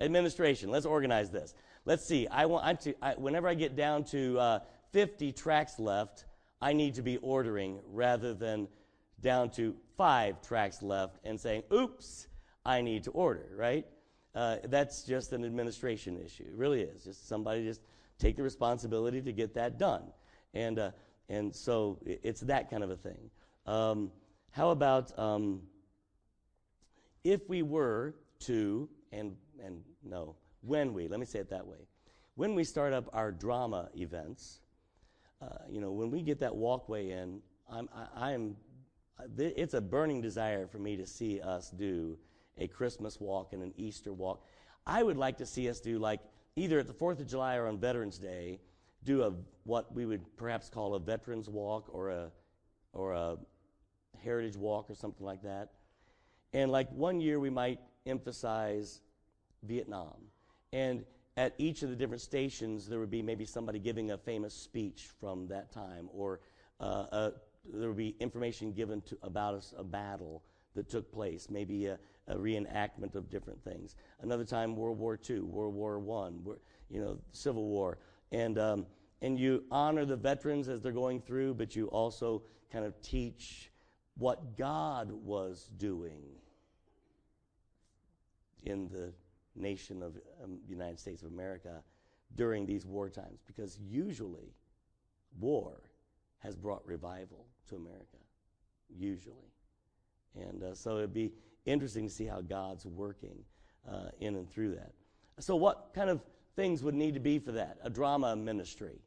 Administration. 0.00 0.70
Let's 0.70 0.86
organize 0.86 1.30
this. 1.30 1.54
Let's 1.84 2.04
see. 2.04 2.28
I 2.28 2.46
want 2.46 2.64
I 2.64 2.74
to, 2.74 2.94
I, 3.02 3.14
whenever 3.14 3.48
i 3.48 3.54
get 3.54 3.76
down 3.76 4.04
to 4.04 4.38
uh, 4.38 4.58
50 4.92 5.32
tracts 5.32 5.78
left, 5.78 6.24
I 6.60 6.72
need 6.72 6.94
to 6.94 7.02
be 7.02 7.16
ordering 7.18 7.80
rather 7.86 8.34
than 8.34 8.68
down 9.20 9.50
to 9.50 9.74
five 9.96 10.40
tracts 10.42 10.82
left 10.82 11.18
and 11.24 11.40
saying, 11.40 11.64
oops, 11.72 12.28
I 12.64 12.82
need 12.82 13.04
to 13.04 13.10
order, 13.10 13.48
right? 13.56 13.86
Uh, 14.34 14.56
that's 14.64 15.02
just 15.02 15.32
an 15.32 15.44
administration 15.44 16.20
issue. 16.24 16.44
It 16.44 16.54
really 16.54 16.82
is. 16.82 17.04
Just 17.04 17.28
somebody 17.28 17.64
just 17.64 17.80
take 18.18 18.36
the 18.36 18.42
responsibility 18.42 19.20
to 19.22 19.32
get 19.32 19.54
that 19.54 19.78
done. 19.78 20.02
And, 20.54 20.78
uh, 20.78 20.90
and 21.28 21.54
so 21.54 21.98
it's 22.04 22.40
that 22.42 22.70
kind 22.70 22.82
of 22.82 22.90
a 22.90 22.96
thing. 22.96 23.30
Um, 23.66 24.10
how 24.50 24.70
about 24.70 25.16
um, 25.18 25.62
if 27.24 27.48
we 27.48 27.62
were 27.62 28.14
to, 28.40 28.88
and, 29.12 29.36
and 29.62 29.82
no, 30.02 30.36
when 30.62 30.94
we, 30.94 31.08
let 31.08 31.20
me 31.20 31.26
say 31.26 31.38
it 31.38 31.50
that 31.50 31.66
way, 31.66 31.86
when 32.34 32.54
we 32.54 32.64
start 32.64 32.92
up 32.92 33.08
our 33.12 33.32
drama 33.32 33.88
events, 33.96 34.60
uh, 35.42 35.46
you 35.68 35.80
know, 35.80 35.90
when 35.90 36.10
we 36.10 36.22
get 36.22 36.38
that 36.40 36.54
walkway 36.54 37.10
in, 37.10 37.40
I'm, 37.70 37.88
I, 38.16 38.32
am 38.32 38.56
it's 39.36 39.74
a 39.74 39.80
burning 39.80 40.20
desire 40.20 40.66
for 40.66 40.78
me 40.78 40.96
to 40.96 41.06
see 41.06 41.40
us 41.40 41.70
do 41.70 42.16
a 42.58 42.68
Christmas 42.68 43.20
walk 43.20 43.52
and 43.52 43.62
an 43.62 43.72
Easter 43.76 44.12
walk. 44.12 44.44
I 44.86 45.02
would 45.02 45.16
like 45.16 45.38
to 45.38 45.46
see 45.46 45.68
us 45.68 45.80
do 45.80 45.98
like 45.98 46.20
either 46.56 46.78
at 46.78 46.86
the 46.86 46.92
4th 46.92 47.20
of 47.20 47.26
July 47.26 47.56
or 47.56 47.66
on 47.66 47.78
Veterans 47.78 48.18
Day, 48.18 48.60
do 49.04 49.22
a 49.22 49.32
what 49.64 49.94
we 49.94 50.06
would 50.06 50.36
perhaps 50.36 50.68
call 50.68 50.94
a 50.94 51.00
veterans 51.00 51.48
walk 51.48 51.88
or 51.92 52.10
a 52.10 52.30
or 52.92 53.12
a 53.12 53.36
heritage 54.22 54.56
walk 54.56 54.90
or 54.90 54.94
something 54.94 55.24
like 55.24 55.42
that. 55.42 55.70
And 56.52 56.70
like 56.70 56.90
one 56.90 57.20
year 57.20 57.38
we 57.38 57.50
might 57.50 57.78
emphasize 58.06 59.00
Vietnam. 59.62 60.16
And 60.72 61.04
at 61.36 61.54
each 61.58 61.82
of 61.82 61.90
the 61.90 61.96
different 61.96 62.22
stations, 62.22 62.88
there 62.88 62.98
would 62.98 63.10
be 63.10 63.22
maybe 63.22 63.44
somebody 63.44 63.78
giving 63.78 64.10
a 64.10 64.18
famous 64.18 64.54
speech 64.54 65.08
from 65.20 65.46
that 65.48 65.70
time, 65.70 66.08
or 66.12 66.40
uh, 66.80 67.30
there 67.72 67.88
would 67.88 67.96
be 67.96 68.16
information 68.18 68.72
given 68.72 69.00
to, 69.02 69.16
about 69.22 69.54
a, 69.54 69.80
a 69.80 69.84
battle 69.84 70.42
that 70.74 70.88
took 70.88 71.12
place, 71.12 71.48
maybe 71.48 71.86
a, 71.86 71.98
a, 72.28 72.34
reenactment 72.34 73.14
of 73.14 73.30
different 73.30 73.62
things. 73.64 73.96
Another 74.20 74.44
time, 74.44 74.76
World 74.76 74.98
War 74.98 75.18
II, 75.28 75.40
World 75.40 75.74
War 75.74 75.98
One, 75.98 76.44
you 76.90 77.00
know, 77.00 77.18
Civil 77.32 77.66
War, 77.66 77.98
and 78.32 78.58
um, 78.58 78.86
and 79.20 79.38
you 79.38 79.64
honor 79.70 80.04
the 80.04 80.16
veterans 80.16 80.68
as 80.68 80.80
they're 80.80 80.92
going 80.92 81.20
through, 81.20 81.54
but 81.54 81.74
you 81.74 81.86
also 81.88 82.42
kind 82.72 82.84
of 82.84 83.00
teach 83.02 83.70
what 84.16 84.56
God 84.56 85.10
was 85.10 85.70
doing 85.76 86.22
in 88.64 88.88
the 88.88 89.12
nation 89.56 90.02
of 90.02 90.16
um, 90.42 90.58
United 90.68 90.98
States 90.98 91.22
of 91.22 91.32
America 91.32 91.82
during 92.34 92.66
these 92.66 92.84
war 92.84 93.08
times 93.08 93.40
because 93.46 93.78
usually 93.78 94.54
war 95.40 95.80
has 96.38 96.56
brought 96.56 96.86
revival 96.86 97.46
to 97.68 97.76
America, 97.76 98.18
usually. 98.88 99.52
And 100.34 100.62
uh, 100.62 100.74
so 100.74 100.98
it'd 100.98 101.12
be 101.12 101.32
interesting 101.68 102.08
to 102.08 102.12
see 102.12 102.26
how 102.26 102.40
God's 102.40 102.86
working 102.86 103.44
uh, 103.90 104.10
in 104.20 104.36
and 104.36 104.50
through 104.50 104.74
that. 104.74 104.92
So, 105.40 105.56
what 105.56 105.90
kind 105.94 106.10
of 106.10 106.20
things 106.56 106.82
would 106.82 106.94
need 106.94 107.14
to 107.14 107.20
be 107.20 107.38
for 107.38 107.52
that? 107.52 107.78
A 107.82 107.90
drama 107.90 108.34
ministry. 108.36 109.00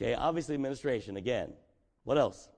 Okay, 0.00 0.14
obviously, 0.14 0.54
administration 0.54 1.16
again. 1.16 1.52
What 2.04 2.18
else? 2.18 2.48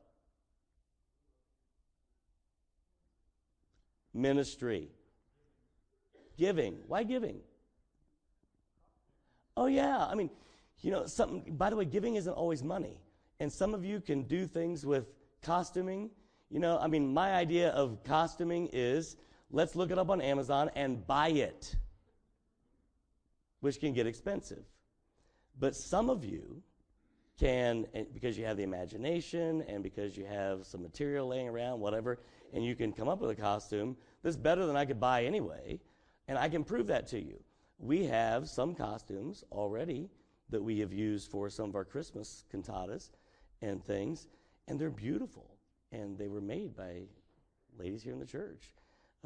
ministry. 4.12 4.88
Giving. 6.36 6.78
Why 6.86 7.02
giving? 7.02 7.40
Oh, 9.56 9.66
yeah. 9.66 10.06
I 10.06 10.14
mean, 10.14 10.30
you 10.80 10.90
know, 10.90 11.06
something, 11.06 11.56
by 11.56 11.70
the 11.70 11.76
way, 11.76 11.84
giving 11.84 12.16
isn't 12.16 12.32
always 12.32 12.62
money. 12.62 13.00
And 13.40 13.52
some 13.52 13.74
of 13.74 13.84
you 13.84 14.00
can 14.00 14.22
do 14.22 14.46
things 14.46 14.86
with 14.86 15.06
costuming. 15.42 16.10
You 16.50 16.58
know, 16.58 16.78
I 16.78 16.88
mean, 16.88 17.14
my 17.14 17.32
idea 17.32 17.70
of 17.70 18.02
costuming 18.02 18.68
is 18.72 19.16
let's 19.50 19.76
look 19.76 19.92
it 19.92 19.98
up 19.98 20.10
on 20.10 20.20
Amazon 20.20 20.70
and 20.74 21.06
buy 21.06 21.28
it, 21.28 21.76
which 23.60 23.78
can 23.78 23.92
get 23.92 24.06
expensive. 24.06 24.64
But 25.58 25.76
some 25.76 26.10
of 26.10 26.24
you 26.24 26.62
can, 27.38 27.86
because 28.12 28.36
you 28.36 28.44
have 28.46 28.56
the 28.56 28.64
imagination 28.64 29.62
and 29.68 29.82
because 29.82 30.16
you 30.16 30.24
have 30.24 30.66
some 30.66 30.82
material 30.82 31.28
laying 31.28 31.48
around, 31.48 31.78
whatever, 31.78 32.18
and 32.52 32.64
you 32.64 32.74
can 32.74 32.92
come 32.92 33.08
up 33.08 33.20
with 33.20 33.30
a 33.30 33.40
costume 33.40 33.96
that's 34.22 34.36
better 34.36 34.66
than 34.66 34.76
I 34.76 34.84
could 34.84 34.98
buy 34.98 35.24
anyway, 35.24 35.78
and 36.26 36.36
I 36.36 36.48
can 36.48 36.64
prove 36.64 36.88
that 36.88 37.06
to 37.08 37.20
you. 37.20 37.40
We 37.78 38.06
have 38.06 38.48
some 38.48 38.74
costumes 38.74 39.44
already 39.52 40.10
that 40.50 40.62
we 40.62 40.80
have 40.80 40.92
used 40.92 41.30
for 41.30 41.48
some 41.48 41.68
of 41.68 41.76
our 41.76 41.84
Christmas 41.84 42.44
cantatas 42.52 43.10
and 43.62 43.84
things, 43.84 44.26
and 44.66 44.80
they're 44.80 44.90
beautiful. 44.90 45.59
And 45.92 46.16
they 46.16 46.28
were 46.28 46.40
made 46.40 46.76
by 46.76 47.02
ladies 47.78 48.02
here 48.02 48.12
in 48.12 48.18
the 48.18 48.26
church 48.26 48.74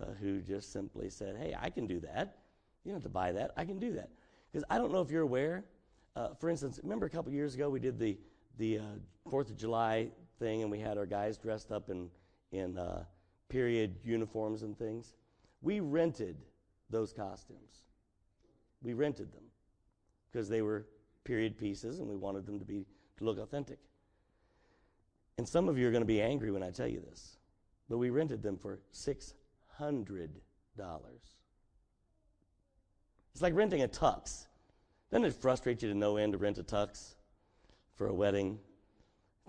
uh, 0.01 0.13
who 0.21 0.41
just 0.41 0.73
simply 0.73 1.11
said, 1.11 1.37
Hey, 1.37 1.55
I 1.59 1.71
can 1.71 1.87
do 1.87 2.01
that. 2.01 2.39
You 2.85 2.91
don't 2.91 2.97
have 2.97 3.03
to 3.03 3.09
buy 3.09 3.33
that. 3.33 3.53
I 3.57 3.65
can 3.65 3.79
do 3.79 3.93
that. 3.95 4.11
Because 4.53 4.65
I 4.71 4.79
don't 4.79 4.93
know 4.93 5.01
if 5.01 5.11
you're 5.11 5.23
aware. 5.23 5.65
Uh, 6.17 6.29
for 6.35 6.49
instance, 6.49 6.79
remember 6.83 7.07
a 7.07 7.11
couple 7.11 7.33
years 7.33 7.55
ago 7.55 7.69
we 7.69 7.81
did 7.81 7.99
the 7.99 8.19
the 8.59 8.79
uh, 8.79 8.83
Fourth 9.29 9.51
of 9.51 9.57
July 9.57 10.09
thing, 10.39 10.63
and 10.63 10.71
we 10.71 10.79
had 10.79 10.97
our 10.97 11.07
guys 11.07 11.37
dressed 11.37 11.73
up 11.73 11.91
in 11.91 12.09
in 12.53 12.79
uh, 12.79 13.05
period 13.49 13.97
uniforms 14.05 14.63
and 14.63 14.79
things. 14.79 15.15
We 15.63 15.81
rented 15.81 16.37
those 16.91 17.13
costumes. 17.13 17.83
We 18.83 18.95
rented 18.95 19.33
them 19.33 19.43
because 20.31 20.49
they 20.49 20.63
were 20.63 20.87
period 21.25 21.59
pieces 21.59 22.01
and 22.01 22.09
we 22.09 22.17
wanted 22.17 22.47
them 22.47 22.59
to 22.59 22.65
be 22.65 22.85
to 23.17 23.25
look 23.25 23.39
authentic. 23.39 23.79
And 25.39 25.49
some 25.49 25.69
of 25.69 25.79
you 25.79 25.89
are 25.89 25.91
going 25.91 26.03
to 26.03 26.07
be 26.07 26.23
angry 26.23 26.51
when 26.51 26.63
I 26.63 26.71
tell 26.71 26.87
you 26.87 27.01
this, 27.01 27.39
but 27.89 27.99
we 27.99 28.11
rented 28.11 28.43
them 28.43 28.57
for 28.57 28.79
$600. 28.93 29.33
It's 33.33 33.43
like 33.43 33.55
renting 33.55 33.83
a 33.83 33.89
tux. 33.89 34.47
Doesn't 35.11 35.25
it 35.25 35.35
frustrate 35.35 35.83
you 35.83 35.89
to 35.89 35.95
no 35.95 36.17
end 36.17 36.33
to 36.33 36.39
rent 36.39 36.59
a 36.59 36.63
tux 36.63 37.15
for 37.97 38.07
a 38.07 38.15
wedding? 38.15 38.59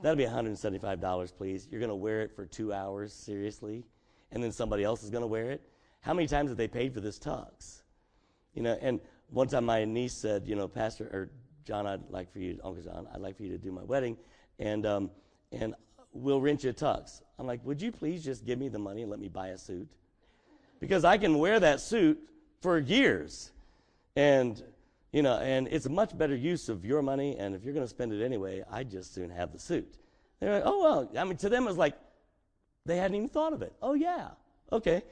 That'll 0.01 0.17
be 0.17 0.25
$175, 0.25 1.35
please. 1.37 1.67
You're 1.69 1.79
going 1.79 1.89
to 1.89 1.95
wear 1.95 2.21
it 2.21 2.35
for 2.35 2.45
two 2.45 2.73
hours, 2.73 3.13
seriously, 3.13 3.85
and 4.31 4.43
then 4.43 4.51
somebody 4.51 4.83
else 4.83 5.03
is 5.03 5.09
going 5.09 5.21
to 5.21 5.27
wear 5.27 5.51
it. 5.51 5.61
How 6.01 6.13
many 6.13 6.27
times 6.27 6.49
have 6.49 6.57
they 6.57 6.67
paid 6.67 6.93
for 6.93 6.99
this 6.99 7.17
tux? 7.17 7.83
You 8.53 8.63
know, 8.63 8.77
and 8.81 8.99
one 9.29 9.47
time 9.47 9.65
my 9.65 9.85
niece 9.85 10.13
said, 10.13 10.47
you 10.47 10.55
know, 10.55 10.67
Pastor 10.67 11.05
or 11.05 11.29
John, 11.63 11.87
I'd 11.87 12.09
like 12.09 12.31
for 12.31 12.39
you, 12.39 12.59
Uncle 12.63 12.83
John, 12.83 13.07
I'd 13.13 13.21
like 13.21 13.37
for 13.37 13.43
you 13.43 13.49
to 13.49 13.57
do 13.57 13.71
my 13.71 13.83
wedding, 13.83 14.17
and 14.59 14.85
um, 14.85 15.11
and 15.51 15.73
we'll 16.15 16.41
rent 16.41 16.63
you 16.63 16.71
a 16.71 16.73
tux. 16.73 17.21
I'm 17.37 17.45
like, 17.45 17.63
would 17.65 17.81
you 17.81 17.91
please 17.91 18.23
just 18.23 18.45
give 18.45 18.57
me 18.57 18.69
the 18.69 18.79
money 18.79 19.01
and 19.01 19.11
let 19.11 19.19
me 19.19 19.27
buy 19.27 19.49
a 19.49 19.57
suit? 19.57 19.87
Because 20.79 21.03
I 21.05 21.17
can 21.17 21.37
wear 21.37 21.59
that 21.59 21.81
suit 21.81 22.19
for 22.61 22.79
years, 22.79 23.51
and 24.15 24.61
you 25.11 25.21
know, 25.21 25.37
and 25.37 25.67
it's 25.69 25.85
a 25.85 25.89
much 25.89 26.17
better 26.17 26.35
use 26.35 26.69
of 26.69 26.83
your 26.83 27.01
money. 27.01 27.37
And 27.37 27.55
if 27.55 27.63
you're 27.63 27.73
going 27.73 27.85
to 27.85 27.89
spend 27.89 28.11
it 28.11 28.23
anyway, 28.23 28.63
I'd 28.71 28.89
just 28.89 29.13
soon 29.13 29.29
have 29.29 29.51
the 29.51 29.59
suit. 29.59 29.97
They're 30.39 30.55
like, 30.55 30.63
oh, 30.65 30.83
well, 30.83 31.11
I 31.17 31.23
mean, 31.23 31.37
to 31.37 31.49
them, 31.49 31.63
it 31.63 31.67
was 31.67 31.77
like 31.77 31.95
they 32.85 32.97
hadn't 32.97 33.15
even 33.15 33.29
thought 33.29 33.53
of 33.53 33.61
it. 33.61 33.73
Oh, 33.81 33.93
yeah. 33.93 34.29
Okay. 34.71 35.03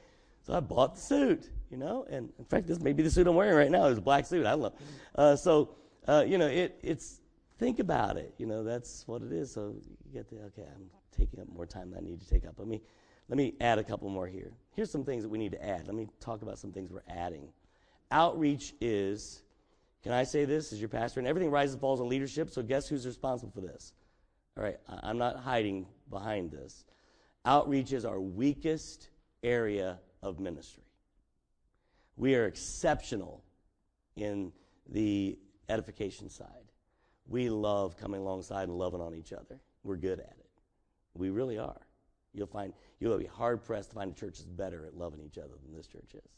So 0.46 0.52
I 0.52 0.60
bought 0.60 0.96
the 0.96 1.00
suit, 1.00 1.48
you 1.70 1.78
know, 1.78 2.06
and 2.10 2.30
in 2.38 2.44
fact, 2.44 2.66
this 2.66 2.80
may 2.80 2.92
be 2.92 3.02
the 3.02 3.10
suit 3.10 3.26
I'm 3.26 3.34
wearing 3.34 3.56
right 3.56 3.70
now. 3.70 3.86
It's 3.86 3.98
a 3.98 4.02
black 4.02 4.26
suit. 4.26 4.44
I 4.44 4.54
know. 4.54 4.74
Uh, 5.14 5.36
so, 5.36 5.70
uh, 6.06 6.24
you 6.26 6.36
know, 6.36 6.48
it, 6.48 6.78
it's, 6.82 7.20
think 7.64 7.78
about 7.78 8.18
it. 8.18 8.34
You 8.36 8.44
know, 8.44 8.62
that's 8.62 9.04
what 9.06 9.22
it 9.22 9.32
is. 9.32 9.50
So 9.50 9.74
you 10.04 10.12
get 10.12 10.28
the, 10.28 10.36
okay, 10.36 10.68
I'm 10.74 10.90
taking 11.16 11.40
up 11.40 11.48
more 11.48 11.64
time 11.64 11.90
than 11.90 11.98
I 11.98 12.02
need 12.02 12.20
to 12.20 12.28
take 12.28 12.44
up. 12.46 12.58
Let 12.58 12.68
me, 12.68 12.82
let 13.28 13.38
me 13.38 13.54
add 13.58 13.78
a 13.78 13.84
couple 13.84 14.10
more 14.10 14.26
here. 14.26 14.52
Here's 14.76 14.90
some 14.90 15.02
things 15.02 15.22
that 15.22 15.30
we 15.30 15.38
need 15.38 15.52
to 15.52 15.64
add. 15.64 15.86
Let 15.86 15.96
me 15.96 16.08
talk 16.20 16.42
about 16.42 16.58
some 16.58 16.72
things 16.72 16.92
we're 16.92 17.00
adding. 17.08 17.48
Outreach 18.10 18.74
is, 18.82 19.42
can 20.02 20.12
I 20.12 20.24
say 20.24 20.44
this 20.44 20.74
as 20.74 20.78
your 20.78 20.90
pastor? 20.90 21.20
And 21.20 21.26
everything 21.26 21.50
rises 21.50 21.72
and 21.72 21.80
falls 21.80 22.02
on 22.02 22.08
leadership, 22.08 22.50
so 22.50 22.62
guess 22.62 22.86
who's 22.86 23.06
responsible 23.06 23.52
for 23.52 23.62
this? 23.62 23.94
All 24.58 24.62
right, 24.62 24.76
I'm 25.02 25.16
not 25.16 25.36
hiding 25.38 25.86
behind 26.10 26.50
this. 26.50 26.84
Outreach 27.46 27.94
is 27.94 28.04
our 28.04 28.20
weakest 28.20 29.08
area 29.42 29.98
of 30.22 30.38
ministry. 30.38 30.84
We 32.16 32.34
are 32.34 32.44
exceptional 32.44 33.42
in 34.16 34.52
the 34.86 35.38
edification 35.70 36.28
side. 36.28 36.63
We 37.26 37.48
love 37.48 37.96
coming 37.96 38.20
alongside 38.20 38.68
and 38.68 38.78
loving 38.78 39.00
on 39.00 39.14
each 39.14 39.32
other. 39.32 39.60
We're 39.82 39.96
good 39.96 40.20
at 40.20 40.36
it. 40.38 40.50
We 41.14 41.30
really 41.30 41.58
are. 41.58 41.80
You'll 42.32 42.46
find 42.46 42.72
you'll 42.98 43.18
be 43.18 43.26
hard 43.26 43.64
pressed 43.64 43.90
to 43.90 43.96
find 43.96 44.10
a 44.10 44.14
church 44.14 44.38
that's 44.38 44.42
better 44.42 44.86
at 44.86 44.96
loving 44.96 45.20
each 45.20 45.38
other 45.38 45.54
than 45.62 45.74
this 45.74 45.86
church 45.86 46.14
is. 46.14 46.30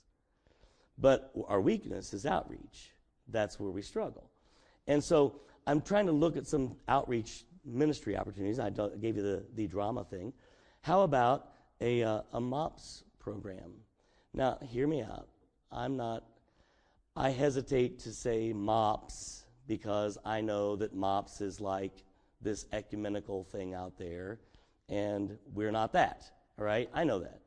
But 0.98 1.32
our 1.48 1.60
weakness 1.60 2.12
is 2.12 2.26
outreach. 2.26 2.92
That's 3.28 3.58
where 3.58 3.70
we 3.70 3.82
struggle. 3.82 4.30
And 4.86 5.02
so 5.02 5.40
I'm 5.66 5.80
trying 5.80 6.06
to 6.06 6.12
look 6.12 6.36
at 6.36 6.46
some 6.46 6.76
outreach 6.88 7.44
ministry 7.64 8.16
opportunities. 8.16 8.58
I 8.58 8.70
gave 8.70 9.16
you 9.16 9.22
the, 9.22 9.44
the 9.54 9.66
drama 9.66 10.04
thing. 10.04 10.32
How 10.82 11.02
about 11.02 11.52
a, 11.80 12.02
uh, 12.02 12.22
a 12.32 12.40
MOPS 12.40 13.02
program? 13.18 13.72
Now, 14.32 14.58
hear 14.62 14.86
me 14.86 15.02
out. 15.02 15.28
I'm 15.72 15.96
not, 15.96 16.24
I 17.16 17.30
hesitate 17.30 17.98
to 18.00 18.12
say 18.12 18.52
MOPS 18.52 19.45
because 19.66 20.18
I 20.24 20.40
know 20.40 20.76
that 20.76 20.94
MOPS 20.94 21.40
is 21.40 21.60
like 21.60 22.04
this 22.40 22.66
ecumenical 22.72 23.44
thing 23.44 23.74
out 23.74 23.98
there, 23.98 24.40
and 24.88 25.36
we're 25.52 25.72
not 25.72 25.92
that, 25.94 26.30
all 26.58 26.64
right? 26.64 26.88
I 26.94 27.04
know 27.04 27.18
that. 27.20 27.40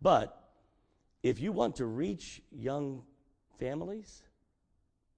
But 0.00 0.38
if 1.22 1.40
you 1.40 1.52
want 1.52 1.76
to 1.76 1.86
reach 1.86 2.42
young 2.52 3.02
families, 3.58 4.22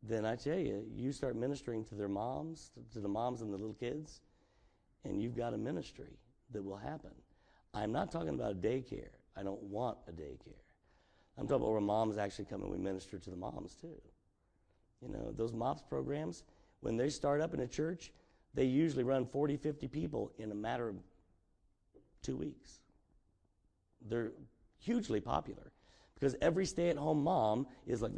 then 0.02 0.24
I 0.24 0.36
tell 0.36 0.58
you, 0.58 0.84
you 0.94 1.12
start 1.12 1.36
ministering 1.36 1.84
to 1.86 1.94
their 1.94 2.08
moms, 2.08 2.70
to 2.92 3.00
the 3.00 3.08
moms 3.08 3.42
and 3.42 3.52
the 3.52 3.58
little 3.58 3.74
kids, 3.74 4.22
and 5.04 5.20
you've 5.20 5.36
got 5.36 5.52
a 5.52 5.58
ministry 5.58 6.18
that 6.52 6.64
will 6.64 6.76
happen. 6.76 7.10
I'm 7.74 7.92
not 7.92 8.10
talking 8.10 8.30
about 8.30 8.52
a 8.52 8.54
daycare. 8.54 9.10
I 9.36 9.42
don't 9.42 9.62
want 9.62 9.98
a 10.08 10.12
daycare. 10.12 10.60
I'm 11.38 11.46
talking 11.46 11.62
about 11.62 11.72
where 11.72 11.80
moms 11.80 12.18
actually 12.18 12.46
come 12.46 12.62
and 12.62 12.70
we 12.70 12.78
minister 12.78 13.18
to 13.18 13.30
the 13.30 13.36
moms 13.36 13.74
too. 13.74 14.00
You 15.02 15.08
know, 15.08 15.32
those 15.36 15.52
MOPS 15.52 15.82
programs, 15.88 16.44
when 16.80 16.96
they 16.96 17.08
start 17.08 17.40
up 17.40 17.54
in 17.54 17.60
a 17.60 17.66
church, 17.66 18.12
they 18.54 18.64
usually 18.64 19.04
run 19.04 19.24
40, 19.24 19.56
50 19.56 19.88
people 19.88 20.32
in 20.38 20.50
a 20.50 20.54
matter 20.54 20.88
of 20.88 20.96
two 22.22 22.36
weeks. 22.36 22.80
They're 24.08 24.32
hugely 24.78 25.20
popular 25.20 25.72
because 26.14 26.34
every 26.40 26.66
stay 26.66 26.88
at 26.90 26.96
home 26.96 27.22
mom 27.22 27.66
is 27.86 28.02
like, 28.02 28.12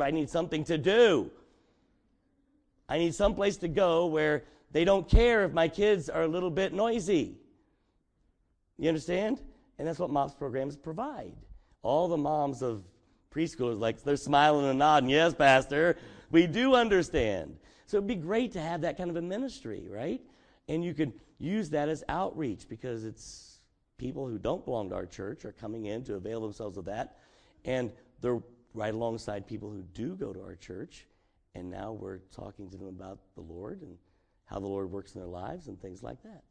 I 0.00 0.10
need 0.10 0.30
something 0.30 0.64
to 0.64 0.78
do. 0.78 1.30
I 2.88 2.98
need 2.98 3.14
some 3.14 3.34
place 3.34 3.56
to 3.58 3.68
go 3.68 4.06
where 4.06 4.44
they 4.72 4.84
don't 4.84 5.08
care 5.08 5.44
if 5.44 5.52
my 5.52 5.68
kids 5.68 6.08
are 6.08 6.22
a 6.22 6.28
little 6.28 6.50
bit 6.50 6.72
noisy. 6.72 7.36
You 8.78 8.88
understand? 8.88 9.40
And 9.78 9.86
that's 9.86 9.98
what 9.98 10.10
MOPS 10.10 10.34
programs 10.34 10.76
provide. 10.76 11.32
All 11.82 12.08
the 12.08 12.16
moms 12.16 12.62
of 12.62 12.82
preschoolers, 13.32 13.78
like, 13.78 14.02
they're 14.02 14.16
smiling 14.16 14.66
and 14.66 14.78
nodding. 14.78 15.10
Yes, 15.10 15.34
Pastor, 15.34 15.96
we 16.30 16.46
do 16.46 16.74
understand. 16.74 17.56
So 17.86 17.96
it'd 17.96 18.06
be 18.06 18.14
great 18.14 18.52
to 18.52 18.60
have 18.60 18.82
that 18.82 18.96
kind 18.96 19.10
of 19.10 19.16
a 19.16 19.22
ministry, 19.22 19.86
right? 19.88 20.20
And 20.68 20.84
you 20.84 20.94
could 20.94 21.12
use 21.38 21.70
that 21.70 21.88
as 21.88 22.04
outreach 22.08 22.68
because 22.68 23.04
it's 23.04 23.60
people 23.96 24.26
who 24.26 24.38
don't 24.38 24.64
belong 24.64 24.90
to 24.90 24.94
our 24.94 25.06
church 25.06 25.44
are 25.44 25.52
coming 25.52 25.86
in 25.86 26.04
to 26.04 26.14
avail 26.14 26.40
themselves 26.40 26.76
of 26.76 26.84
that. 26.86 27.16
And 27.64 27.90
they're 28.20 28.42
right 28.74 28.94
alongside 28.94 29.46
people 29.46 29.70
who 29.70 29.82
do 29.94 30.14
go 30.14 30.32
to 30.32 30.40
our 30.40 30.54
church. 30.54 31.06
And 31.54 31.70
now 31.70 31.92
we're 31.92 32.18
talking 32.34 32.70
to 32.70 32.76
them 32.76 32.88
about 32.88 33.18
the 33.34 33.40
Lord 33.40 33.80
and 33.82 33.96
how 34.44 34.60
the 34.60 34.66
Lord 34.66 34.90
works 34.90 35.14
in 35.14 35.20
their 35.20 35.28
lives 35.28 35.68
and 35.68 35.80
things 35.80 36.02
like 36.02 36.22
that. 36.22 36.42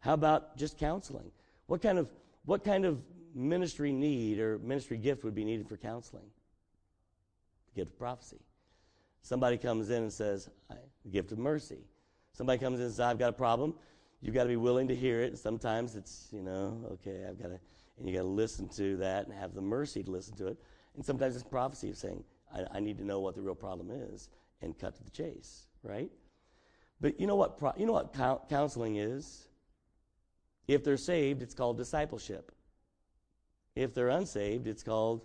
How 0.00 0.14
about 0.14 0.56
just 0.56 0.78
counseling? 0.78 1.30
What 1.66 1.80
kind 1.80 1.98
of 1.98 2.08
what 2.44 2.62
kind 2.62 2.84
of 2.84 3.00
ministry 3.34 3.90
need 3.90 4.38
or 4.38 4.58
ministry 4.58 4.98
gift 4.98 5.24
would 5.24 5.34
be 5.34 5.44
needed 5.44 5.68
for 5.68 5.76
counseling? 5.78 6.26
The 7.72 7.80
gift 7.80 7.92
of 7.92 7.98
prophecy. 7.98 8.40
Somebody 9.24 9.56
comes 9.56 9.88
in 9.88 10.02
and 10.02 10.12
says, 10.12 10.50
gift 11.10 11.32
of 11.32 11.38
mercy. 11.38 11.78
Somebody 12.34 12.58
comes 12.58 12.78
in 12.78 12.84
and 12.84 12.92
says, 12.92 13.00
I've 13.00 13.18
got 13.18 13.30
a 13.30 13.32
problem. 13.32 13.72
You've 14.20 14.34
got 14.34 14.42
to 14.42 14.50
be 14.50 14.56
willing 14.56 14.86
to 14.88 14.94
hear 14.94 15.22
it. 15.22 15.38
Sometimes 15.38 15.96
it's, 15.96 16.28
you 16.30 16.42
know, 16.42 16.78
okay, 16.92 17.24
I've 17.26 17.38
got 17.40 17.48
to, 17.48 17.58
and 17.98 18.06
you 18.06 18.14
got 18.14 18.20
to 18.20 18.28
listen 18.28 18.68
to 18.76 18.98
that 18.98 19.26
and 19.26 19.34
have 19.34 19.54
the 19.54 19.62
mercy 19.62 20.02
to 20.02 20.10
listen 20.10 20.36
to 20.36 20.48
it. 20.48 20.58
And 20.94 21.02
sometimes 21.02 21.36
it's 21.36 21.42
prophecy 21.42 21.88
of 21.88 21.96
saying, 21.96 22.22
I, 22.54 22.64
I 22.74 22.80
need 22.80 22.98
to 22.98 23.04
know 23.04 23.20
what 23.20 23.34
the 23.34 23.40
real 23.40 23.54
problem 23.54 23.90
is 23.90 24.28
and 24.60 24.78
cut 24.78 24.94
to 24.96 25.02
the 25.02 25.10
chase, 25.10 25.68
right? 25.82 26.10
But 27.00 27.18
you 27.18 27.26
know 27.26 27.36
what, 27.36 27.56
pro- 27.56 27.72
you 27.78 27.86
know 27.86 27.94
what 27.94 28.12
counseling 28.50 28.96
is? 28.96 29.48
If 30.68 30.84
they're 30.84 30.98
saved, 30.98 31.40
it's 31.40 31.54
called 31.54 31.78
discipleship. 31.78 32.52
If 33.74 33.94
they're 33.94 34.10
unsaved, 34.10 34.66
it's 34.66 34.82
called 34.82 35.22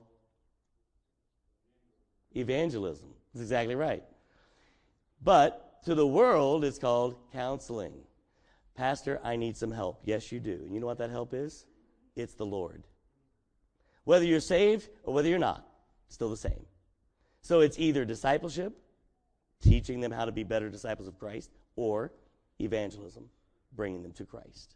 evangelism. 2.33 3.09
That's 3.33 3.43
exactly 3.43 3.75
right. 3.75 4.03
But 5.21 5.83
to 5.85 5.95
the 5.95 6.07
world, 6.07 6.63
it's 6.63 6.79
called 6.79 7.15
counseling. 7.31 7.93
Pastor, 8.75 9.19
I 9.23 9.35
need 9.35 9.57
some 9.57 9.71
help. 9.71 10.01
Yes, 10.05 10.31
you 10.31 10.39
do. 10.39 10.61
And 10.63 10.73
you 10.73 10.79
know 10.79 10.87
what 10.87 10.99
that 10.99 11.09
help 11.09 11.33
is? 11.33 11.65
It's 12.15 12.33
the 12.33 12.45
Lord. 12.45 12.83
Whether 14.05 14.25
you're 14.25 14.39
saved 14.39 14.89
or 15.03 15.13
whether 15.13 15.27
you're 15.27 15.37
not, 15.37 15.67
still 16.07 16.29
the 16.29 16.37
same. 16.37 16.65
So 17.41 17.59
it's 17.61 17.77
either 17.79 18.05
discipleship, 18.05 18.77
teaching 19.61 19.99
them 19.99 20.11
how 20.11 20.25
to 20.25 20.31
be 20.31 20.43
better 20.43 20.69
disciples 20.69 21.07
of 21.07 21.19
Christ, 21.19 21.51
or 21.75 22.11
evangelism, 22.59 23.25
bringing 23.75 24.01
them 24.01 24.11
to 24.13 24.25
Christ. 24.25 24.75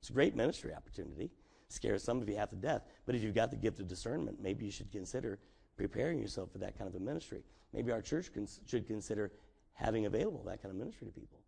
It's 0.00 0.10
a 0.10 0.12
great 0.12 0.34
ministry 0.34 0.74
opportunity. 0.74 1.30
Scares 1.68 2.02
some 2.02 2.20
of 2.20 2.28
you 2.28 2.36
half 2.36 2.50
to 2.50 2.56
death. 2.56 2.82
But 3.06 3.14
if 3.14 3.22
you've 3.22 3.34
got 3.34 3.50
the 3.50 3.56
gift 3.56 3.80
of 3.80 3.88
discernment, 3.88 4.40
maybe 4.42 4.64
you 4.64 4.70
should 4.70 4.90
consider 4.90 5.38
preparing 5.80 6.18
yourself 6.18 6.52
for 6.52 6.58
that 6.58 6.76
kind 6.76 6.86
of 6.86 6.94
a 6.94 7.02
ministry. 7.02 7.42
Maybe 7.72 7.90
our 7.90 8.02
church 8.02 8.34
cons- 8.34 8.60
should 8.66 8.86
consider 8.86 9.32
having 9.72 10.04
available 10.04 10.42
that 10.44 10.62
kind 10.62 10.70
of 10.70 10.78
ministry 10.78 11.06
to 11.06 11.12
people. 11.12 11.38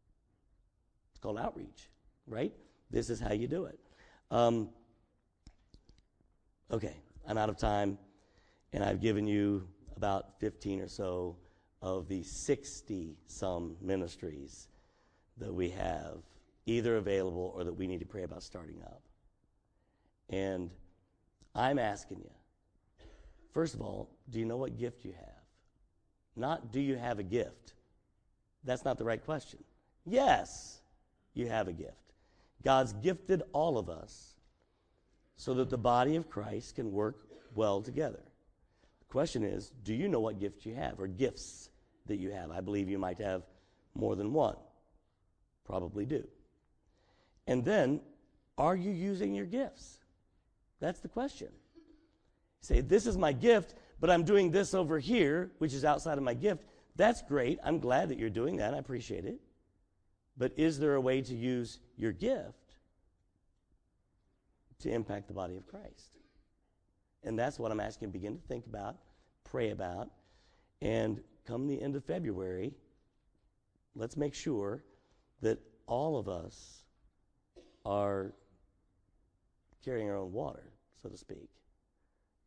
It's 1.10 1.20
called 1.20 1.38
outreach, 1.38 1.90
right? 2.26 2.52
This 2.90 3.10
is 3.10 3.20
how 3.20 3.34
you 3.34 3.46
do 3.46 3.66
it. 3.66 3.78
Um, 4.30 4.70
okay, 6.70 6.96
I'm 7.28 7.36
out 7.36 7.50
of 7.50 7.58
time, 7.58 7.98
and 8.72 8.82
I've 8.82 9.02
given 9.02 9.26
you 9.26 9.68
about 9.96 10.40
15 10.40 10.80
or 10.80 10.88
so 10.88 11.36
of 11.82 12.08
the 12.08 12.22
60 12.22 13.18
some 13.26 13.76
ministries 13.82 14.68
that 15.36 15.52
we 15.52 15.68
have 15.68 16.22
either 16.64 16.96
available 16.96 17.52
or 17.54 17.64
that 17.64 17.74
we 17.74 17.86
need 17.86 18.00
to 18.00 18.06
pray 18.06 18.22
about 18.22 18.42
starting 18.42 18.80
up. 18.82 19.02
And 20.30 20.70
I'm 21.54 21.78
asking 21.78 22.20
you, 22.20 22.30
first 23.52 23.74
of 23.74 23.80
all, 23.80 24.10
do 24.30 24.38
you 24.38 24.44
know 24.44 24.56
what 24.56 24.78
gift 24.78 25.04
you 25.04 25.12
have? 25.12 25.28
Not 26.36 26.72
do 26.72 26.80
you 26.80 26.96
have 26.96 27.18
a 27.18 27.22
gift? 27.22 27.74
That's 28.64 28.84
not 28.84 28.98
the 28.98 29.04
right 29.04 29.24
question. 29.24 29.62
Yes, 30.06 30.80
you 31.34 31.48
have 31.48 31.68
a 31.68 31.72
gift. 31.72 31.96
God's 32.64 32.92
gifted 32.94 33.42
all 33.52 33.78
of 33.78 33.88
us 33.88 34.34
so 35.36 35.54
that 35.54 35.70
the 35.70 35.78
body 35.78 36.16
of 36.16 36.30
Christ 36.30 36.76
can 36.76 36.92
work 36.92 37.26
well 37.54 37.82
together. 37.82 38.22
The 39.00 39.06
question 39.12 39.42
is, 39.42 39.72
do 39.82 39.94
you 39.94 40.08
know 40.08 40.20
what 40.20 40.40
gift 40.40 40.64
you 40.64 40.74
have 40.74 41.00
or 41.00 41.06
gifts 41.06 41.70
that 42.06 42.16
you 42.16 42.30
have? 42.30 42.50
I 42.50 42.60
believe 42.60 42.88
you 42.88 42.98
might 42.98 43.18
have 43.18 43.42
more 43.94 44.16
than 44.16 44.32
one. 44.32 44.56
Probably 45.64 46.06
do. 46.06 46.26
And 47.46 47.64
then, 47.64 48.00
are 48.56 48.76
you 48.76 48.90
using 48.90 49.34
your 49.34 49.46
gifts? 49.46 49.98
That's 50.80 51.00
the 51.00 51.08
question. 51.08 51.48
Say, 52.62 52.80
this 52.80 53.06
is 53.06 53.18
my 53.18 53.32
gift, 53.32 53.74
but 54.00 54.10
I'm 54.10 54.24
doing 54.24 54.50
this 54.50 54.72
over 54.72 54.98
here, 54.98 55.50
which 55.58 55.74
is 55.74 55.84
outside 55.84 56.16
of 56.16 56.24
my 56.24 56.34
gift. 56.34 56.64
That's 56.96 57.22
great. 57.22 57.58
I'm 57.62 57.78
glad 57.78 58.08
that 58.08 58.18
you're 58.18 58.30
doing 58.30 58.56
that. 58.56 58.74
I 58.74 58.78
appreciate 58.78 59.24
it. 59.24 59.40
But 60.36 60.52
is 60.56 60.78
there 60.78 60.94
a 60.94 61.00
way 61.00 61.20
to 61.20 61.34
use 61.34 61.78
your 61.96 62.12
gift 62.12 62.76
to 64.80 64.90
impact 64.90 65.28
the 65.28 65.34
body 65.34 65.56
of 65.56 65.66
Christ? 65.66 66.18
And 67.24 67.38
that's 67.38 67.58
what 67.58 67.70
I'm 67.70 67.80
asking 67.80 68.10
begin 68.10 68.36
to 68.36 68.42
think 68.48 68.66
about, 68.66 68.96
pray 69.44 69.70
about, 69.70 70.10
and 70.80 71.20
come 71.46 71.66
the 71.66 71.80
end 71.80 71.94
of 71.96 72.04
February, 72.04 72.72
let's 73.94 74.16
make 74.16 74.34
sure 74.34 74.82
that 75.40 75.58
all 75.86 76.18
of 76.18 76.28
us 76.28 76.84
are 77.84 78.32
carrying 79.84 80.08
our 80.08 80.16
own 80.16 80.32
water, 80.32 80.72
so 81.02 81.08
to 81.08 81.16
speak. 81.16 81.48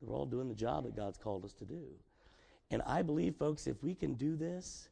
We're 0.01 0.15
all 0.15 0.25
doing 0.25 0.47
the 0.47 0.55
job 0.55 0.85
that 0.85 0.95
God's 0.95 1.17
called 1.17 1.45
us 1.45 1.53
to 1.53 1.65
do. 1.65 1.83
And 2.71 2.81
I 2.85 3.01
believe, 3.01 3.35
folks, 3.35 3.67
if 3.67 3.81
we 3.83 3.95
can 3.95 4.15
do 4.15 4.35
this, 4.35 4.89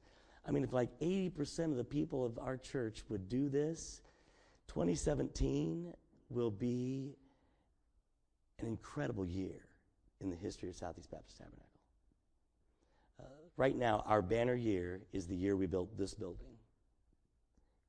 I 0.48 0.52
mean, 0.52 0.64
if 0.64 0.74
like 0.74 0.90
80% 1.00 1.66
of 1.72 1.78
the 1.78 1.84
people 1.84 2.26
of 2.26 2.38
our 2.38 2.58
church 2.58 3.04
would 3.10 3.30
do 3.30 3.50
this, 3.50 4.02
2017 4.68 5.94
will 6.30 6.52
be 6.52 7.16
an 8.60 8.68
incredible 8.68 9.26
year 9.26 9.68
in 10.22 10.30
the 10.30 10.36
history 10.36 10.70
of 10.70 10.76
Southeast 10.76 11.12
Baptist 11.12 11.38
Tabernacle. 11.38 11.68
Uh, 13.20 13.26
right 13.58 13.76
now, 13.76 14.04
our 14.06 14.22
banner 14.22 14.56
year 14.56 15.02
is 15.12 15.28
the 15.28 15.36
year 15.36 15.56
we 15.56 15.66
built 15.66 15.98
this 15.98 16.14
building. 16.14 16.48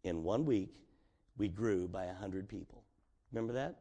In 0.02 0.22
one 0.22 0.44
week, 0.44 0.74
we 1.38 1.48
grew 1.48 1.88
by 1.88 2.06
100 2.06 2.48
people. 2.48 2.82
Remember 3.32 3.52
that? 3.54 3.76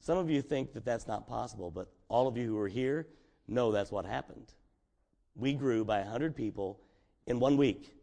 Some 0.00 0.18
of 0.18 0.28
you 0.28 0.42
think 0.42 0.72
that 0.72 0.84
that's 0.84 1.06
not 1.06 1.28
possible, 1.28 1.70
but 1.70 1.88
all 2.12 2.28
of 2.28 2.36
you 2.36 2.46
who 2.46 2.58
are 2.58 2.68
here 2.68 3.08
know 3.48 3.72
that's 3.72 3.90
what 3.90 4.04
happened. 4.04 4.52
We 5.34 5.54
grew 5.54 5.82
by 5.82 6.00
100 6.00 6.36
people 6.36 6.78
in 7.26 7.40
one 7.40 7.56
week. 7.56 7.96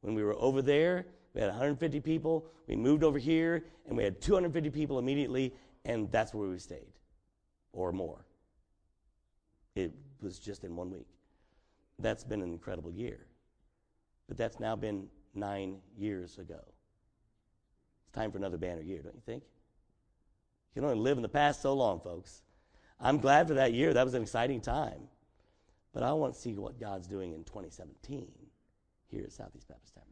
When 0.00 0.14
we 0.14 0.24
were 0.24 0.34
over 0.36 0.62
there, 0.62 1.06
we 1.34 1.42
had 1.42 1.48
150 1.48 2.00
people. 2.00 2.46
We 2.66 2.74
moved 2.74 3.04
over 3.04 3.18
here, 3.18 3.64
and 3.86 3.96
we 3.96 4.02
had 4.02 4.20
250 4.22 4.70
people 4.70 4.98
immediately, 4.98 5.52
and 5.84 6.10
that's 6.10 6.32
where 6.32 6.48
we 6.48 6.58
stayed, 6.58 6.94
or 7.72 7.92
more. 7.92 8.24
It 9.74 9.92
was 10.22 10.38
just 10.38 10.64
in 10.64 10.74
one 10.74 10.90
week. 10.90 11.06
That's 11.98 12.24
been 12.24 12.40
an 12.40 12.50
incredible 12.50 12.90
year. 12.90 13.26
But 14.26 14.38
that's 14.38 14.58
now 14.58 14.74
been 14.74 15.06
nine 15.34 15.80
years 15.98 16.38
ago. 16.38 16.60
It's 18.04 18.12
time 18.14 18.32
for 18.32 18.38
another 18.38 18.56
banner 18.56 18.80
year, 18.80 19.02
don't 19.02 19.14
you 19.14 19.22
think? 19.26 19.42
You 20.74 20.80
can 20.80 20.90
only 20.90 21.02
live 21.02 21.18
in 21.18 21.22
the 21.22 21.28
past 21.28 21.60
so 21.60 21.74
long, 21.74 22.00
folks. 22.00 22.42
I'm 23.00 23.18
glad 23.18 23.48
for 23.48 23.54
that 23.54 23.72
year. 23.72 23.94
That 23.94 24.04
was 24.04 24.14
an 24.14 24.22
exciting 24.22 24.60
time. 24.60 25.08
But 25.92 26.02
I 26.02 26.12
want 26.12 26.34
to 26.34 26.40
see 26.40 26.54
what 26.54 26.78
God's 26.78 27.06
doing 27.06 27.32
in 27.32 27.44
2017 27.44 28.28
here 29.08 29.24
at 29.24 29.32
Southeast 29.32 29.66
Baptist 29.68 29.94
Tabernacle. 29.94 30.09